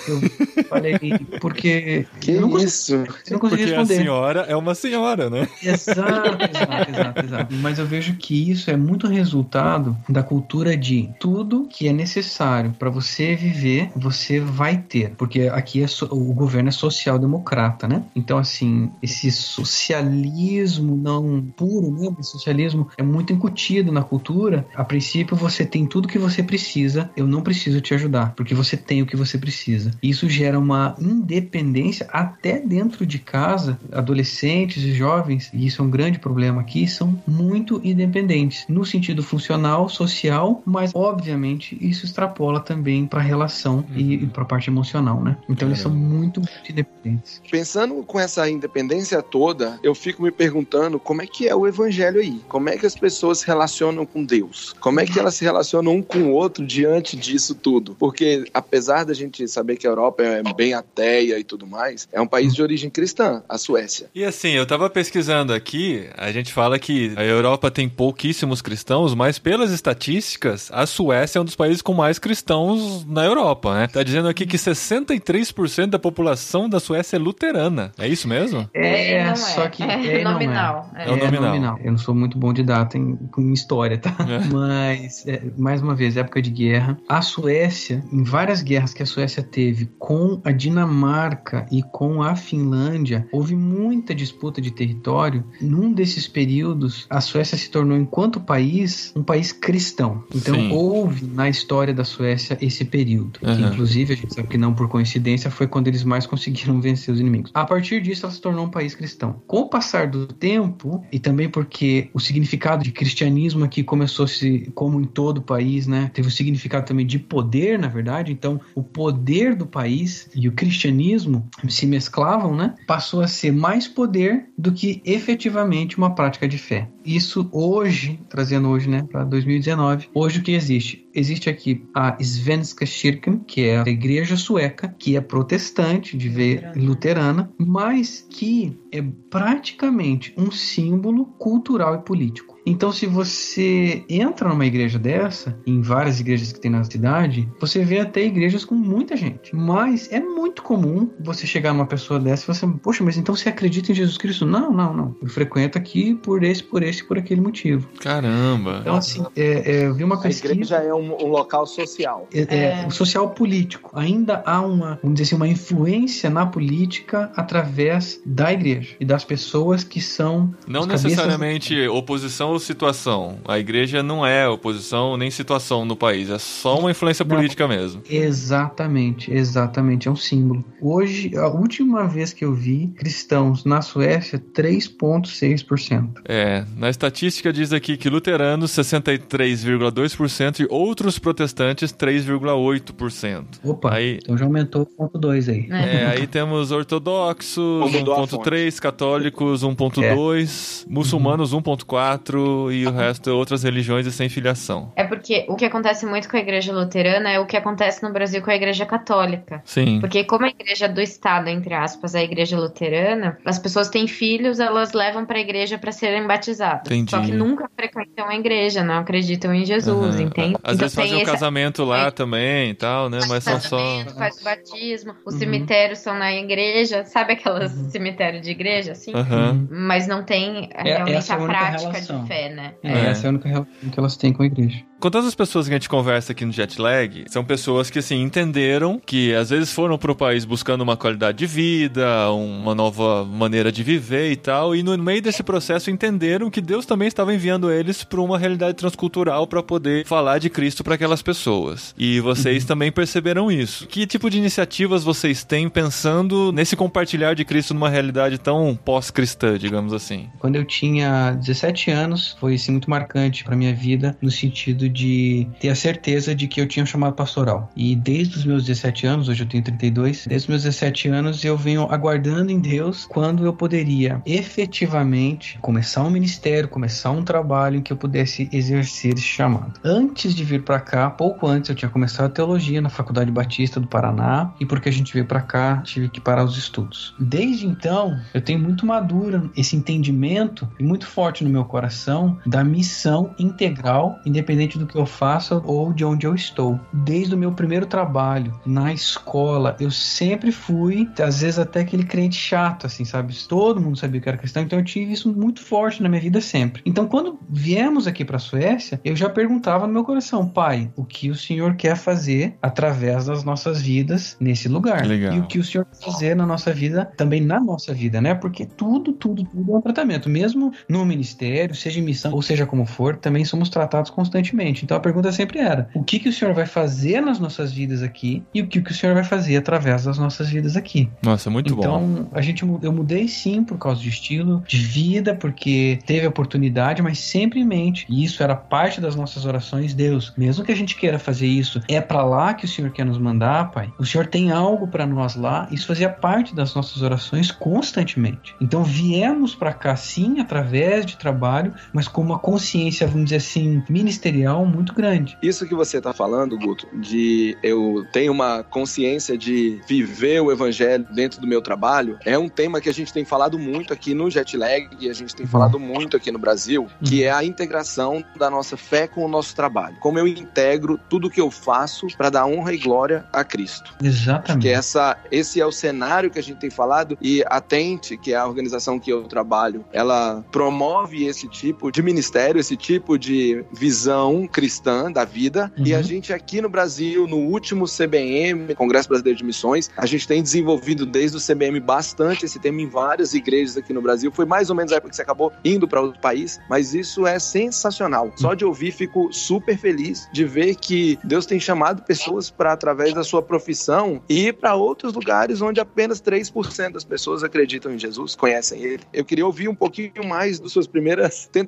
Eu 0.07 0.19
falei, 0.69 0.99
porque. 1.41 2.05
Que 2.19 2.33
eu 2.33 2.41
não 2.41 2.49
consegui, 2.49 2.67
isso? 2.69 2.93
eu 2.93 3.07
não 3.31 3.39
consegui 3.39 3.63
Porque 3.63 3.75
responder. 3.83 3.95
senhora 4.03 4.39
é 4.41 4.55
uma 4.55 4.75
senhora, 4.75 5.29
né? 5.29 5.47
Exato, 5.63 6.43
exato, 6.43 6.91
exato, 6.91 7.25
exato. 7.25 7.53
Mas 7.55 7.79
eu 7.79 7.85
vejo 7.85 8.15
que 8.15 8.49
isso 8.51 8.69
é 8.71 8.75
muito 8.77 9.07
resultado 9.07 9.95
da 10.09 10.21
cultura 10.23 10.75
de 10.75 11.09
tudo 11.19 11.67
que 11.69 11.87
é 11.87 11.93
necessário 11.93 12.73
para 12.77 12.89
você 12.89 13.35
viver, 13.35 13.91
você 13.95 14.39
vai 14.39 14.77
ter. 14.77 15.11
Porque 15.17 15.41
aqui 15.51 15.81
é 15.83 15.87
so- 15.87 16.07
o 16.11 16.33
governo 16.33 16.69
é 16.69 16.71
social-democrata, 16.71 17.87
né? 17.87 18.03
Então, 18.15 18.37
assim, 18.37 18.91
esse 19.01 19.31
socialismo 19.31 20.95
não 20.95 21.41
puro, 21.55 21.91
né? 21.91 22.09
Esse 22.19 22.31
socialismo 22.31 22.87
é 22.97 23.03
muito 23.03 23.33
incutido 23.33 23.91
na 23.91 24.03
cultura. 24.03 24.65
A 24.75 24.83
princípio, 24.83 25.35
você 25.35 25.65
tem 25.65 25.85
tudo 25.85 26.07
que 26.07 26.17
você 26.17 26.41
precisa, 26.43 27.09
eu 27.15 27.27
não 27.27 27.41
preciso 27.41 27.81
te 27.81 27.93
ajudar, 27.93 28.33
porque 28.35 28.53
você 28.55 28.75
tem 28.77 29.01
o 29.01 29.05
que 29.05 29.15
você 29.15 29.37
precisa. 29.37 29.91
Isso 30.01 30.29
gera 30.29 30.57
uma 30.59 30.95
independência 30.99 32.07
até 32.11 32.59
dentro 32.59 33.05
de 33.05 33.19
casa. 33.19 33.72
Adolescentes 33.91 34.83
e 34.83 34.93
jovens, 34.93 35.49
e 35.53 35.65
isso 35.65 35.81
é 35.81 35.85
um 35.85 35.89
grande 35.89 36.19
problema 36.19 36.61
aqui, 36.61 36.87
são 36.87 37.21
muito 37.27 37.81
independentes 37.83 38.65
no 38.67 38.85
sentido 38.85 39.23
funcional, 39.23 39.89
social, 39.89 40.61
mas 40.65 40.91
obviamente 40.93 41.77
isso 41.81 42.05
extrapola 42.05 42.59
também 42.59 43.05
para 43.05 43.19
a 43.19 43.23
relação 43.23 43.85
e, 43.95 44.15
e 44.15 44.27
para 44.27 44.43
a 44.43 44.45
parte 44.45 44.69
emocional, 44.69 45.21
né? 45.23 45.37
Então 45.49 45.67
eles 45.67 45.79
são 45.79 45.91
muito, 45.91 46.39
muito 46.39 46.71
independentes. 46.71 47.41
Pensando 47.49 48.03
com 48.03 48.19
essa 48.19 48.49
independência 48.49 49.21
toda, 49.21 49.79
eu 49.83 49.93
fico 49.93 50.23
me 50.23 50.31
perguntando 50.31 50.99
como 50.99 51.21
é 51.21 51.27
que 51.27 51.47
é 51.47 51.55
o 51.55 51.67
evangelho 51.67 52.19
aí? 52.19 52.41
Como 52.47 52.69
é 52.69 52.77
que 52.77 52.85
as 52.85 52.95
pessoas 52.95 53.39
se 53.39 53.47
relacionam 53.47 54.05
com 54.05 54.23
Deus? 54.23 54.73
Como 54.79 54.99
é 54.99 55.05
que 55.05 55.19
elas 55.19 55.35
se 55.35 55.43
relacionam 55.43 55.95
um 55.95 56.01
com 56.01 56.19
o 56.19 56.31
outro 56.31 56.65
diante 56.65 57.15
disso 57.15 57.55
tudo? 57.55 57.95
Porque 57.95 58.45
apesar 58.53 59.03
da 59.03 59.13
gente 59.13 59.47
saber 59.47 59.77
que 59.77 59.87
a 59.87 59.89
Europa 59.89 60.23
é 60.23 60.41
bem 60.53 60.73
ateia 60.73 61.39
e 61.39 61.43
tudo 61.43 61.67
mais, 61.67 62.07
é 62.11 62.21
um 62.21 62.27
país 62.27 62.53
de 62.53 62.61
origem 62.61 62.89
cristã, 62.89 63.43
a 63.47 63.57
Suécia. 63.63 64.09
E 64.13 64.23
assim, 64.23 64.49
eu 64.49 64.65
tava 64.65 64.89
pesquisando 64.89 65.53
aqui, 65.53 66.07
a 66.17 66.31
gente 66.31 66.53
fala 66.53 66.77
que 66.77 67.13
a 67.15 67.23
Europa 67.23 67.71
tem 67.71 67.87
pouquíssimos 67.89 68.61
cristãos, 68.61 69.15
mas 69.15 69.39
pelas 69.39 69.71
estatísticas, 69.71 70.69
a 70.71 70.85
Suécia 70.85 71.39
é 71.39 71.41
um 71.41 71.45
dos 71.45 71.55
países 71.55 71.81
com 71.81 71.93
mais 71.93 72.19
cristãos 72.19 73.05
na 73.05 73.25
Europa, 73.25 73.73
né? 73.73 73.87
Tá 73.87 74.03
dizendo 74.03 74.27
aqui 74.27 74.45
que 74.45 74.57
63% 74.57 75.87
da 75.87 75.99
população 75.99 76.69
da 76.69 76.79
Suécia 76.79 77.17
é 77.17 77.19
luterana. 77.19 77.91
É 77.97 78.07
isso 78.07 78.27
mesmo? 78.27 78.69
É, 78.73 79.23
não 79.23 79.31
é. 79.31 79.35
só 79.35 79.67
que 79.69 79.83
É 79.83 80.19
é, 80.19 80.23
não 80.23 80.33
nominal. 80.33 80.89
É 80.95 81.11
o 81.11 81.15
nominal. 81.15 81.79
Eu 81.83 81.91
não 81.91 81.97
sou 81.97 82.13
muito 82.13 82.37
bom 82.37 82.53
de 82.53 82.63
data 82.63 82.97
em, 82.97 83.17
em 83.37 83.53
história, 83.53 83.97
tá? 83.97 84.15
É. 84.19 84.39
Mas, 84.53 85.25
é, 85.27 85.41
mais 85.57 85.81
uma 85.81 85.95
vez, 85.95 86.17
época 86.17 86.41
de 86.41 86.49
guerra. 86.49 86.97
A 87.07 87.21
Suécia, 87.21 88.03
em 88.11 88.23
várias 88.23 88.61
guerras 88.61 88.93
que 88.93 89.03
a 89.03 89.05
Suécia 89.05 89.43
teve 89.43 89.85
com 89.97 90.41
a 90.43 90.51
Dinamarca 90.51 91.65
e 91.71 91.81
com 91.83 92.21
a 92.21 92.35
Finlândia, 92.35 93.27
houve 93.31 93.52
muita 93.55 94.13
disputa 94.13 94.61
de 94.61 94.71
território. 94.71 95.43
Num 95.61 95.91
desses 95.93 96.27
períodos, 96.27 97.05
a 97.09 97.21
Suécia 97.21 97.57
se 97.57 97.69
tornou, 97.69 97.97
enquanto 97.97 98.39
país, 98.39 99.11
um 99.15 99.23
país 99.23 99.51
cristão. 99.51 100.23
Então, 100.33 100.55
Sim. 100.55 100.69
houve 100.71 101.25
na 101.25 101.49
história 101.49 101.93
da 101.93 102.03
Suécia 102.03 102.57
esse 102.61 102.85
período. 102.85 103.39
Que, 103.39 103.45
Uhum. 103.47 103.71
inclusive, 103.71 104.13
a 104.13 104.15
gente 104.15 104.33
sabe 104.33 104.47
que 104.47 104.57
não 104.57 104.73
por 104.73 104.87
coincidência, 104.89 105.49
foi 105.51 105.67
quando 105.67 105.87
eles 105.87 106.03
mais 106.03 106.25
conseguiram 106.25 106.79
vencer 106.81 107.13
os 107.13 107.19
inimigos. 107.19 107.51
A 107.53 107.65
partir 107.65 108.01
disso, 108.01 108.25
ela 108.25 108.33
se 108.33 108.41
tornou 108.41 108.65
um 108.65 108.69
país 108.69 108.95
cristão. 108.95 109.41
Com 109.47 109.61
o 109.61 109.69
passar 109.69 110.07
do 110.07 110.27
tempo, 110.27 111.03
e 111.11 111.19
também 111.19 111.49
porque 111.49 112.09
o 112.13 112.19
significado 112.19 112.83
de 112.83 112.91
cristianismo 112.91 113.63
aqui 113.63 113.83
começou 113.83 114.25
a 114.25 114.27
se, 114.27 114.71
como 114.73 114.99
em 114.99 115.05
todo 115.05 115.37
o 115.39 115.41
país, 115.41 115.87
né? 115.87 116.09
Teve 116.13 116.27
o 116.27 116.31
significado 116.31 116.85
também 116.85 117.05
de 117.05 117.19
poder, 117.19 117.77
na 117.79 117.87
verdade. 117.87 118.31
Então, 118.31 118.59
o 118.75 118.83
poder 118.83 119.55
do 119.55 119.65
país 119.65 120.29
e 120.35 120.47
o 120.47 120.51
cristianismo 120.51 121.47
se 121.67 121.85
mesclavam, 121.85 122.55
né? 122.55 122.75
Passou 122.87 123.21
a 123.21 123.27
ser 123.27 123.42
mais 123.51 123.87
poder 123.87 124.45
do 124.57 124.71
que 124.71 125.01
efetivamente 125.05 125.97
uma 125.97 126.13
prática 126.13 126.47
de 126.47 126.57
fé. 126.57 126.89
Isso 127.05 127.49
hoje, 127.51 128.19
trazendo 128.29 128.69
hoje, 128.69 128.89
né, 128.89 129.05
para 129.11 129.23
2019, 129.23 130.09
hoje 130.13 130.39
o 130.39 130.43
que 130.43 130.51
existe? 130.51 131.07
Existe 131.13 131.49
aqui 131.49 131.85
a 131.93 132.17
Svenska 132.21 132.85
Kyrkan, 132.85 133.39
que 133.39 133.65
é 133.65 133.79
a 133.79 133.89
igreja 133.89 134.37
sueca, 134.37 134.95
que 134.97 135.15
é 135.15 135.21
protestante, 135.21 136.17
de 136.17 136.29
ver 136.29 136.71
luterana, 136.75 137.51
mas 137.57 138.25
que 138.29 138.77
é 138.91 139.01
praticamente 139.29 140.33
um 140.37 140.51
símbolo 140.51 141.25
cultural 141.37 141.95
e 141.95 141.99
político. 141.99 142.52
Então, 142.65 142.91
se 142.91 143.05
você 143.05 144.03
entra 144.09 144.47
numa 144.47 144.65
igreja 144.65 144.97
dessa, 144.97 145.57
em 145.65 145.81
várias 145.81 146.19
igrejas 146.19 146.51
que 146.53 146.59
tem 146.59 146.71
na 146.71 146.83
cidade, 146.83 147.49
você 147.59 147.83
vê 147.83 147.99
até 147.99 148.23
igrejas 148.23 148.63
com 148.63 148.75
muita 148.75 149.15
gente. 149.17 149.55
Mas 149.55 150.11
é 150.11 150.19
muito 150.19 150.63
comum 150.63 151.09
você 151.19 151.45
chegar 151.45 151.73
numa 151.73 151.85
pessoa 151.85 152.19
dessa 152.19 152.43
e 152.49 152.55
você, 152.55 152.67
poxa, 152.81 153.03
mas 153.03 153.17
então 153.17 153.35
você 153.35 153.49
acredita 153.49 153.91
em 153.91 153.95
Jesus 153.95 154.17
Cristo? 154.17 154.45
Não, 154.45 154.71
não, 154.71 154.93
não. 154.93 155.15
Eu 155.21 155.27
frequento 155.29 155.77
aqui 155.77 156.15
por 156.15 156.43
esse, 156.43 156.63
por 156.63 156.83
esse, 156.83 157.03
por 157.03 157.17
aquele 157.17 157.41
motivo. 157.41 157.87
Caramba. 157.99 158.77
Então, 158.81 158.95
assim, 158.95 159.25
é, 159.35 159.71
é, 159.81 159.85
eu 159.87 159.93
vi 159.93 160.03
uma 160.03 160.15
A 160.15 160.19
pesquisa. 160.21 160.53
igreja 160.53 160.77
é 160.77 160.93
um, 160.93 161.13
um 161.21 161.27
local 161.27 161.65
social. 161.65 162.27
É, 162.33 162.41
é, 162.41 162.63
É. 162.85 162.89
social 162.89 163.29
político. 163.31 163.89
Ainda 163.93 164.41
há 164.45 164.61
uma, 164.61 164.99
vamos 165.01 165.15
dizer 165.19 165.23
assim, 165.29 165.35
uma 165.35 165.47
influência 165.47 166.29
na 166.29 166.45
política 166.45 167.31
através 167.35 168.21
da 168.25 168.51
igreja 168.53 168.95
e 168.99 169.05
das 169.05 169.25
pessoas 169.25 169.83
que 169.83 169.99
são 170.01 170.53
Não 170.67 170.81
cabeças- 170.81 171.03
necessariamente 171.03 171.87
oposição 171.87 172.52
ou 172.53 172.59
situação. 172.59 173.37
A 173.47 173.59
igreja 173.59 174.01
não 174.03 174.25
é 174.25 174.47
oposição 174.47 175.17
nem 175.17 175.29
situação 175.31 175.83
no 175.85 175.95
país. 175.95 176.29
É 176.29 176.37
só 176.39 176.79
uma 176.79 176.91
influência 176.91 177.25
Não. 177.25 177.35
política 177.35 177.67
mesmo. 177.67 178.01
Exatamente, 178.09 179.31
exatamente, 179.33 180.07
é 180.07 180.11
um 180.11 180.15
símbolo. 180.15 180.63
Hoje, 180.81 181.35
a 181.35 181.47
última 181.47 182.07
vez 182.07 182.31
que 182.33 182.45
eu 182.45 182.53
vi 182.53 182.87
cristãos 182.95 183.65
na 183.65 183.81
Suécia, 183.81 184.39
3,6%. 184.53 186.21
É, 186.25 186.63
na 186.77 186.89
estatística 186.89 187.51
diz 187.51 187.73
aqui 187.73 187.97
que 187.97 188.09
luteranos 188.09 188.71
63,2% 188.71 190.59
e 190.61 190.67
outros 190.69 191.17
protestantes 191.19 191.91
3,8%. 191.91 193.45
Opa, 193.63 193.93
Aí- 193.93 194.19
então 194.21 194.37
já 194.37 194.45
aumentou 194.45 194.85
0,2 194.97 195.49
aí. 195.49 195.67
É, 195.69 196.05
aí 196.07 196.27
temos 196.27 196.71
ortodoxos 196.71 197.91
mudou 197.91 198.13
a 198.15 198.21
1.3, 198.27 198.79
católicos 198.79 199.63
1.2, 199.63 200.85
muçulmanos 200.89 201.53
1.4 201.53 202.42
e 202.71 202.85
o 202.85 202.91
resto 202.91 203.29
é 203.29 203.33
outras 203.33 203.63
religiões 203.63 204.05
e 204.05 204.11
sem 204.11 204.29
filiação. 204.29 204.91
É 204.95 205.03
porque 205.03 205.45
o 205.47 205.55
que 205.55 205.65
acontece 205.65 206.05
muito 206.05 206.29
com 206.29 206.37
a 206.37 206.39
igreja 206.39 206.71
luterana 206.73 207.29
é 207.29 207.39
o 207.39 207.45
que 207.45 207.57
acontece 207.57 208.03
no 208.03 208.11
Brasil 208.11 208.41
com 208.41 208.51
a 208.51 208.55
igreja 208.55 208.85
católica. 208.85 209.61
Sim. 209.65 209.99
Porque 209.99 210.23
como 210.23 210.45
a 210.45 210.49
igreja 210.49 210.87
do 210.87 211.01
Estado, 211.01 211.47
entre 211.49 211.73
aspas, 211.73 212.15
é 212.15 212.19
a 212.19 212.23
igreja 212.23 212.57
luterana, 212.57 213.37
as 213.45 213.59
pessoas 213.59 213.89
têm 213.89 214.07
filhos, 214.07 214.59
elas 214.59 214.93
levam 214.93 215.25
pra 215.25 215.39
igreja 215.39 215.77
pra 215.77 215.91
serem 215.91 216.25
batizadas. 216.27 216.85
Entendi. 216.87 217.11
Só 217.11 217.19
que 217.21 217.31
nunca 217.31 217.69
frequentam 217.75 218.27
a 218.29 218.35
igreja, 218.35 218.83
não 218.83 218.95
acreditam 218.99 219.53
em 219.53 219.65
Jesus, 219.65 220.15
Aham. 220.15 220.21
entende? 220.23 220.57
Às 220.63 220.77
vezes 220.77 220.95
fazem 220.95 221.13
o 221.15 221.21
esse- 221.21 221.31
casamento 221.31 221.83
lá 221.83 222.11
também 222.11 222.69
e 222.71 222.73
tal, 222.73 223.09
né? 223.09 223.19
Mas 223.27 223.43
são 223.43 223.59
só. 223.59 223.77
casamento, 223.77 224.15
faz 224.15 224.41
o 224.41 224.43
batismo, 224.43 225.15
os 225.25 225.33
Uhum. 225.33 225.39
cemitérios 225.39 225.99
são 225.99 226.17
na 226.17 226.33
igreja, 226.33 227.03
sabe 227.05 227.33
aquelas 227.33 227.71
cemitério 227.91 228.41
de 228.41 228.51
igreja, 228.51 228.91
assim? 228.93 229.11
Aham. 229.13 229.67
Mas 229.69 230.07
não 230.07 230.23
tem 230.23 230.69
realmente 230.75 231.17
essa 231.17 231.33
é 231.33 231.35
a 231.35 231.39
a 231.39 231.43
única 231.43 231.59
prática 231.59 231.91
relação. 231.91 232.25
Fé, 232.33 232.49
né? 232.49 232.73
É, 232.83 232.91
É. 232.91 233.05
Essa 233.07 233.25
é 233.25 233.27
a 233.27 233.29
única 233.29 233.47
relação 233.47 233.89
que 233.91 233.99
elas 233.99 234.17
têm 234.17 234.33
com 234.33 234.41
a 234.41 234.45
igreja. 234.45 234.83
Com 234.99 235.11
todas 235.11 235.27
as 235.27 235.35
pessoas 235.35 235.67
que 235.67 235.73
a 235.73 235.75
gente 235.75 235.89
conversa 235.89 236.31
aqui 236.31 236.45
no 236.45 236.51
Jetlag, 236.53 237.25
são 237.27 237.43
pessoas 237.43 237.89
que, 237.89 237.99
assim, 237.99 238.21
entenderam 238.21 239.01
que 239.05 239.35
às 239.35 239.49
vezes 239.49 239.73
foram 239.73 239.97
pro 239.97 240.15
país 240.15 240.45
buscando 240.45 240.79
uma 240.79 240.95
qualidade 240.95 241.39
de 241.39 241.45
vida, 241.45 242.31
uma 242.31 242.73
nova 242.73 243.25
maneira 243.25 243.69
de 243.69 243.83
viver 243.83 244.31
e 244.31 244.37
tal, 244.37 244.73
e 244.73 244.81
no 244.81 244.97
meio 244.97 245.21
desse 245.21 245.43
processo 245.43 245.91
entenderam 245.91 246.49
que 246.49 246.61
Deus 246.61 246.85
também 246.85 247.09
estava 247.09 247.33
enviando 247.33 247.69
eles 247.69 248.01
para 248.05 248.21
uma 248.21 248.39
realidade 248.39 248.77
transcultural 248.77 249.45
para 249.45 249.61
poder 249.61 250.05
falar 250.05 250.37
de 250.37 250.49
Cristo 250.49 250.85
para 250.85 250.95
aquelas 250.95 251.21
pessoas. 251.21 251.93
E 251.97 252.21
vocês 252.21 252.63
também 252.63 252.89
perceberam 252.89 253.51
isso. 253.51 253.85
Que 253.87 254.07
tipo 254.07 254.29
de 254.29 254.37
iniciativas 254.37 255.03
vocês 255.03 255.43
têm 255.43 255.67
pensando 255.67 256.53
nesse 256.53 256.77
compartilhar 256.77 257.33
de 257.33 257.43
Cristo 257.43 257.73
numa 257.73 257.89
realidade 257.89 258.37
tão 258.37 258.73
pós-cristã, 258.73 259.57
digamos 259.57 259.91
assim? 259.91 260.29
Quando 260.39 260.55
eu 260.55 260.63
tinha 260.63 261.31
17 261.31 261.91
anos, 261.91 262.22
foi 262.31 262.55
assim, 262.55 262.71
muito 262.71 262.89
marcante 262.89 263.43
para 263.43 263.55
minha 263.55 263.73
vida, 263.73 264.17
no 264.21 264.31
sentido 264.31 264.89
de 264.89 265.47
ter 265.59 265.69
a 265.69 265.75
certeza 265.75 266.33
de 266.35 266.47
que 266.47 266.61
eu 266.61 266.67
tinha 266.67 266.83
um 266.83 266.87
chamado 266.87 267.13
pastoral. 267.13 267.71
E 267.75 267.95
desde 267.95 268.37
os 268.37 268.45
meus 268.45 268.65
17 268.65 269.07
anos, 269.07 269.29
hoje 269.29 269.43
eu 269.43 269.47
tenho 269.47 269.63
32, 269.63 270.25
desde 270.27 270.45
os 270.45 270.49
meus 270.49 270.63
17 270.63 271.07
anos 271.09 271.43
eu 271.43 271.57
venho 271.57 271.83
aguardando 271.89 272.51
em 272.51 272.59
Deus 272.59 273.05
quando 273.05 273.45
eu 273.45 273.53
poderia 273.53 274.21
efetivamente 274.25 275.57
começar 275.61 276.03
um 276.03 276.09
ministério, 276.09 276.69
começar 276.69 277.11
um 277.11 277.23
trabalho 277.23 277.77
em 277.77 277.81
que 277.81 277.91
eu 277.91 277.97
pudesse 277.97 278.49
exercer 278.51 279.13
esse 279.13 279.23
chamado. 279.23 279.79
Antes 279.83 280.35
de 280.35 280.43
vir 280.43 280.63
para 280.63 280.79
cá, 280.79 281.09
pouco 281.09 281.47
antes 281.47 281.69
eu 281.69 281.75
tinha 281.75 281.89
começado 281.89 282.27
a 282.27 282.29
teologia 282.29 282.81
na 282.81 282.89
Faculdade 282.89 283.31
Batista 283.31 283.79
do 283.79 283.87
Paraná 283.87 284.53
e 284.59 284.65
porque 284.65 284.89
a 284.89 284.91
gente 284.91 285.13
veio 285.13 285.25
para 285.25 285.41
cá, 285.41 285.77
tive 285.83 286.09
que 286.09 286.21
parar 286.21 286.43
os 286.43 286.57
estudos. 286.57 287.15
Desde 287.19 287.65
então, 287.67 288.19
eu 288.33 288.41
tenho 288.41 288.59
muito 288.59 288.85
madura 288.85 289.43
esse 289.55 289.75
entendimento 289.75 290.67
e 290.79 290.83
muito 290.83 291.05
forte 291.05 291.43
no 291.43 291.49
meu 291.49 291.65
coração 291.65 292.12
da 292.45 292.63
missão 292.63 293.33
integral, 293.37 294.19
independente 294.25 294.77
do 294.77 294.85
que 294.85 294.97
eu 294.97 295.05
faça 295.05 295.61
ou 295.65 295.93
de 295.93 296.05
onde 296.05 296.25
eu 296.25 296.35
estou. 296.35 296.79
Desde 296.91 297.35
o 297.35 297.37
meu 297.37 297.51
primeiro 297.51 297.85
trabalho 297.85 298.53
na 298.65 298.93
escola, 298.93 299.75
eu 299.79 299.91
sempre 299.91 300.51
fui, 300.51 301.09
às 301.19 301.41
vezes 301.41 301.59
até 301.59 301.81
aquele 301.81 302.03
crente 302.03 302.35
chato, 302.35 302.85
assim, 302.87 303.05
sabe? 303.05 303.33
Todo 303.47 303.81
mundo 303.81 303.97
sabia 303.97 304.21
que 304.21 304.29
era 304.29 304.37
cristão, 304.37 304.63
então 304.63 304.79
eu 304.79 304.85
tive 304.85 305.13
isso 305.13 305.31
muito 305.31 305.61
forte 305.61 306.01
na 306.01 306.09
minha 306.09 306.21
vida 306.21 306.41
sempre. 306.41 306.81
Então, 306.85 307.07
quando 307.07 307.39
viemos 307.49 308.07
aqui 308.07 308.23
para 308.23 308.37
a 308.37 308.39
Suécia, 308.39 308.99
eu 309.03 309.15
já 309.15 309.29
perguntava 309.29 309.87
no 309.87 309.93
meu 309.93 310.03
coração, 310.03 310.47
pai, 310.47 310.91
o 310.95 311.05
que 311.05 311.29
o 311.29 311.35
Senhor 311.35 311.75
quer 311.75 311.95
fazer 311.95 312.55
através 312.61 313.25
das 313.25 313.43
nossas 313.43 313.81
vidas 313.81 314.37
nesse 314.39 314.67
lugar? 314.67 315.05
Legal. 315.05 315.33
E 315.35 315.39
o 315.39 315.47
que 315.47 315.59
o 315.59 315.63
Senhor 315.63 315.85
quer 315.85 316.05
fazer 316.05 316.35
na 316.35 316.45
nossa 316.45 316.73
vida, 316.73 317.05
também 317.17 317.41
na 317.41 317.59
nossa 317.59 317.93
vida, 317.93 318.21
né? 318.21 318.33
Porque 318.33 318.65
tudo, 318.65 319.13
tudo, 319.13 319.43
tudo 319.43 319.73
é 319.73 319.77
um 319.77 319.81
tratamento. 319.81 320.29
Mesmo 320.29 320.71
no 320.87 321.05
ministério, 321.05 321.75
seja 321.75 321.92
em 321.99 322.03
missão 322.03 322.33
ou 322.33 322.41
seja 322.41 322.65
como 322.65 322.85
for, 322.85 323.15
também 323.17 323.45
somos 323.45 323.69
tratados 323.69 324.09
constantemente. 324.11 324.83
Então 324.83 324.95
a 324.97 324.99
pergunta 324.99 325.31
sempre 325.31 325.59
era: 325.59 325.89
o 325.93 326.03
que, 326.03 326.19
que 326.19 326.29
o 326.29 326.33
Senhor 326.33 326.53
vai 326.53 326.65
fazer 326.65 327.21
nas 327.21 327.39
nossas 327.39 327.71
vidas 327.71 328.01
aqui 328.01 328.43
e 328.53 328.61
o 328.61 328.67
que, 328.67 328.81
que 328.81 328.91
o 328.91 328.93
Senhor 328.93 329.13
vai 329.13 329.23
fazer 329.23 329.57
através 329.57 330.03
das 330.05 330.17
nossas 330.17 330.49
vidas 330.49 330.75
aqui? 330.75 331.09
Nossa, 331.21 331.49
muito 331.49 331.75
bom. 331.75 331.81
então, 331.81 332.29
a 332.33 332.41
gente, 332.41 332.63
eu 332.81 332.91
mudei 332.91 333.27
sim 333.27 333.63
por 333.63 333.77
causa 333.77 334.01
de 334.01 334.09
estilo 334.09 334.63
de 334.67 334.77
vida, 334.77 335.35
porque 335.35 335.99
teve 336.05 336.25
oportunidade, 336.27 337.01
mas 337.01 337.19
sempre 337.19 337.59
em 337.59 337.65
mente. 337.65 338.05
E 338.09 338.23
isso 338.23 338.43
era 338.43 338.55
parte 338.55 338.99
das 338.99 339.15
nossas 339.15 339.45
orações. 339.45 339.93
Deus, 339.93 340.33
mesmo 340.37 340.63
que 340.63 340.71
a 340.71 340.75
gente 340.75 340.95
queira 340.95 341.19
fazer 341.19 341.47
isso, 341.47 341.81
é 341.87 341.99
para 342.01 342.23
lá 342.23 342.53
que 342.53 342.65
o 342.65 342.67
Senhor 342.67 342.91
quer 342.91 343.05
nos 343.05 343.17
mandar, 343.17 343.71
Pai. 343.71 343.91
O 343.97 344.05
Senhor 344.05 344.27
tem 344.27 344.51
algo 344.51 344.87
para 344.87 345.05
nós 345.05 345.35
lá. 345.35 345.67
Isso 345.71 345.87
fazia 345.87 346.09
parte 346.09 346.55
das 346.55 346.73
nossas 346.73 347.01
orações 347.01 347.51
constantemente. 347.51 348.55
Então, 348.61 348.83
viemos 348.83 349.55
para 349.55 349.73
cá 349.73 349.95
sim, 349.95 350.39
através 350.39 351.05
de 351.05 351.17
trabalho, 351.17 351.73
mas 351.91 352.07
com 352.07 352.21
uma 352.21 352.39
consciência, 352.39 353.07
vamos 353.07 353.25
dizer 353.25 353.37
assim, 353.37 353.83
ministerial 353.89 354.65
muito 354.65 354.93
grande. 354.93 355.37
Isso 355.41 355.67
que 355.67 355.75
você 355.75 355.99
tá 355.99 356.13
falando, 356.13 356.57
Guto, 356.57 356.87
de 356.93 357.57
eu 357.63 358.05
tenho 358.11 358.31
uma 358.31 358.63
consciência 358.63 359.37
de 359.37 359.81
viver 359.87 360.41
o 360.41 360.51
evangelho 360.51 361.05
dentro 361.13 361.41
do 361.41 361.47
meu 361.47 361.61
trabalho, 361.61 362.17
é 362.25 362.37
um 362.37 362.49
tema 362.49 362.79
que 362.79 362.89
a 362.89 362.93
gente 362.93 363.11
tem 363.11 363.25
falado 363.25 363.57
muito 363.57 363.93
aqui 363.93 364.13
no 364.13 364.29
Jetlag 364.29 364.89
e 364.99 365.09
a 365.09 365.13
gente 365.13 365.35
tem 365.35 365.45
falado 365.45 365.79
muito 365.79 366.15
aqui 366.15 366.31
no 366.31 366.39
Brasil, 366.39 366.87
que 367.03 367.23
é 367.23 367.31
a 367.31 367.43
integração 367.43 368.23
da 368.37 368.49
nossa 368.49 368.77
fé 368.77 369.07
com 369.07 369.25
o 369.25 369.27
nosso 369.27 369.55
trabalho. 369.55 369.97
Como 369.99 370.19
eu 370.19 370.27
integro 370.27 370.99
tudo 371.09 371.29
que 371.29 371.41
eu 371.41 371.49
faço 371.49 372.07
para 372.17 372.29
dar 372.29 372.45
honra 372.45 372.73
e 372.73 372.77
glória 372.77 373.25
a 373.31 373.43
Cristo. 373.43 373.93
Exatamente. 374.03 374.63
Que 374.63 374.69
essa, 374.69 375.17
esse 375.31 375.59
é 375.59 375.65
o 375.65 375.71
cenário 375.71 376.29
que 376.29 376.39
a 376.39 376.43
gente 376.43 376.57
tem 376.57 376.69
falado 376.69 377.17
e 377.21 377.43
a 377.47 377.59
Tente, 377.61 378.17
que 378.17 378.33
é 378.33 378.37
a 378.37 378.45
organização 378.45 378.99
que 378.99 379.11
eu 379.11 379.23
trabalho, 379.23 379.85
ela 379.91 380.43
promove 380.51 381.25
esse 381.25 381.47
tipo 381.47 381.72
de 381.91 382.01
ministério, 382.01 382.59
esse 382.59 382.75
tipo 382.75 383.17
de 383.17 383.63
visão 383.71 384.47
cristã 384.47 385.11
da 385.11 385.25
vida. 385.25 385.71
Uhum. 385.77 385.85
E 385.85 385.93
a 385.93 386.01
gente 386.01 386.33
aqui 386.33 386.61
no 386.61 386.69
Brasil, 386.69 387.27
no 387.27 387.37
último 387.37 387.85
CBM, 387.85 388.75
Congresso 388.75 389.09
Brasileiro 389.09 389.37
de 389.37 389.43
Missões, 389.43 389.89
a 389.95 390.05
gente 390.05 390.27
tem 390.27 390.41
desenvolvido 390.41 391.05
desde 391.05 391.37
o 391.37 391.39
CBM 391.41 391.79
bastante 391.79 392.45
esse 392.45 392.59
tema 392.59 392.81
em 392.81 392.87
várias 392.87 393.33
igrejas 393.33 393.77
aqui 393.77 393.93
no 393.93 394.01
Brasil. 394.01 394.31
Foi 394.31 394.45
mais 394.45 394.69
ou 394.69 394.75
menos 394.75 394.91
a 394.91 394.97
época 394.97 395.09
que 395.09 395.15
você 395.15 395.21
acabou 395.21 395.51
indo 395.63 395.87
para 395.87 396.01
outro 396.01 396.19
país, 396.21 396.59
mas 396.69 396.93
isso 396.93 397.25
é 397.25 397.39
sensacional. 397.39 398.31
Só 398.35 398.53
de 398.53 398.65
ouvir, 398.65 398.91
fico 398.91 399.31
super 399.31 399.77
feliz 399.77 400.27
de 400.31 400.45
ver 400.45 400.75
que 400.75 401.17
Deus 401.23 401.45
tem 401.45 401.59
chamado 401.59 402.03
pessoas 402.03 402.49
para, 402.49 402.73
através 402.73 403.13
da 403.13 403.23
sua 403.23 403.41
profissão, 403.41 404.21
ir 404.29 404.53
para 404.53 404.75
outros 404.75 405.13
lugares 405.13 405.61
onde 405.61 405.79
apenas 405.79 406.21
3% 406.21 406.91
das 406.91 407.03
pessoas 407.03 407.43
acreditam 407.43 407.93
em 407.93 407.99
Jesus, 407.99 408.35
conhecem 408.35 408.81
ele. 408.81 409.03
Eu 409.11 409.25
queria 409.25 409.45
ouvir 409.45 409.67
um 409.67 409.75
pouquinho 409.75 410.25
mais 410.27 410.59
das 410.59 410.71
suas 410.71 410.87
primeiras 410.87 411.47
tentativas 411.51 411.62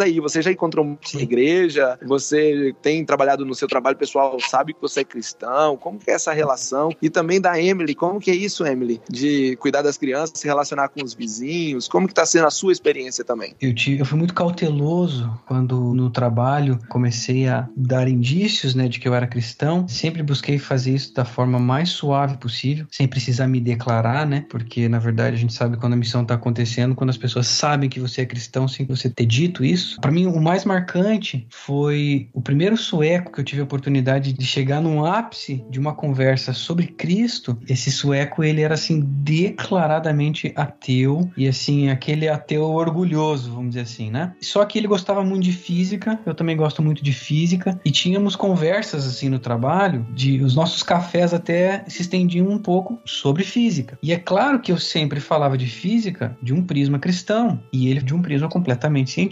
aí. 0.00 0.20
Você 0.20 0.42
já 0.42 0.50
encontrou 0.50 0.84
uma 0.84 0.98
igreja? 1.14 1.98
Você 2.06 2.74
tem 2.82 3.04
trabalhado 3.04 3.44
no 3.44 3.54
seu 3.54 3.68
trabalho 3.68 3.96
pessoal, 3.96 4.38
sabe 4.40 4.74
que 4.74 4.80
você 4.80 5.00
é 5.00 5.04
cristão? 5.04 5.76
Como 5.76 5.98
que 5.98 6.10
é 6.10 6.14
essa 6.14 6.32
relação? 6.32 6.90
E 7.00 7.08
também 7.08 7.40
da 7.40 7.60
Emily, 7.60 7.94
como 7.94 8.20
que 8.20 8.30
é 8.30 8.34
isso, 8.34 8.66
Emily? 8.66 9.00
De 9.08 9.56
cuidar 9.56 9.82
das 9.82 9.96
crianças, 9.96 10.38
se 10.38 10.46
relacionar 10.46 10.88
com 10.88 11.04
os 11.04 11.14
vizinhos? 11.14 11.88
Como 11.88 12.06
que 12.06 12.14
tá 12.14 12.26
sendo 12.26 12.46
a 12.46 12.50
sua 12.50 12.72
experiência 12.72 13.24
também? 13.24 13.54
Eu, 13.60 13.74
tive, 13.74 14.00
eu 14.00 14.04
fui 14.04 14.18
muito 14.18 14.34
cauteloso 14.34 15.30
quando 15.46 15.94
no 15.94 16.10
trabalho 16.10 16.78
comecei 16.88 17.48
a 17.48 17.68
dar 17.76 18.08
indícios 18.08 18.74
né, 18.74 18.88
de 18.88 19.00
que 19.00 19.08
eu 19.08 19.14
era 19.14 19.26
cristão. 19.26 19.86
Sempre 19.88 20.22
busquei 20.22 20.58
fazer 20.58 20.94
isso 20.94 21.14
da 21.14 21.24
forma 21.24 21.58
mais 21.58 21.90
suave 21.90 22.36
possível, 22.36 22.86
sem 22.90 23.06
precisar 23.08 23.46
me 23.46 23.60
declarar, 23.60 24.26
né? 24.26 24.44
Porque 24.48 24.88
na 24.88 24.98
verdade 24.98 25.36
a 25.36 25.38
gente 25.38 25.52
sabe 25.52 25.76
quando 25.76 25.94
a 25.94 25.96
missão 25.96 26.22
está 26.22 26.34
acontecendo, 26.34 26.94
quando 26.94 27.10
as 27.10 27.16
pessoas 27.16 27.46
sabem 27.46 27.88
que 27.88 28.00
você 28.00 28.22
é 28.22 28.26
cristão, 28.26 28.68
sem 28.68 28.86
você 28.86 29.08
ter 29.08 29.26
dito 29.26 29.39
isso. 29.64 30.00
Para 30.00 30.10
mim, 30.10 30.26
o 30.26 30.40
mais 30.40 30.64
marcante 30.64 31.46
foi 31.50 32.28
o 32.32 32.40
primeiro 32.40 32.76
sueco 32.76 33.32
que 33.32 33.40
eu 33.40 33.44
tive 33.44 33.60
a 33.60 33.64
oportunidade 33.64 34.32
de 34.32 34.44
chegar 34.44 34.80
num 34.80 35.04
ápice 35.04 35.64
de 35.70 35.78
uma 35.78 35.94
conversa 35.94 36.52
sobre 36.52 36.86
Cristo. 36.86 37.58
Esse 37.68 37.90
sueco, 37.90 38.42
ele 38.42 38.62
era 38.62 38.74
assim 38.74 39.00
declaradamente 39.00 40.52
ateu 40.56 41.30
e 41.36 41.46
assim 41.48 41.88
aquele 41.88 42.28
ateu 42.28 42.62
orgulhoso, 42.62 43.52
vamos 43.52 43.70
dizer 43.70 43.82
assim, 43.82 44.10
né? 44.10 44.34
Só 44.40 44.64
que 44.64 44.78
ele 44.78 44.86
gostava 44.86 45.24
muito 45.24 45.44
de 45.44 45.52
física, 45.52 46.18
eu 46.26 46.34
também 46.34 46.56
gosto 46.56 46.82
muito 46.82 47.02
de 47.02 47.12
física 47.12 47.80
e 47.84 47.90
tínhamos 47.90 48.36
conversas 48.36 49.06
assim 49.06 49.28
no 49.28 49.38
trabalho 49.38 50.06
de 50.12 50.42
os 50.42 50.54
nossos 50.54 50.82
cafés 50.82 51.32
até 51.32 51.84
se 51.88 52.02
estendiam 52.02 52.48
um 52.48 52.58
pouco 52.58 52.98
sobre 53.04 53.44
física. 53.44 53.98
E 54.02 54.12
é 54.12 54.18
claro 54.18 54.60
que 54.60 54.72
eu 54.72 54.78
sempre 54.78 55.20
falava 55.20 55.56
de 55.56 55.66
física 55.66 56.36
de 56.42 56.52
um 56.52 56.62
prisma 56.62 56.98
cristão 56.98 57.60
e 57.72 57.88
ele 57.88 58.00
de 58.00 58.14
um 58.14 58.22
prisma 58.22 58.48
completamente 58.48 59.10
científico. 59.10 59.29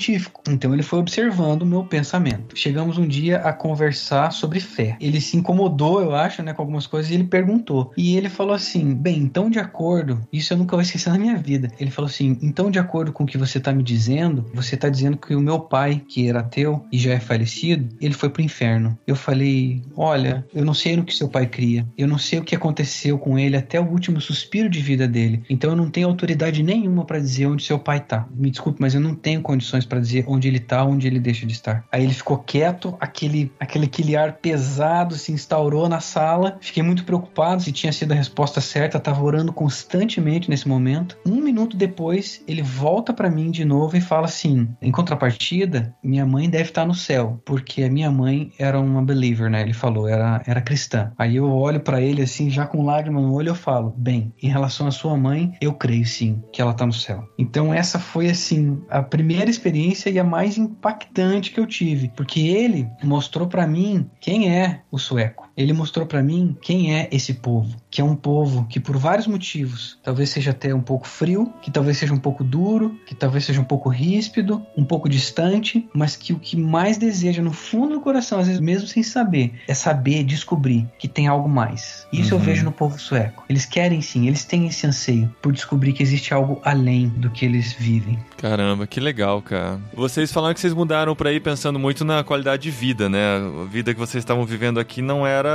Então 0.48 0.72
ele 0.72 0.82
foi 0.82 0.98
observando 0.98 1.62
o 1.62 1.66
meu 1.66 1.84
pensamento. 1.84 2.56
Chegamos 2.56 2.98
um 2.98 3.06
dia 3.06 3.38
a 3.38 3.52
conversar 3.52 4.32
sobre 4.32 4.60
fé. 4.60 4.96
Ele 5.00 5.20
se 5.20 5.36
incomodou, 5.36 6.00
eu 6.00 6.14
acho, 6.14 6.42
né, 6.42 6.52
com 6.52 6.62
algumas 6.62 6.86
coisas 6.86 7.10
e 7.10 7.14
ele 7.14 7.24
perguntou. 7.24 7.92
E 7.96 8.16
ele 8.16 8.28
falou 8.28 8.54
assim: 8.54 8.94
"Bem, 8.94 9.18
então 9.18 9.50
de 9.50 9.58
acordo, 9.58 10.20
isso 10.32 10.52
eu 10.52 10.58
nunca 10.58 10.76
vou 10.76 10.82
esquecer 10.82 11.10
na 11.10 11.18
minha 11.18 11.36
vida". 11.36 11.70
Ele 11.78 11.90
falou 11.90 12.08
assim: 12.08 12.38
"Então 12.42 12.70
de 12.70 12.78
acordo 12.78 13.12
com 13.12 13.24
o 13.24 13.26
que 13.26 13.38
você 13.38 13.58
está 13.58 13.72
me 13.72 13.82
dizendo, 13.82 14.46
você 14.54 14.74
está 14.74 14.88
dizendo 14.88 15.16
que 15.16 15.34
o 15.34 15.40
meu 15.40 15.60
pai, 15.60 16.02
que 16.08 16.28
era 16.28 16.40
ateu 16.40 16.84
e 16.92 16.98
já 16.98 17.12
é 17.12 17.20
falecido, 17.20 17.88
ele 18.00 18.14
foi 18.14 18.30
pro 18.30 18.42
inferno". 18.42 18.98
Eu 19.06 19.16
falei: 19.16 19.82
"Olha, 19.96 20.46
eu 20.54 20.64
não 20.64 20.74
sei 20.74 20.96
no 20.96 21.04
que 21.04 21.14
seu 21.14 21.28
pai 21.28 21.46
cria. 21.46 21.86
Eu 21.96 22.06
não 22.06 22.18
sei 22.18 22.38
o 22.38 22.44
que 22.44 22.54
aconteceu 22.54 23.18
com 23.18 23.38
ele 23.38 23.56
até 23.56 23.80
o 23.80 23.88
último 23.88 24.20
suspiro 24.20 24.68
de 24.68 24.80
vida 24.80 25.06
dele. 25.08 25.42
Então 25.48 25.70
eu 25.70 25.76
não 25.76 25.90
tenho 25.90 26.08
autoridade 26.08 26.62
nenhuma 26.62 27.04
para 27.04 27.18
dizer 27.18 27.46
onde 27.46 27.64
seu 27.64 27.78
pai 27.78 28.00
tá. 28.00 28.26
Me 28.34 28.50
desculpe, 28.50 28.80
mas 28.80 28.94
eu 28.94 29.00
não 29.00 29.14
tenho 29.14 29.42
condições 29.42 29.84
para 29.88 30.00
dizer 30.00 30.24
onde 30.28 30.46
ele 30.48 30.60
tá, 30.60 30.84
onde 30.84 31.06
ele 31.06 31.18
deixa 31.18 31.46
de 31.46 31.52
estar". 31.52 31.84
Aí 31.90 32.04
ele 32.04 32.14
ficou 32.14 32.38
quieto, 32.38 32.96
aquele 33.00 33.52
aquele 33.58 33.86
aquele 33.86 34.16
ar 34.16 34.34
pesado 34.34 35.14
se 35.14 35.32
instaurou 35.32 35.88
na 35.88 36.00
sala. 36.00 36.58
Fiquei 36.60 36.82
muito 36.82 37.04
preocupado 37.04 37.62
se 37.62 37.72
tinha 37.72 37.92
sido 37.92 38.12
a 38.12 38.14
resposta 38.14 38.60
certa, 38.60 39.00
tava 39.00 39.22
orando 39.22 39.52
constantemente 39.52 40.48
nesse 40.48 40.68
momento. 40.68 41.16
Um 41.26 41.40
minuto 41.40 41.76
depois, 41.76 42.42
ele 42.46 42.62
volta 42.62 43.12
para 43.12 43.30
mim 43.30 43.50
de 43.50 43.64
novo 43.64 43.96
e 43.96 44.00
fala 44.00 44.26
assim: 44.26 44.68
em 44.80 44.92
contrapartida, 44.92 45.94
minha 46.02 46.26
mãe 46.26 46.48
deve 46.48 46.70
estar 46.70 46.86
no 46.86 46.94
céu, 46.94 47.40
porque 47.44 47.82
a 47.82 47.90
minha 47.90 48.10
mãe 48.10 48.52
era 48.58 48.78
uma 48.78 49.02
believer, 49.02 49.50
né? 49.50 49.62
Ele 49.62 49.72
falou, 49.72 50.08
era, 50.08 50.42
era 50.46 50.60
cristã. 50.60 51.12
Aí 51.18 51.36
eu 51.36 51.50
olho 51.50 51.80
para 51.80 52.00
ele 52.00 52.22
assim, 52.22 52.50
já 52.50 52.66
com 52.66 52.84
lágrima 52.84 53.20
no 53.20 53.32
olho, 53.32 53.50
eu 53.50 53.54
falo: 53.54 53.94
bem, 53.96 54.32
em 54.42 54.48
relação 54.48 54.86
à 54.86 54.90
sua 54.90 55.16
mãe, 55.16 55.52
eu 55.60 55.72
creio 55.72 56.06
sim 56.06 56.42
que 56.52 56.60
ela 56.60 56.74
tá 56.74 56.86
no 56.86 56.92
céu. 56.92 57.26
Então 57.38 57.72
essa 57.72 57.98
foi 57.98 58.28
assim 58.28 58.80
a 58.88 59.02
primeira 59.02 59.50
experiência 59.50 59.77
e 60.10 60.18
a 60.18 60.24
mais 60.24 60.58
impactante 60.58 61.50
que 61.50 61.60
eu 61.60 61.66
tive, 61.66 62.08
porque 62.16 62.40
ele 62.40 62.88
mostrou 63.02 63.46
para 63.46 63.66
mim 63.66 64.10
quem 64.20 64.54
é 64.54 64.82
o 64.90 64.98
sueco. 64.98 65.47
Ele 65.58 65.72
mostrou 65.72 66.06
para 66.06 66.22
mim 66.22 66.56
quem 66.62 66.94
é 66.94 67.08
esse 67.10 67.34
povo, 67.34 67.76
que 67.90 68.00
é 68.00 68.04
um 68.04 68.14
povo 68.14 68.64
que 68.70 68.78
por 68.78 68.96
vários 68.96 69.26
motivos, 69.26 69.98
talvez 70.04 70.30
seja 70.30 70.52
até 70.52 70.72
um 70.72 70.80
pouco 70.80 71.08
frio, 71.08 71.52
que 71.60 71.68
talvez 71.70 71.98
seja 71.98 72.12
um 72.14 72.18
pouco 72.18 72.44
duro, 72.44 72.96
que 73.04 73.14
talvez 73.14 73.44
seja 73.44 73.60
um 73.60 73.64
pouco 73.64 73.88
ríspido, 73.88 74.64
um 74.76 74.84
pouco 74.84 75.08
distante, 75.08 75.88
mas 75.92 76.14
que 76.14 76.32
o 76.32 76.38
que 76.38 76.56
mais 76.56 76.96
deseja 76.96 77.42
no 77.42 77.52
fundo 77.52 77.94
do 77.94 78.00
coração, 78.00 78.38
às 78.38 78.46
vezes 78.46 78.60
mesmo 78.60 78.86
sem 78.86 79.02
saber, 79.02 79.52
é 79.66 79.74
saber, 79.74 80.22
descobrir 80.22 80.86
que 80.96 81.08
tem 81.08 81.26
algo 81.26 81.48
mais. 81.48 82.06
Isso 82.12 82.34
Uhum. 82.34 82.40
eu 82.40 82.46
vejo 82.46 82.64
no 82.64 82.70
povo 82.72 82.96
sueco. 82.98 83.44
Eles 83.48 83.66
querem 83.66 84.00
sim, 84.00 84.28
eles 84.28 84.44
têm 84.44 84.68
esse 84.68 84.86
anseio 84.86 85.34
por 85.42 85.52
descobrir 85.52 85.92
que 85.92 86.02
existe 86.04 86.32
algo 86.32 86.60
além 86.64 87.08
do 87.08 87.30
que 87.30 87.44
eles 87.44 87.72
vivem. 87.72 88.16
Caramba, 88.36 88.86
que 88.86 89.00
legal, 89.00 89.42
cara. 89.42 89.80
Vocês 89.92 90.30
falaram 90.30 90.54
que 90.54 90.60
vocês 90.60 90.72
mudaram 90.72 91.16
pra 91.16 91.32
ir 91.32 91.40
pensando 91.40 91.78
muito 91.80 92.04
na 92.04 92.22
qualidade 92.22 92.62
de 92.62 92.70
vida, 92.70 93.08
né? 93.08 93.18
A 93.62 93.64
vida 93.64 93.92
que 93.92 93.98
vocês 93.98 94.22
estavam 94.22 94.44
vivendo 94.44 94.78
aqui 94.78 95.02
não 95.02 95.26
era 95.26 95.47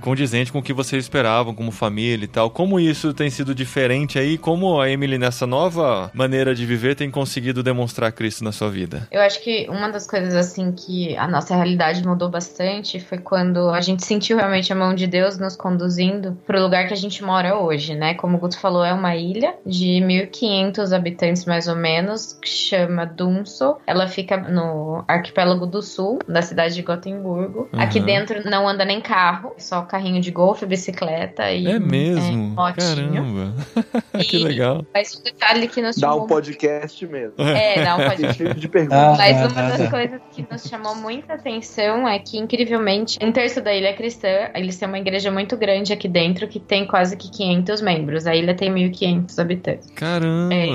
condizente 0.00 0.52
com 0.52 0.58
o 0.58 0.62
que 0.62 0.72
vocês 0.72 1.04
esperavam 1.04 1.54
como 1.54 1.70
família 1.70 2.24
e 2.24 2.28
tal. 2.28 2.50
Como 2.50 2.78
isso 2.80 3.12
tem 3.12 3.30
sido 3.30 3.54
diferente 3.54 4.18
aí? 4.18 4.38
Como 4.38 4.80
a 4.80 4.90
Emily, 4.90 5.18
nessa 5.18 5.46
nova 5.46 6.10
maneira 6.14 6.54
de 6.54 6.64
viver, 6.66 6.94
tem 6.94 7.10
conseguido 7.10 7.62
demonstrar 7.62 8.12
Cristo 8.12 8.44
na 8.44 8.52
sua 8.52 8.70
vida? 8.70 9.06
Eu 9.10 9.20
acho 9.20 9.42
que 9.42 9.66
uma 9.68 9.88
das 9.88 10.06
coisas 10.06 10.34
assim 10.34 10.72
que 10.72 11.16
a 11.16 11.28
nossa 11.28 11.54
realidade 11.54 12.06
mudou 12.06 12.28
bastante 12.28 13.00
foi 13.00 13.18
quando 13.18 13.70
a 13.70 13.80
gente 13.80 14.04
sentiu 14.04 14.36
realmente 14.36 14.72
a 14.72 14.76
mão 14.76 14.94
de 14.94 15.06
Deus 15.06 15.38
nos 15.38 15.56
conduzindo 15.56 16.36
pro 16.46 16.60
lugar 16.60 16.86
que 16.86 16.92
a 16.92 16.96
gente 16.96 17.22
mora 17.22 17.58
hoje, 17.58 17.94
né? 17.94 18.14
Como 18.14 18.36
o 18.36 18.40
Guto 18.40 18.58
falou, 18.58 18.84
é 18.84 18.92
uma 18.92 19.16
ilha 19.16 19.54
de 19.64 20.00
1.500 20.00 20.94
habitantes 20.94 21.44
mais 21.44 21.68
ou 21.68 21.76
menos, 21.76 22.32
que 22.34 22.48
chama 22.48 23.04
Dunso. 23.04 23.76
Ela 23.86 24.08
fica 24.08 24.36
no 24.36 25.04
arquipélago 25.06 25.66
do 25.66 25.82
sul, 25.82 26.18
da 26.26 26.42
cidade 26.42 26.74
de 26.74 26.82
Gotemburgo. 26.82 27.68
Uhum. 27.72 27.80
Aqui 27.80 28.00
dentro 28.00 28.48
não 28.48 28.68
anda 28.68 28.84
nem 28.84 29.00
carro, 29.00 29.35
só 29.58 29.82
carrinho 29.82 30.20
de 30.20 30.30
golfe, 30.30 30.64
bicicleta 30.66 31.50
e 31.50 31.66
É 31.66 31.78
mesmo? 31.78 32.20
é, 32.22 32.32
motinho. 32.62 32.74
Caramba. 32.76 33.54
que 34.28 34.36
E- 34.36 34.42
legal. 34.44 34.84
Mas 34.94 35.14
um 35.16 35.22
detalhe 35.22 35.68
que 35.68 35.80
nos 35.82 35.96
Dá 35.96 36.08
chamou 36.08 36.24
um 36.24 36.26
podcast 36.26 37.06
mesmo. 37.06 37.34
É, 37.38 37.84
dá 37.84 37.96
um 37.96 37.98
podcast. 38.08 38.36
Cheio 38.38 38.54
de 38.54 38.68
perguntas. 38.68 38.98
Ah, 38.98 39.14
Mas 39.18 39.52
uma 39.52 39.62
das 39.76 39.88
coisas 39.90 40.20
que 40.32 40.46
nos 40.50 40.62
chamou 40.64 40.94
muita 40.94 41.34
atenção 41.34 42.06
é 42.08 42.18
que, 42.18 42.38
incrivelmente, 42.38 43.18
um 43.22 43.32
terço 43.32 43.60
da 43.60 43.74
ilha 43.74 43.88
é 43.88 43.92
cristã. 43.92 44.28
Eles 44.54 44.76
têm 44.78 44.88
uma 44.88 44.98
igreja 44.98 45.30
muito 45.30 45.56
grande 45.56 45.92
aqui 45.92 46.08
dentro 46.08 46.46
que 46.48 46.58
tem 46.60 46.86
quase 46.86 47.16
que 47.16 47.30
500 47.30 47.80
membros. 47.82 48.26
A 48.26 48.34
ilha 48.34 48.54
tem 48.54 48.70
1.500 48.72 49.38
habitantes. 49.38 49.90
Caramba. 49.94 50.54
É. 50.54 50.66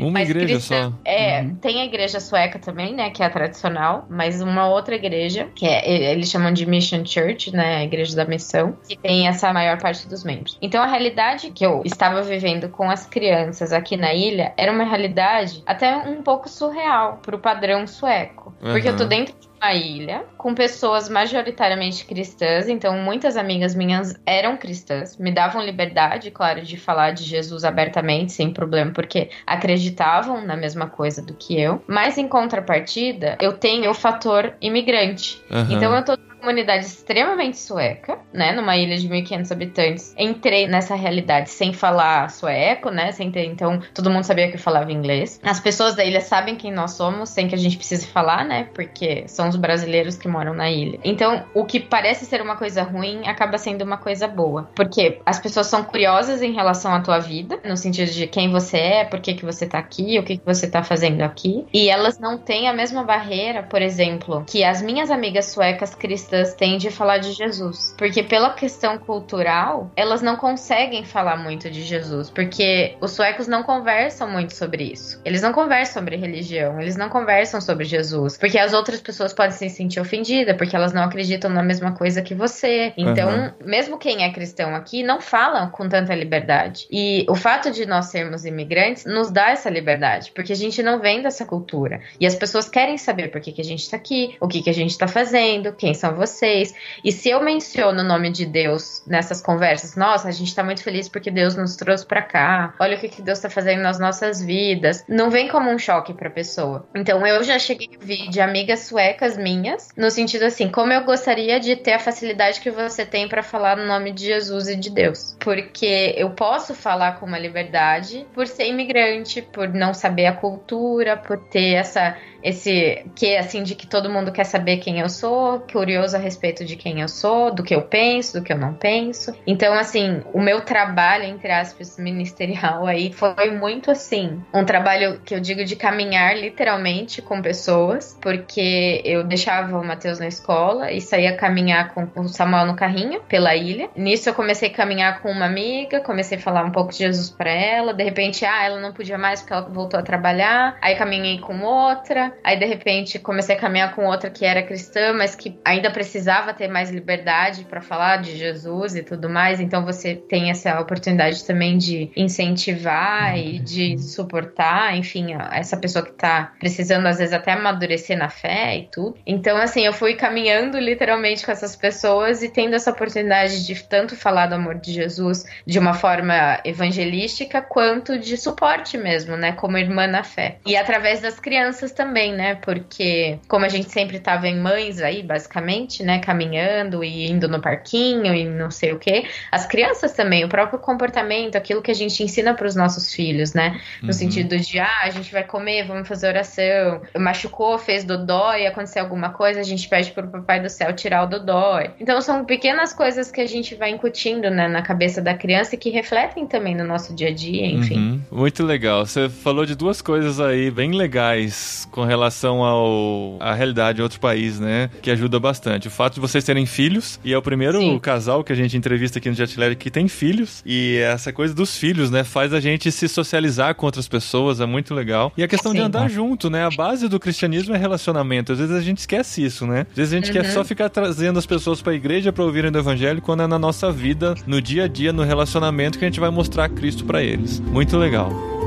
Uma 0.00 0.10
Mas 0.10 0.28
igreja 0.30 0.54
cristã- 0.54 0.90
só. 0.90 0.98
É, 1.04 1.42
Uhum. 1.42 1.54
tem 1.56 1.80
a 1.80 1.84
igreja 1.84 2.20
sueca 2.20 2.58
também, 2.58 2.94
né, 2.94 3.10
que 3.10 3.22
é 3.22 3.26
a 3.26 3.30
tradicional, 3.30 4.06
mas 4.10 4.40
uma 4.40 4.68
outra 4.68 4.94
igreja, 4.94 5.48
que 5.54 5.66
é, 5.66 6.10
eles 6.12 6.28
chamam 6.30 6.52
de 6.52 6.66
Mission 6.66 7.04
Church, 7.04 7.52
né, 7.54 7.76
a 7.76 7.84
da 8.14 8.24
missão, 8.24 8.76
que 8.88 8.96
tem 8.96 9.28
essa 9.28 9.52
maior 9.52 9.78
parte 9.78 10.08
dos 10.08 10.24
membros. 10.24 10.58
Então 10.60 10.82
a 10.82 10.86
realidade 10.86 11.50
que 11.50 11.64
eu 11.64 11.82
estava 11.84 12.22
vivendo 12.22 12.68
com 12.68 12.90
as 12.90 13.06
crianças 13.06 13.72
aqui 13.72 13.96
na 13.96 14.14
ilha 14.14 14.52
era 14.56 14.72
uma 14.72 14.84
realidade 14.84 15.62
até 15.66 15.96
um 15.96 16.22
pouco 16.22 16.48
surreal 16.48 17.18
pro 17.22 17.38
padrão 17.38 17.86
sueco. 17.86 18.54
Porque 18.60 18.88
eu 18.88 18.96
tô 18.96 19.02
Uhum. 19.04 19.08
dentro 19.08 19.34
de 19.38 19.48
uma 19.62 19.74
ilha 19.74 20.24
com 20.38 20.54
pessoas 20.54 21.08
majoritariamente 21.08 22.04
cristãs, 22.06 22.68
então 22.68 22.96
muitas 22.98 23.36
amigas 23.36 23.74
minhas 23.74 24.14
eram 24.24 24.56
cristãs, 24.56 25.16
me 25.18 25.30
davam 25.30 25.62
liberdade, 25.62 26.30
claro, 26.30 26.62
de 26.62 26.76
falar 26.76 27.12
de 27.12 27.24
Jesus 27.24 27.64
abertamente, 27.64 28.32
sem 28.32 28.50
problema, 28.52 28.92
porque 28.92 29.30
acreditavam 29.46 30.40
na 30.44 30.56
mesma 30.56 30.88
coisa 30.88 31.22
do 31.22 31.34
que 31.34 31.60
eu. 31.60 31.82
Mas 31.86 32.16
em 32.18 32.26
contrapartida, 32.26 33.36
eu 33.40 33.52
tenho 33.52 33.90
o 33.90 33.94
fator 33.94 34.54
imigrante. 34.60 35.40
Aham. 35.50 35.66
Então 35.74 35.94
eu 35.94 36.04
tô 36.04 36.16
comunidade 36.40 36.86
extremamente 36.86 37.58
sueca, 37.58 38.18
né, 38.32 38.52
numa 38.52 38.76
ilha 38.76 38.96
de 38.96 39.08
1500 39.08 39.52
habitantes. 39.52 40.14
Entrei 40.18 40.66
nessa 40.66 40.94
realidade 40.94 41.50
sem 41.50 41.72
falar 41.72 42.30
sueco, 42.30 42.90
né, 42.90 43.12
sem 43.12 43.30
ter, 43.30 43.44
então 43.44 43.80
todo 43.94 44.10
mundo 44.10 44.24
sabia 44.24 44.48
que 44.48 44.56
eu 44.56 44.60
falava 44.60 44.90
inglês. 44.90 45.38
As 45.44 45.60
pessoas 45.60 45.94
da 45.94 46.04
ilha 46.04 46.20
sabem 46.20 46.56
quem 46.56 46.72
nós 46.72 46.92
somos, 46.92 47.28
sem 47.28 47.46
que 47.46 47.54
a 47.54 47.58
gente 47.58 47.76
precise 47.76 48.06
falar, 48.06 48.44
né, 48.44 48.68
porque 48.74 49.24
são 49.28 49.48
os 49.48 49.56
brasileiros 49.56 50.16
que 50.16 50.26
moram 50.26 50.54
na 50.54 50.70
ilha. 50.70 50.98
Então, 51.04 51.44
o 51.54 51.64
que 51.64 51.78
parece 51.78 52.24
ser 52.24 52.40
uma 52.40 52.56
coisa 52.56 52.82
ruim 52.82 53.26
acaba 53.26 53.58
sendo 53.58 53.82
uma 53.82 53.98
coisa 53.98 54.26
boa, 54.26 54.70
porque 54.74 55.20
as 55.26 55.38
pessoas 55.38 55.66
são 55.66 55.84
curiosas 55.84 56.42
em 56.42 56.52
relação 56.52 56.94
à 56.94 57.00
tua 57.00 57.18
vida, 57.18 57.60
no 57.64 57.76
sentido 57.76 58.10
de 58.10 58.26
quem 58.26 58.50
você 58.50 58.78
é, 58.78 59.04
por 59.04 59.20
que 59.20 59.34
que 59.34 59.44
você 59.44 59.66
tá 59.66 59.78
aqui, 59.78 60.18
o 60.18 60.22
que 60.22 60.38
que 60.38 60.46
você 60.46 60.68
tá 60.68 60.82
fazendo 60.82 61.20
aqui, 61.22 61.66
e 61.72 61.88
elas 61.88 62.18
não 62.18 62.38
têm 62.38 62.68
a 62.68 62.72
mesma 62.72 63.04
barreira, 63.04 63.62
por 63.62 63.82
exemplo, 63.82 64.44
que 64.46 64.64
as 64.64 64.80
minhas 64.80 65.10
amigas 65.10 65.46
suecas 65.46 65.94
cristãs 65.94 66.29
têm 66.54 66.78
de 66.78 66.90
falar 66.90 67.18
de 67.18 67.32
Jesus, 67.32 67.94
porque 67.96 68.22
pela 68.22 68.50
questão 68.50 68.98
cultural, 68.98 69.90
elas 69.96 70.22
não 70.22 70.36
conseguem 70.36 71.04
falar 71.04 71.36
muito 71.36 71.70
de 71.70 71.82
Jesus, 71.82 72.30
porque 72.30 72.96
os 73.00 73.12
suecos 73.12 73.46
não 73.46 73.62
conversam 73.62 74.30
muito 74.30 74.54
sobre 74.54 74.84
isso. 74.84 75.20
Eles 75.24 75.42
não 75.42 75.52
conversam 75.52 75.94
sobre 75.94 76.16
religião, 76.16 76.80
eles 76.80 76.96
não 76.96 77.08
conversam 77.08 77.60
sobre 77.60 77.84
Jesus, 77.84 78.36
porque 78.38 78.58
as 78.58 78.72
outras 78.72 79.00
pessoas 79.00 79.32
podem 79.32 79.52
se 79.52 79.68
sentir 79.68 80.00
ofendidas, 80.00 80.56
porque 80.56 80.76
elas 80.76 80.92
não 80.92 81.02
acreditam 81.02 81.50
na 81.50 81.62
mesma 81.62 81.92
coisa 81.92 82.22
que 82.22 82.34
você. 82.34 82.92
Então, 82.96 83.28
Aham. 83.28 83.54
mesmo 83.64 83.98
quem 83.98 84.24
é 84.24 84.32
cristão 84.32 84.74
aqui 84.74 85.02
não 85.02 85.20
fala 85.20 85.66
com 85.68 85.88
tanta 85.88 86.14
liberdade. 86.14 86.86
E 86.90 87.26
o 87.28 87.34
fato 87.34 87.70
de 87.70 87.86
nós 87.86 88.06
sermos 88.06 88.44
imigrantes 88.44 89.04
nos 89.04 89.30
dá 89.30 89.50
essa 89.50 89.68
liberdade, 89.68 90.32
porque 90.34 90.52
a 90.52 90.56
gente 90.56 90.82
não 90.82 91.00
vem 91.00 91.22
dessa 91.22 91.44
cultura. 91.44 92.00
E 92.18 92.26
as 92.26 92.34
pessoas 92.34 92.68
querem 92.68 92.96
saber 92.96 93.28
por 93.28 93.40
que, 93.40 93.52
que 93.52 93.60
a 93.60 93.64
gente 93.64 93.88
tá 93.90 93.96
aqui, 93.96 94.36
o 94.40 94.48
que, 94.48 94.62
que 94.62 94.70
a 94.70 94.74
gente 94.74 94.96
tá 94.96 95.08
fazendo, 95.08 95.72
quem 95.72 95.94
são 95.94 96.14
vocês. 96.20 96.74
E 97.02 97.10
se 97.10 97.30
eu 97.30 97.42
menciono 97.42 98.00
o 98.00 98.04
nome 98.04 98.30
de 98.30 98.44
Deus 98.44 99.02
nessas 99.06 99.40
conversas, 99.40 99.96
nossa, 99.96 100.28
a 100.28 100.32
gente 100.32 100.54
tá 100.54 100.62
muito 100.62 100.82
feliz 100.82 101.08
porque 101.08 101.30
Deus 101.30 101.56
nos 101.56 101.76
trouxe 101.76 102.06
para 102.06 102.22
cá. 102.22 102.74
Olha 102.78 102.96
o 102.96 103.00
que, 103.00 103.08
que 103.08 103.22
Deus 103.22 103.38
tá 103.38 103.48
fazendo 103.48 103.82
nas 103.82 103.98
nossas 103.98 104.42
vidas. 104.42 105.04
Não 105.08 105.30
vem 105.30 105.48
como 105.48 105.70
um 105.70 105.78
choque 105.78 106.12
pra 106.12 106.28
pessoa. 106.28 106.86
Então 106.94 107.26
eu 107.26 107.42
já 107.42 107.58
cheguei 107.58 107.88
a 107.94 108.00
ouvir 108.00 108.28
de 108.28 108.40
amigas 108.40 108.80
suecas 108.80 109.36
minhas, 109.36 109.88
no 109.96 110.10
sentido 110.10 110.44
assim, 110.44 110.68
como 110.70 110.92
eu 110.92 111.04
gostaria 111.04 111.58
de 111.58 111.76
ter 111.76 111.94
a 111.94 111.98
facilidade 111.98 112.60
que 112.60 112.70
você 112.70 113.06
tem 113.06 113.28
para 113.28 113.42
falar 113.42 113.76
no 113.76 113.86
nome 113.86 114.12
de 114.12 114.26
Jesus 114.26 114.68
e 114.68 114.76
de 114.76 114.90
Deus. 114.90 115.36
Porque 115.40 116.14
eu 116.16 116.30
posso 116.30 116.74
falar 116.74 117.18
com 117.18 117.26
uma 117.26 117.38
liberdade 117.38 118.26
por 118.34 118.46
ser 118.46 118.66
imigrante, 118.66 119.40
por 119.40 119.68
não 119.68 119.94
saber 119.94 120.26
a 120.26 120.32
cultura, 120.32 121.16
por 121.16 121.38
ter 121.48 121.74
essa 121.74 122.16
esse 122.42 123.04
que 123.14 123.36
assim 123.36 123.62
de 123.62 123.74
que 123.74 123.86
todo 123.86 124.10
mundo 124.10 124.32
quer 124.32 124.44
saber 124.44 124.78
quem 124.78 125.00
eu 125.00 125.08
sou, 125.08 125.60
curioso 125.60 126.09
a 126.14 126.18
respeito 126.18 126.64
de 126.64 126.76
quem 126.76 127.00
eu 127.00 127.08
sou, 127.08 127.52
do 127.52 127.62
que 127.62 127.74
eu 127.74 127.82
penso, 127.82 128.38
do 128.38 128.44
que 128.44 128.52
eu 128.52 128.58
não 128.58 128.74
penso. 128.74 129.34
Então, 129.46 129.72
assim, 129.74 130.22
o 130.32 130.40
meu 130.40 130.60
trabalho 130.60 131.24
entre 131.24 131.50
aspas 131.50 131.96
ministerial 131.98 132.86
aí 132.86 133.12
foi 133.12 133.50
muito 133.50 133.90
assim, 133.90 134.42
um 134.52 134.64
trabalho 134.64 135.20
que 135.24 135.34
eu 135.34 135.40
digo 135.40 135.64
de 135.64 135.76
caminhar 135.76 136.36
literalmente 136.36 137.22
com 137.22 137.40
pessoas, 137.42 138.18
porque 138.20 139.02
eu 139.04 139.24
deixava 139.24 139.78
o 139.78 139.84
Matheus 139.84 140.18
na 140.18 140.26
escola 140.26 140.90
e 140.90 141.00
saía 141.00 141.36
caminhar 141.36 141.94
com 141.94 142.08
o 142.20 142.28
Samuel 142.28 142.66
no 142.66 142.76
carrinho 142.76 143.20
pela 143.22 143.54
ilha. 143.54 143.90
Nisso 143.96 144.28
eu 144.28 144.34
comecei 144.34 144.68
a 144.68 144.72
caminhar 144.72 145.20
com 145.20 145.30
uma 145.30 145.46
amiga, 145.46 146.00
comecei 146.00 146.38
a 146.38 146.40
falar 146.40 146.64
um 146.64 146.70
pouco 146.70 146.92
de 146.92 146.98
Jesus 146.98 147.30
para 147.30 147.50
ela, 147.50 147.92
de 147.92 148.02
repente, 148.02 148.44
ah, 148.44 148.64
ela 148.64 148.80
não 148.80 148.92
podia 148.92 149.18
mais 149.18 149.40
porque 149.40 149.52
ela 149.52 149.62
voltou 149.62 149.98
a 149.98 150.02
trabalhar. 150.02 150.76
Aí 150.80 150.96
caminhei 150.96 151.38
com 151.38 151.60
outra, 151.60 152.32
Aí, 152.42 152.58
de 152.58 152.64
repente, 152.64 153.18
comecei 153.18 153.56
a 153.56 153.58
caminhar 153.58 153.94
com 153.94 154.06
outra 154.06 154.30
que 154.30 154.44
era 154.44 154.62
cristã, 154.62 155.12
mas 155.12 155.34
que 155.34 155.58
ainda 155.64 155.90
precisava 156.00 156.54
ter 156.54 156.68
mais 156.68 156.90
liberdade 156.90 157.64
para 157.64 157.80
falar 157.80 158.18
de 158.18 158.36
Jesus 158.36 158.94
e 158.94 159.02
tudo 159.02 159.28
mais. 159.28 159.60
Então, 159.60 159.84
você 159.84 160.14
tem 160.14 160.50
essa 160.50 160.80
oportunidade 160.80 161.44
também 161.44 161.76
de 161.76 162.10
incentivar 162.16 163.36
e 163.36 163.58
de 163.58 163.98
suportar, 163.98 164.96
enfim, 164.96 165.34
essa 165.52 165.76
pessoa 165.76 166.04
que 166.04 166.12
tá 166.12 166.52
precisando, 166.58 167.06
às 167.06 167.18
vezes, 167.18 167.34
até 167.34 167.52
amadurecer 167.52 168.16
na 168.16 168.28
fé 168.28 168.78
e 168.78 168.88
tudo. 168.90 169.16
Então, 169.26 169.56
assim, 169.56 169.84
eu 169.84 169.92
fui 169.92 170.14
caminhando 170.14 170.78
literalmente 170.78 171.44
com 171.44 171.52
essas 171.52 171.74
pessoas 171.74 172.42
e 172.42 172.48
tendo 172.48 172.74
essa 172.74 172.90
oportunidade 172.90 173.66
de 173.66 173.82
tanto 173.84 174.16
falar 174.16 174.46
do 174.46 174.54
amor 174.54 174.76
de 174.76 174.92
Jesus 174.92 175.44
de 175.66 175.78
uma 175.78 175.94
forma 175.94 176.60
evangelística, 176.64 177.60
quanto 177.60 178.18
de 178.18 178.36
suporte 178.36 178.96
mesmo, 178.96 179.36
né? 179.36 179.52
Como 179.52 179.76
irmã 179.76 180.06
na 180.06 180.22
fé. 180.22 180.58
E 180.64 180.76
através 180.76 181.20
das 181.20 181.40
crianças 181.40 181.92
também 181.92 182.20
também, 182.20 182.32
né? 182.32 182.54
Porque 182.56 183.38
como 183.48 183.64
a 183.64 183.68
gente 183.68 183.90
sempre 183.90 184.18
tava 184.18 184.48
em 184.48 184.58
mães 184.58 185.00
aí, 185.00 185.22
basicamente, 185.22 185.89
né? 185.98 186.20
Caminhando 186.20 187.02
e 187.02 187.28
indo 187.28 187.48
no 187.48 187.60
parquinho 187.60 188.34
e 188.34 188.44
não 188.44 188.70
sei 188.70 188.92
o 188.92 188.98
que, 188.98 189.24
as 189.50 189.66
crianças 189.66 190.12
também, 190.12 190.44
o 190.44 190.48
próprio 190.48 190.78
comportamento, 190.78 191.56
aquilo 191.56 191.82
que 191.82 191.90
a 191.90 191.94
gente 191.94 192.22
ensina 192.22 192.54
para 192.54 192.66
os 192.66 192.76
nossos 192.76 193.12
filhos, 193.12 193.52
né? 193.52 193.80
No 194.00 194.08
uhum. 194.08 194.12
sentido 194.12 194.56
de, 194.58 194.78
ah, 194.78 195.00
a 195.02 195.10
gente 195.10 195.32
vai 195.32 195.42
comer, 195.42 195.86
vamos 195.86 196.06
fazer 196.06 196.28
oração, 196.28 197.02
machucou, 197.18 197.78
fez 197.78 198.04
dodói, 198.04 198.66
aconteceu 198.66 199.02
alguma 199.02 199.30
coisa, 199.30 199.60
a 199.60 199.64
gente 199.64 199.88
pede 199.88 200.12
pro 200.12 200.26
papai 200.28 200.60
do 200.60 200.68
céu 200.68 200.92
tirar 200.92 201.24
o 201.24 201.26
dodói. 201.26 201.90
Então 202.00 202.20
são 202.20 202.44
pequenas 202.44 202.92
coisas 202.92 203.30
que 203.30 203.40
a 203.40 203.46
gente 203.46 203.74
vai 203.74 203.90
incutindo, 203.90 204.50
né, 204.50 204.68
na 204.68 204.82
cabeça 204.82 205.20
da 205.20 205.34
criança 205.34 205.74
e 205.74 205.78
que 205.78 205.90
refletem 205.90 206.46
também 206.46 206.74
no 206.74 206.84
nosso 206.84 207.14
dia 207.14 207.28
a 207.28 207.34
dia, 207.34 207.66
enfim. 207.66 207.96
Uhum. 207.96 208.20
Muito 208.30 208.64
legal. 208.64 209.04
Você 209.04 209.28
falou 209.28 209.66
de 209.66 209.74
duas 209.74 210.00
coisas 210.00 210.40
aí 210.40 210.70
bem 210.70 210.92
legais 210.92 211.86
com 211.90 212.04
relação 212.04 212.62
ao 212.62 213.36
à 213.40 213.54
realidade 213.54 213.96
de 213.96 214.02
outro 214.02 214.20
país, 214.20 214.60
né? 214.60 214.90
Que 215.02 215.10
ajuda 215.10 215.38
bastante. 215.40 215.79
O 215.88 215.90
fato 215.90 216.14
de 216.14 216.20
vocês 216.20 216.44
terem 216.44 216.66
filhos, 216.66 217.18
e 217.24 217.32
é 217.32 217.38
o 217.38 217.42
primeiro 217.42 217.78
Sim. 217.78 217.98
casal 217.98 218.42
que 218.44 218.52
a 218.52 218.56
gente 218.56 218.76
entrevista 218.76 219.18
aqui 219.18 219.28
no 219.28 219.34
Jetlag 219.34 219.76
que 219.76 219.90
tem 219.90 220.08
filhos, 220.08 220.62
e 220.64 220.98
essa 220.98 221.32
coisa 221.32 221.54
dos 221.54 221.76
filhos, 221.76 222.10
né? 222.10 222.24
Faz 222.24 222.52
a 222.52 222.60
gente 222.60 222.90
se 222.90 223.08
socializar 223.08 223.74
com 223.74 223.86
outras 223.86 224.08
pessoas, 224.08 224.60
é 224.60 224.66
muito 224.66 224.94
legal. 224.94 225.32
E 225.36 225.42
a 225.42 225.48
questão 225.48 225.72
Sim. 225.72 225.78
de 225.78 225.84
andar 225.84 226.08
junto, 226.08 226.50
né? 226.50 226.64
A 226.64 226.70
base 226.70 227.08
do 227.08 227.18
cristianismo 227.18 227.74
é 227.74 227.78
relacionamento. 227.78 228.52
Às 228.52 228.58
vezes 228.58 228.74
a 228.74 228.80
gente 228.80 228.98
esquece 228.98 229.44
isso, 229.44 229.66
né? 229.66 229.86
Às 229.90 229.96
vezes 229.96 230.12
a 230.12 230.16
gente 230.16 230.28
uhum. 230.28 230.32
quer 230.32 230.50
só 230.50 230.64
ficar 230.64 230.88
trazendo 230.88 231.38
as 231.38 231.46
pessoas 231.46 231.80
para 231.82 231.92
a 231.92 231.96
igreja 231.96 232.32
para 232.32 232.44
ouvirem 232.44 232.70
do 232.70 232.78
evangelho, 232.78 233.22
quando 233.22 233.42
é 233.42 233.46
na 233.46 233.58
nossa 233.58 233.90
vida, 233.90 234.34
no 234.46 234.60
dia 234.60 234.84
a 234.84 234.88
dia, 234.88 235.12
no 235.12 235.22
relacionamento 235.22 235.98
que 235.98 236.04
a 236.04 236.08
gente 236.08 236.20
vai 236.20 236.30
mostrar 236.30 236.68
Cristo 236.68 237.04
para 237.04 237.22
eles. 237.22 237.60
Muito 237.60 237.96
legal. 237.96 238.59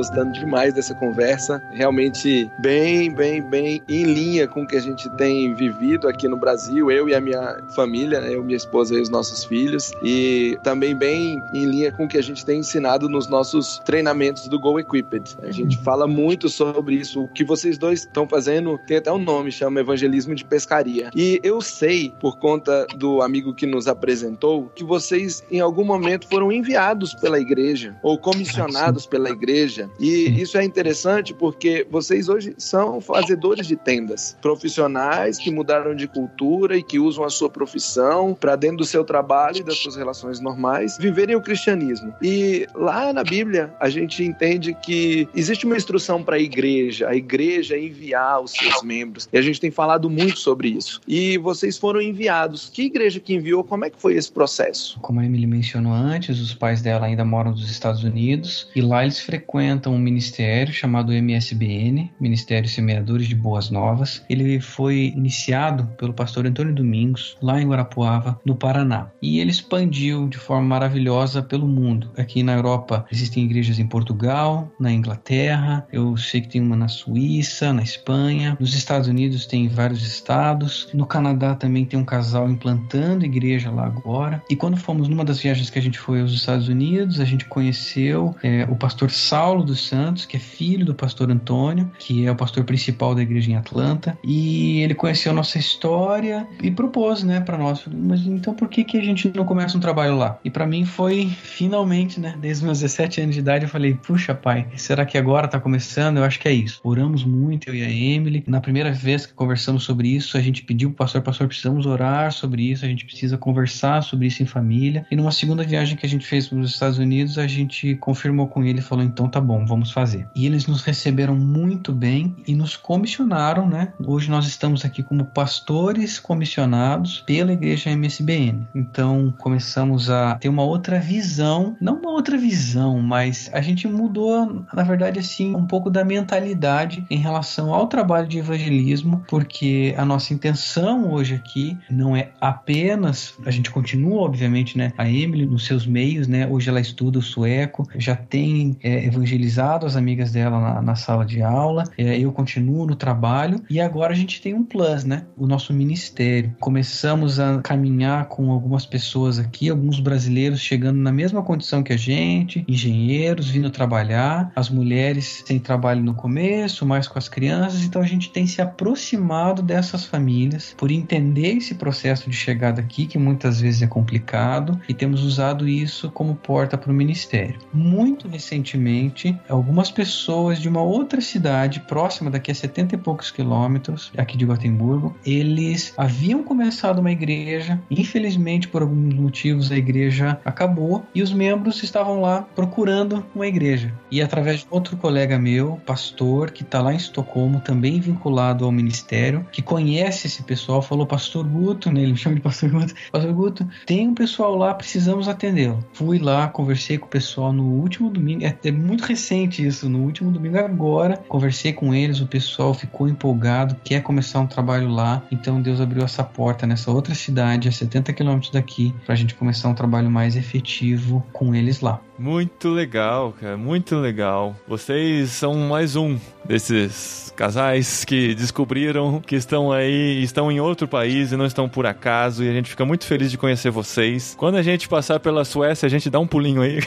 Gostando 0.00 0.32
demais 0.32 0.72
dessa 0.72 0.94
conversa. 0.94 1.62
Realmente 1.72 2.50
bem, 2.58 3.14
bem, 3.14 3.42
bem 3.42 3.82
em 3.86 4.04
linha 4.04 4.48
com 4.48 4.62
o 4.62 4.66
que 4.66 4.76
a 4.76 4.80
gente 4.80 5.10
tem 5.10 5.54
vivido 5.54 6.08
aqui 6.08 6.26
no 6.26 6.38
Brasil, 6.38 6.90
eu 6.90 7.06
e 7.06 7.14
a 7.14 7.20
minha 7.20 7.62
família, 7.74 8.18
né? 8.18 8.34
eu, 8.34 8.42
minha 8.42 8.56
esposa 8.56 8.94
e 8.94 9.00
os 9.02 9.10
nossos 9.10 9.44
filhos. 9.44 9.92
E 10.02 10.58
também 10.62 10.96
bem 10.96 11.42
em 11.52 11.66
linha 11.66 11.92
com 11.92 12.04
o 12.04 12.08
que 12.08 12.16
a 12.16 12.22
gente 12.22 12.46
tem 12.46 12.60
ensinado 12.60 13.10
nos 13.10 13.28
nossos 13.28 13.78
treinamentos 13.84 14.48
do 14.48 14.58
Go 14.58 14.80
Equipped. 14.80 15.36
A 15.42 15.50
gente 15.50 15.76
uhum. 15.76 15.84
fala 15.84 16.06
muito 16.06 16.48
sobre 16.48 16.94
isso. 16.94 17.24
O 17.24 17.28
que 17.28 17.44
vocês 17.44 17.76
dois 17.76 18.00
estão 18.00 18.26
fazendo 18.26 18.78
tem 18.86 18.96
até 18.96 19.12
um 19.12 19.18
nome, 19.18 19.52
chama 19.52 19.80
Evangelismo 19.80 20.34
de 20.34 20.46
Pescaria. 20.46 21.10
E 21.14 21.38
eu 21.42 21.60
sei, 21.60 22.14
por 22.18 22.38
conta 22.38 22.86
do 22.96 23.20
amigo 23.20 23.52
que 23.52 23.66
nos 23.66 23.86
apresentou, 23.86 24.70
que 24.74 24.82
vocês 24.82 25.44
em 25.50 25.60
algum 25.60 25.84
momento 25.84 26.26
foram 26.26 26.50
enviados 26.50 27.12
pela 27.12 27.38
igreja 27.38 27.94
ou 28.02 28.16
comissionados 28.16 29.04
pela 29.04 29.28
igreja 29.28 29.89
e 29.98 30.40
isso 30.40 30.56
é 30.56 30.64
interessante 30.64 31.34
porque 31.34 31.86
vocês 31.90 32.28
hoje 32.28 32.54
são 32.58 33.00
fazedores 33.00 33.66
de 33.66 33.76
tendas, 33.76 34.36
profissionais 34.40 35.38
que 35.38 35.50
mudaram 35.50 35.94
de 35.94 36.06
cultura 36.06 36.76
e 36.76 36.82
que 36.82 36.98
usam 36.98 37.24
a 37.24 37.30
sua 37.30 37.50
profissão 37.50 38.34
para 38.34 38.56
dentro 38.56 38.78
do 38.78 38.84
seu 38.84 39.04
trabalho 39.04 39.58
e 39.58 39.62
das 39.62 39.78
suas 39.78 39.96
relações 39.96 40.40
normais 40.40 40.96
viverem 40.98 41.36
o 41.36 41.42
cristianismo. 41.42 42.14
E 42.22 42.66
lá 42.74 43.12
na 43.12 43.24
Bíblia 43.24 43.74
a 43.80 43.88
gente 43.88 44.22
entende 44.22 44.74
que 44.82 45.28
existe 45.34 45.66
uma 45.66 45.76
instrução 45.76 46.22
para 46.22 46.36
a 46.36 46.38
igreja, 46.38 47.08
a 47.08 47.14
igreja 47.14 47.78
enviar 47.78 48.40
os 48.42 48.52
seus 48.52 48.82
membros. 48.82 49.28
E 49.32 49.38
a 49.38 49.42
gente 49.42 49.60
tem 49.60 49.70
falado 49.70 50.08
muito 50.08 50.38
sobre 50.38 50.68
isso. 50.68 51.00
E 51.06 51.38
vocês 51.38 51.76
foram 51.76 52.00
enviados. 52.00 52.70
Que 52.72 52.82
igreja 52.82 53.20
que 53.20 53.34
enviou? 53.34 53.64
Como 53.64 53.84
é 53.84 53.90
que 53.90 54.00
foi 54.00 54.14
esse 54.14 54.30
processo? 54.30 54.98
Como 55.00 55.20
a 55.20 55.24
Emily 55.24 55.46
mencionou 55.46 55.92
antes, 55.92 56.40
os 56.40 56.54
pais 56.54 56.82
dela 56.82 57.06
ainda 57.06 57.24
moram 57.24 57.50
nos 57.52 57.70
Estados 57.70 58.04
Unidos 58.04 58.68
e 58.74 58.80
lá 58.80 59.02
eles 59.02 59.20
frequentam 59.20 59.79
um 59.88 59.98
ministério 59.98 60.72
chamado 60.72 61.12
MSBN, 61.12 62.10
Ministério 62.20 62.68
Semeadores 62.68 63.26
de 63.26 63.34
Boas 63.34 63.70
Novas. 63.70 64.24
Ele 64.28 64.60
foi 64.60 65.12
iniciado 65.16 65.86
pelo 65.96 66.12
pastor 66.12 66.46
Antônio 66.46 66.74
Domingos, 66.74 67.36
lá 67.40 67.60
em 67.60 67.68
Guarapuava, 67.68 68.38
no 68.44 68.54
Paraná. 68.54 69.10
E 69.22 69.40
ele 69.40 69.50
expandiu 69.50 70.28
de 70.28 70.38
forma 70.38 70.66
maravilhosa 70.66 71.42
pelo 71.42 71.66
mundo. 71.66 72.10
Aqui 72.16 72.42
na 72.42 72.54
Europa 72.54 73.06
existem 73.10 73.44
igrejas 73.44 73.78
em 73.78 73.86
Portugal, 73.86 74.70
na 74.78 74.92
Inglaterra, 74.92 75.86
eu 75.92 76.16
sei 76.16 76.40
que 76.40 76.48
tem 76.48 76.60
uma 76.60 76.76
na 76.76 76.88
Suíça, 76.88 77.72
na 77.72 77.82
Espanha, 77.82 78.56
nos 78.60 78.74
Estados 78.74 79.08
Unidos 79.08 79.46
tem 79.46 79.68
vários 79.68 80.06
estados, 80.06 80.88
no 80.92 81.06
Canadá 81.06 81.54
também 81.54 81.84
tem 81.84 81.98
um 81.98 82.04
casal 82.04 82.48
implantando 82.48 83.24
igreja 83.24 83.70
lá 83.70 83.86
agora. 83.86 84.42
E 84.50 84.56
quando 84.56 84.76
fomos 84.76 85.08
numa 85.08 85.24
das 85.24 85.40
viagens 85.40 85.70
que 85.70 85.78
a 85.78 85.82
gente 85.82 85.98
foi 85.98 86.20
aos 86.20 86.32
Estados 86.32 86.68
Unidos, 86.68 87.20
a 87.20 87.24
gente 87.24 87.44
conheceu 87.44 88.34
é, 88.42 88.66
o 88.70 88.76
pastor 88.76 89.10
Saulo 89.10 89.64
dos 89.70 89.86
Santos, 89.86 90.26
que 90.26 90.36
é 90.36 90.40
filho 90.40 90.84
do 90.84 90.94
pastor 90.94 91.30
Antônio, 91.30 91.90
que 91.98 92.26
é 92.26 92.30
o 92.30 92.36
pastor 92.36 92.64
principal 92.64 93.14
da 93.14 93.22
igreja 93.22 93.50
em 93.50 93.56
Atlanta, 93.56 94.18
e 94.22 94.80
ele 94.80 94.94
conheceu 94.94 95.32
nossa 95.32 95.58
história 95.58 96.46
e 96.62 96.70
propôs, 96.70 97.22
né, 97.22 97.40
para 97.40 97.56
nós, 97.56 97.84
mas 97.86 98.26
então 98.26 98.54
por 98.54 98.68
que 98.68 98.84
que 98.84 98.98
a 98.98 99.02
gente 99.02 99.32
não 99.34 99.44
começa 99.44 99.76
um 99.76 99.80
trabalho 99.80 100.16
lá? 100.16 100.38
E 100.44 100.50
para 100.50 100.66
mim 100.66 100.84
foi 100.84 101.28
finalmente, 101.28 102.20
né, 102.20 102.34
desde 102.40 102.64
meus 102.64 102.80
17 102.80 103.20
anos 103.20 103.34
de 103.34 103.40
idade, 103.40 103.64
eu 103.64 103.68
falei, 103.68 103.94
puxa, 103.94 104.34
pai, 104.34 104.66
será 104.76 105.04
que 105.06 105.16
agora 105.16 105.48
tá 105.48 105.60
começando? 105.60 106.18
Eu 106.18 106.24
acho 106.24 106.40
que 106.40 106.48
é 106.48 106.52
isso. 106.52 106.80
Oramos 106.82 107.24
muito 107.24 107.68
eu 107.68 107.74
e 107.74 107.82
a 107.82 107.90
Emily. 107.90 108.42
Na 108.46 108.60
primeira 108.60 108.92
vez 108.92 109.26
que 109.26 109.32
conversamos 109.32 109.84
sobre 109.84 110.08
isso, 110.08 110.36
a 110.36 110.40
gente 110.40 110.62
pediu 110.62 110.90
pro 110.90 110.98
pastor, 110.98 111.22
pastor, 111.22 111.46
precisamos 111.46 111.86
orar 111.86 112.32
sobre 112.32 112.70
isso, 112.70 112.84
a 112.84 112.88
gente 112.88 113.04
precisa 113.04 113.38
conversar 113.38 114.02
sobre 114.02 114.26
isso 114.26 114.42
em 114.42 114.46
família. 114.46 115.06
E 115.10 115.16
numa 115.16 115.32
segunda 115.32 115.62
viagem 115.62 115.96
que 115.96 116.06
a 116.06 116.08
gente 116.08 116.26
fez 116.26 116.48
para 116.48 116.58
os 116.58 116.70
Estados 116.70 116.98
Unidos, 116.98 117.38
a 117.38 117.46
gente 117.46 117.94
confirmou 117.96 118.48
com 118.48 118.64
ele, 118.64 118.80
falou, 118.80 119.04
então 119.04 119.28
tá 119.28 119.40
bom 119.40 119.59
bom, 119.60 119.66
vamos 119.66 119.90
fazer. 119.90 120.26
E 120.34 120.46
eles 120.46 120.66
nos 120.66 120.82
receberam 120.82 121.36
muito 121.36 121.92
bem 121.92 122.36
e 122.46 122.54
nos 122.54 122.76
comissionaram, 122.76 123.68
né? 123.68 123.92
Hoje 124.04 124.30
nós 124.30 124.46
estamos 124.46 124.84
aqui 124.84 125.02
como 125.02 125.24
pastores 125.24 126.18
comissionados 126.18 127.20
pela 127.20 127.52
igreja 127.52 127.90
MSBN. 127.90 128.66
Então 128.74 129.32
começamos 129.38 130.10
a 130.10 130.36
ter 130.36 130.48
uma 130.48 130.62
outra 130.62 130.98
visão, 130.98 131.76
não 131.80 131.98
uma 131.98 132.10
outra 132.10 132.36
visão, 132.36 133.00
mas 133.00 133.50
a 133.52 133.60
gente 133.60 133.86
mudou, 133.86 134.64
na 134.72 134.82
verdade, 134.82 135.18
assim, 135.18 135.54
um 135.54 135.66
pouco 135.66 135.90
da 135.90 136.04
mentalidade 136.04 137.04
em 137.10 137.18
relação 137.18 137.74
ao 137.74 137.86
trabalho 137.86 138.26
de 138.26 138.38
evangelismo, 138.38 139.24
porque 139.28 139.94
a 139.96 140.04
nossa 140.04 140.32
intenção 140.32 141.12
hoje 141.12 141.34
aqui 141.34 141.76
não 141.90 142.16
é 142.16 142.30
apenas, 142.40 143.34
a 143.44 143.50
gente 143.50 143.70
continua, 143.70 144.22
obviamente, 144.22 144.78
né? 144.78 144.92
A 144.96 145.08
Emily 145.08 145.46
nos 145.46 145.66
seus 145.66 145.86
meios, 145.86 146.26
né? 146.26 146.46
Hoje 146.46 146.68
ela 146.68 146.80
estuda 146.80 147.18
o 147.18 147.22
sueco, 147.22 147.86
já 147.96 148.16
tem 148.16 148.76
é, 148.82 149.04
evangelizado 149.40 149.86
as 149.86 149.96
amigas 149.96 150.30
dela 150.32 150.60
na, 150.60 150.82
na 150.82 150.94
sala 150.94 151.24
de 151.24 151.42
aula, 151.42 151.84
é, 151.96 152.18
eu 152.18 152.30
continuo 152.32 152.86
no 152.86 152.94
trabalho 152.94 153.60
e 153.68 153.80
agora 153.80 154.12
a 154.12 154.16
gente 154.16 154.40
tem 154.40 154.54
um 154.54 154.64
plus, 154.64 155.04
né? 155.04 155.24
O 155.36 155.46
nosso 155.46 155.72
ministério. 155.72 156.54
Começamos 156.60 157.40
a 157.40 157.60
caminhar 157.62 158.26
com 158.26 158.50
algumas 158.50 158.84
pessoas 158.84 159.38
aqui, 159.38 159.68
alguns 159.68 159.98
brasileiros 159.98 160.60
chegando 160.60 160.98
na 160.98 161.12
mesma 161.12 161.42
condição 161.42 161.82
que 161.82 161.92
a 161.92 161.96
gente, 161.96 162.64
engenheiros 162.68 163.48
vindo 163.48 163.70
trabalhar, 163.70 164.52
as 164.54 164.68
mulheres 164.68 165.42
sem 165.46 165.58
trabalho 165.58 166.02
no 166.02 166.14
começo, 166.14 166.84
mais 166.84 167.08
com 167.08 167.18
as 167.18 167.28
crianças, 167.28 167.82
então 167.84 168.02
a 168.02 168.06
gente 168.06 168.30
tem 168.30 168.46
se 168.46 168.60
aproximado 168.60 169.62
dessas 169.62 170.04
famílias 170.04 170.74
por 170.76 170.90
entender 170.90 171.56
esse 171.56 171.74
processo 171.74 172.28
de 172.28 172.36
chegada 172.36 172.80
aqui, 172.80 173.06
que 173.06 173.18
muitas 173.18 173.60
vezes 173.60 173.82
é 173.82 173.86
complicado, 173.86 174.80
e 174.88 174.94
temos 174.94 175.22
usado 175.24 175.68
isso 175.68 176.10
como 176.10 176.34
porta 176.34 176.76
para 176.76 176.90
o 176.90 176.94
ministério. 176.94 177.58
Muito 177.72 178.28
recentemente, 178.28 179.29
algumas 179.48 179.90
pessoas 179.90 180.58
de 180.58 180.68
uma 180.68 180.82
outra 180.82 181.20
cidade 181.20 181.80
próxima 181.80 182.30
daqui 182.30 182.50
a 182.50 182.54
70 182.54 182.94
e 182.94 182.98
poucos 182.98 183.30
quilômetros, 183.30 184.12
aqui 184.16 184.36
de 184.36 184.44
Gotemburgo, 184.44 185.16
eles 185.24 185.92
haviam 185.96 186.42
começado 186.42 186.98
uma 186.98 187.10
igreja, 187.10 187.80
infelizmente 187.90 188.68
por 188.68 188.82
alguns 188.82 189.14
motivos 189.14 189.70
a 189.72 189.76
igreja 189.76 190.40
acabou 190.44 191.04
e 191.14 191.22
os 191.22 191.32
membros 191.32 191.82
estavam 191.82 192.20
lá 192.20 192.42
procurando 192.54 193.24
uma 193.34 193.46
igreja. 193.46 193.92
E 194.10 194.20
através 194.22 194.60
de 194.60 194.66
outro 194.70 194.96
colega 194.96 195.38
meu, 195.38 195.80
pastor, 195.86 196.50
que 196.50 196.62
está 196.62 196.80
lá 196.80 196.92
em 196.92 196.96
Estocolmo, 196.96 197.60
também 197.60 198.00
vinculado 198.00 198.64
ao 198.64 198.72
ministério, 198.72 199.46
que 199.52 199.62
conhece 199.62 200.26
esse 200.26 200.42
pessoal, 200.42 200.82
falou: 200.82 201.06
Pastor 201.06 201.46
Guto, 201.46 201.90
né? 201.90 202.02
ele 202.02 202.12
me 202.12 202.18
chama 202.18 202.36
de 202.36 202.42
Pastor 202.42 202.70
Guto, 202.70 202.94
Pastor 203.12 203.32
Guto, 203.32 203.68
tem 203.86 204.08
um 204.08 204.14
pessoal 204.14 204.54
lá, 204.56 204.74
precisamos 204.74 205.28
atendê-lo. 205.28 205.84
Fui 205.92 206.18
lá, 206.18 206.48
conversei 206.48 206.98
com 206.98 207.06
o 207.06 207.08
pessoal 207.08 207.52
no 207.52 207.64
último 207.64 208.10
domingo, 208.10 208.44
é, 208.44 208.56
é 208.64 208.72
muito 208.72 209.04
recente 209.04 209.19
isso, 209.64 209.88
no 209.88 210.00
último 210.00 210.30
domingo 210.30 210.58
agora, 210.58 211.16
conversei 211.28 211.72
com 211.72 211.94
eles, 211.94 212.20
o 212.20 212.26
pessoal 212.26 212.72
ficou 212.72 213.08
empolgado, 213.08 213.76
quer 213.84 214.02
começar 214.02 214.40
um 214.40 214.46
trabalho 214.46 214.88
lá, 214.88 215.22
então 215.30 215.60
Deus 215.60 215.80
abriu 215.80 216.04
essa 216.04 216.24
porta 216.24 216.66
nessa 216.66 216.90
outra 216.90 217.14
cidade, 217.14 217.68
a 217.68 217.72
70 217.72 218.12
quilômetros 218.12 218.50
daqui, 218.50 218.94
para 219.04 219.14
a 219.14 219.16
gente 219.16 219.34
começar 219.34 219.68
um 219.68 219.74
trabalho 219.74 220.10
mais 220.10 220.36
efetivo 220.36 221.24
com 221.32 221.54
eles 221.54 221.80
lá. 221.80 222.00
Muito 222.20 222.68
legal, 222.68 223.32
cara, 223.40 223.56
muito 223.56 223.96
legal. 223.96 224.54
Vocês 224.68 225.30
são 225.30 225.54
mais 225.54 225.96
um 225.96 226.18
desses 226.44 227.32
casais 227.34 228.04
que 228.04 228.34
descobriram 228.34 229.22
que 229.22 229.36
estão 229.36 229.72
aí, 229.72 230.22
estão 230.22 230.52
em 230.52 230.60
outro 230.60 230.86
país 230.86 231.32
e 231.32 231.36
não 231.36 231.46
estão 231.46 231.66
por 231.66 231.86
acaso, 231.86 232.44
e 232.44 232.50
a 232.50 232.52
gente 232.52 232.68
fica 232.68 232.84
muito 232.84 233.06
feliz 233.06 233.30
de 233.30 233.38
conhecer 233.38 233.70
vocês. 233.70 234.34
Quando 234.36 234.56
a 234.56 234.62
gente 234.62 234.86
passar 234.86 235.18
pela 235.18 235.46
Suécia, 235.46 235.86
a 235.86 235.88
gente 235.88 236.10
dá 236.10 236.20
um 236.20 236.26
pulinho 236.26 236.60
aí. 236.60 236.80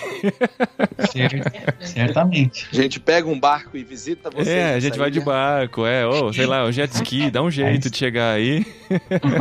Certamente. 1.79 2.67
A 2.71 2.75
gente 2.75 2.99
pega 2.99 3.27
um 3.27 3.39
barco 3.39 3.75
e 3.75 3.83
visita 3.83 4.29
vocês. 4.29 4.47
É, 4.47 4.75
a 4.75 4.79
gente 4.79 4.99
vai 4.99 5.09
de 5.09 5.19
barco, 5.19 5.83
é, 5.83 6.05
ou 6.05 6.31
sei 6.31 6.45
lá, 6.45 6.63
um 6.63 6.71
jet 6.71 6.93
ski, 6.93 7.31
dá 7.31 7.41
um 7.41 7.49
jeito 7.49 7.89
de 7.89 7.97
chegar 7.97 8.33
aí. 8.33 8.63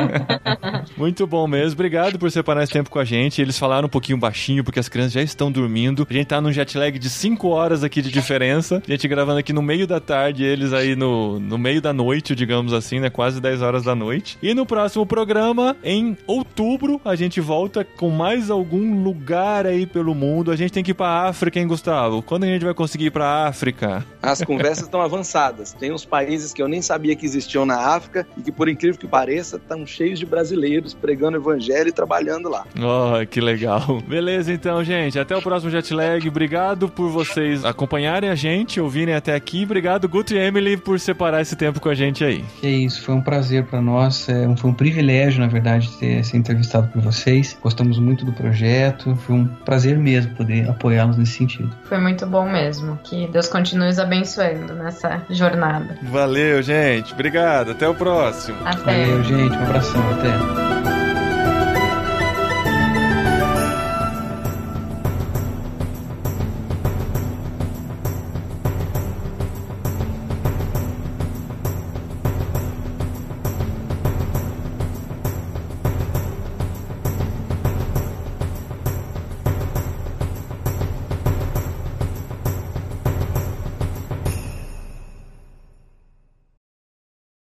muito 0.97 1.27
bom 1.27 1.47
mesmo. 1.47 1.73
Obrigado 1.75 2.19
por 2.19 2.31
separar 2.31 2.63
esse 2.63 2.73
tempo 2.73 2.89
com 2.89 2.99
a 2.99 3.05
gente. 3.05 3.43
Eles 3.43 3.59
falaram 3.59 3.85
um 3.85 3.91
pouquinho 3.91 4.17
baixinho 4.17 4.65
porque 4.65 4.81
as 4.81 4.89
crianças 4.89 5.13
já 5.13 5.23
estão 5.23 5.53
dormindo. 5.53 5.82
A 5.89 6.13
gente 6.13 6.27
tá 6.27 6.41
num 6.41 6.53
jet 6.53 6.77
lag 6.77 6.99
de 6.99 7.11
5 7.11 7.49
horas 7.49 7.83
aqui 7.83 8.01
de 8.03 8.11
diferença. 8.11 8.83
A 8.87 8.91
gente 8.91 9.09
gravando 9.09 9.39
aqui 9.39 9.53
no 9.53 9.63
meio 9.63 9.87
da 9.87 10.01
tarde, 10.01 10.45
eles 10.45 10.73
aí 10.73 10.95
no, 10.95 11.39
no 11.41 11.59
meio 11.59 11.81
da 11.81 11.93
noite, 11.93 12.35
digamos 12.35 12.73
assim, 12.73 13.01
né? 13.01 13.11
Quase 13.11 13.41
10 13.41 13.63
horas 13.63 13.83
da 13.83 13.95
noite. 13.95 14.39
E 14.43 14.55
no 14.55 14.65
próximo 14.65 15.05
programa, 15.07 15.77
em 15.83 16.17
outubro, 16.27 17.01
a 17.05 17.15
gente 17.15 17.41
volta 17.41 17.85
com 17.85 18.11
mais 18.11 18.51
algum 18.51 19.03
lugar 19.03 19.67
aí 19.67 19.87
pelo 19.87 20.15
mundo. 20.15 20.51
A 20.51 20.57
gente 20.57 20.73
tem 20.73 20.85
que 20.85 20.93
ir 20.93 20.95
pra 20.95 21.29
África, 21.29 21.59
hein, 21.59 21.67
Gustavo? 21.67 22.23
Quando 22.23 22.45
a 22.45 22.47
gente 22.47 22.65
vai 22.65 22.75
conseguir 22.75 23.07
ir 23.07 23.11
pra 23.11 23.47
África? 23.47 24.05
As 24.23 24.43
conversas 24.43 24.85
estão 24.85 25.01
avançadas. 25.01 25.73
Tem 25.73 25.93
uns 25.93 26.05
países 26.05 26.53
que 26.53 26.63
eu 26.63 26.69
nem 26.69 26.81
sabia 26.83 27.17
que 27.17 27.27
existiam 27.27 27.67
na 27.67 27.79
África 27.79 28.27
e 28.37 28.43
que, 28.43 28.53
por 28.53 28.69
incrível 28.69 28.99
que 28.99 29.07
pareça, 29.07 29.57
estão 29.57 29.87
cheios 29.87 30.19
de 30.19 30.27
brasileiros 30.27 30.95
pregando 30.95 31.37
evangelho 31.37 31.89
e 31.89 31.93
trabalhando 31.93 32.49
lá. 32.49 32.65
Oh, 32.77 33.27
que 33.27 33.41
legal. 33.41 34.01
Beleza, 34.07 34.53
então, 34.53 34.83
gente. 34.85 35.19
Até 35.19 35.37
o 35.37 35.43
próximo 35.43 35.72
jet 35.73 35.93
lag. 35.93 36.29
Obrigado 36.29 36.89
por 36.89 37.11
vocês 37.11 37.65
acompanharem 37.65 38.31
a 38.31 38.35
gente, 38.35 38.81
ouvirem 38.81 39.15
até 39.15 39.35
aqui. 39.35 39.65
Obrigado, 39.65 40.09
Guto 40.09 40.35
e 40.35 40.39
Emily, 40.39 40.77
por 40.77 40.99
separar 41.01 41.41
esse 41.41 41.57
tempo 41.57 41.81
com 41.81 41.89
a 41.89 41.95
gente 41.95 42.25
aí. 42.25 42.45
É 42.63 42.69
isso, 42.69 43.03
foi 43.03 43.15
um 43.15 43.21
prazer 43.21 43.65
para 43.65 43.81
nós, 43.81 44.29
é, 44.29 44.55
foi 44.57 44.71
um 44.71 44.75
privilégio, 44.75 45.41
na 45.41 45.47
verdade, 45.47 45.91
ter 45.99 46.25
ser 46.25 46.37
entrevistado 46.37 46.89
por 46.89 47.01
vocês. 47.03 47.57
Gostamos 47.61 47.99
muito 47.99 48.25
do 48.25 48.33
projeto, 48.33 49.15
foi 49.17 49.35
um 49.35 49.47
prazer 49.47 49.99
mesmo 49.99 50.35
poder 50.35 50.69
apoiá-los 50.69 51.17
nesse 51.17 51.33
sentido. 51.33 51.75
Foi 51.85 51.99
muito 51.99 52.27
bom 52.27 52.49
mesmo. 52.49 52.99
Que 53.03 53.27
Deus 53.29 53.49
continue 53.49 53.89
os 53.89 53.99
abençoando 53.99 54.75
nessa 54.75 55.23
jornada. 55.31 55.97
Valeu, 56.03 56.63
gente. 56.63 57.13
Obrigado. 57.13 57.73
Até 57.73 57.89
o 57.89 57.95
próximo. 57.95 58.59
Até. 58.65 59.07
Valeu, 59.07 59.25
gente. 59.25 59.57
Um 59.57 59.63
abração. 59.63 60.03
Até. 60.13 61.02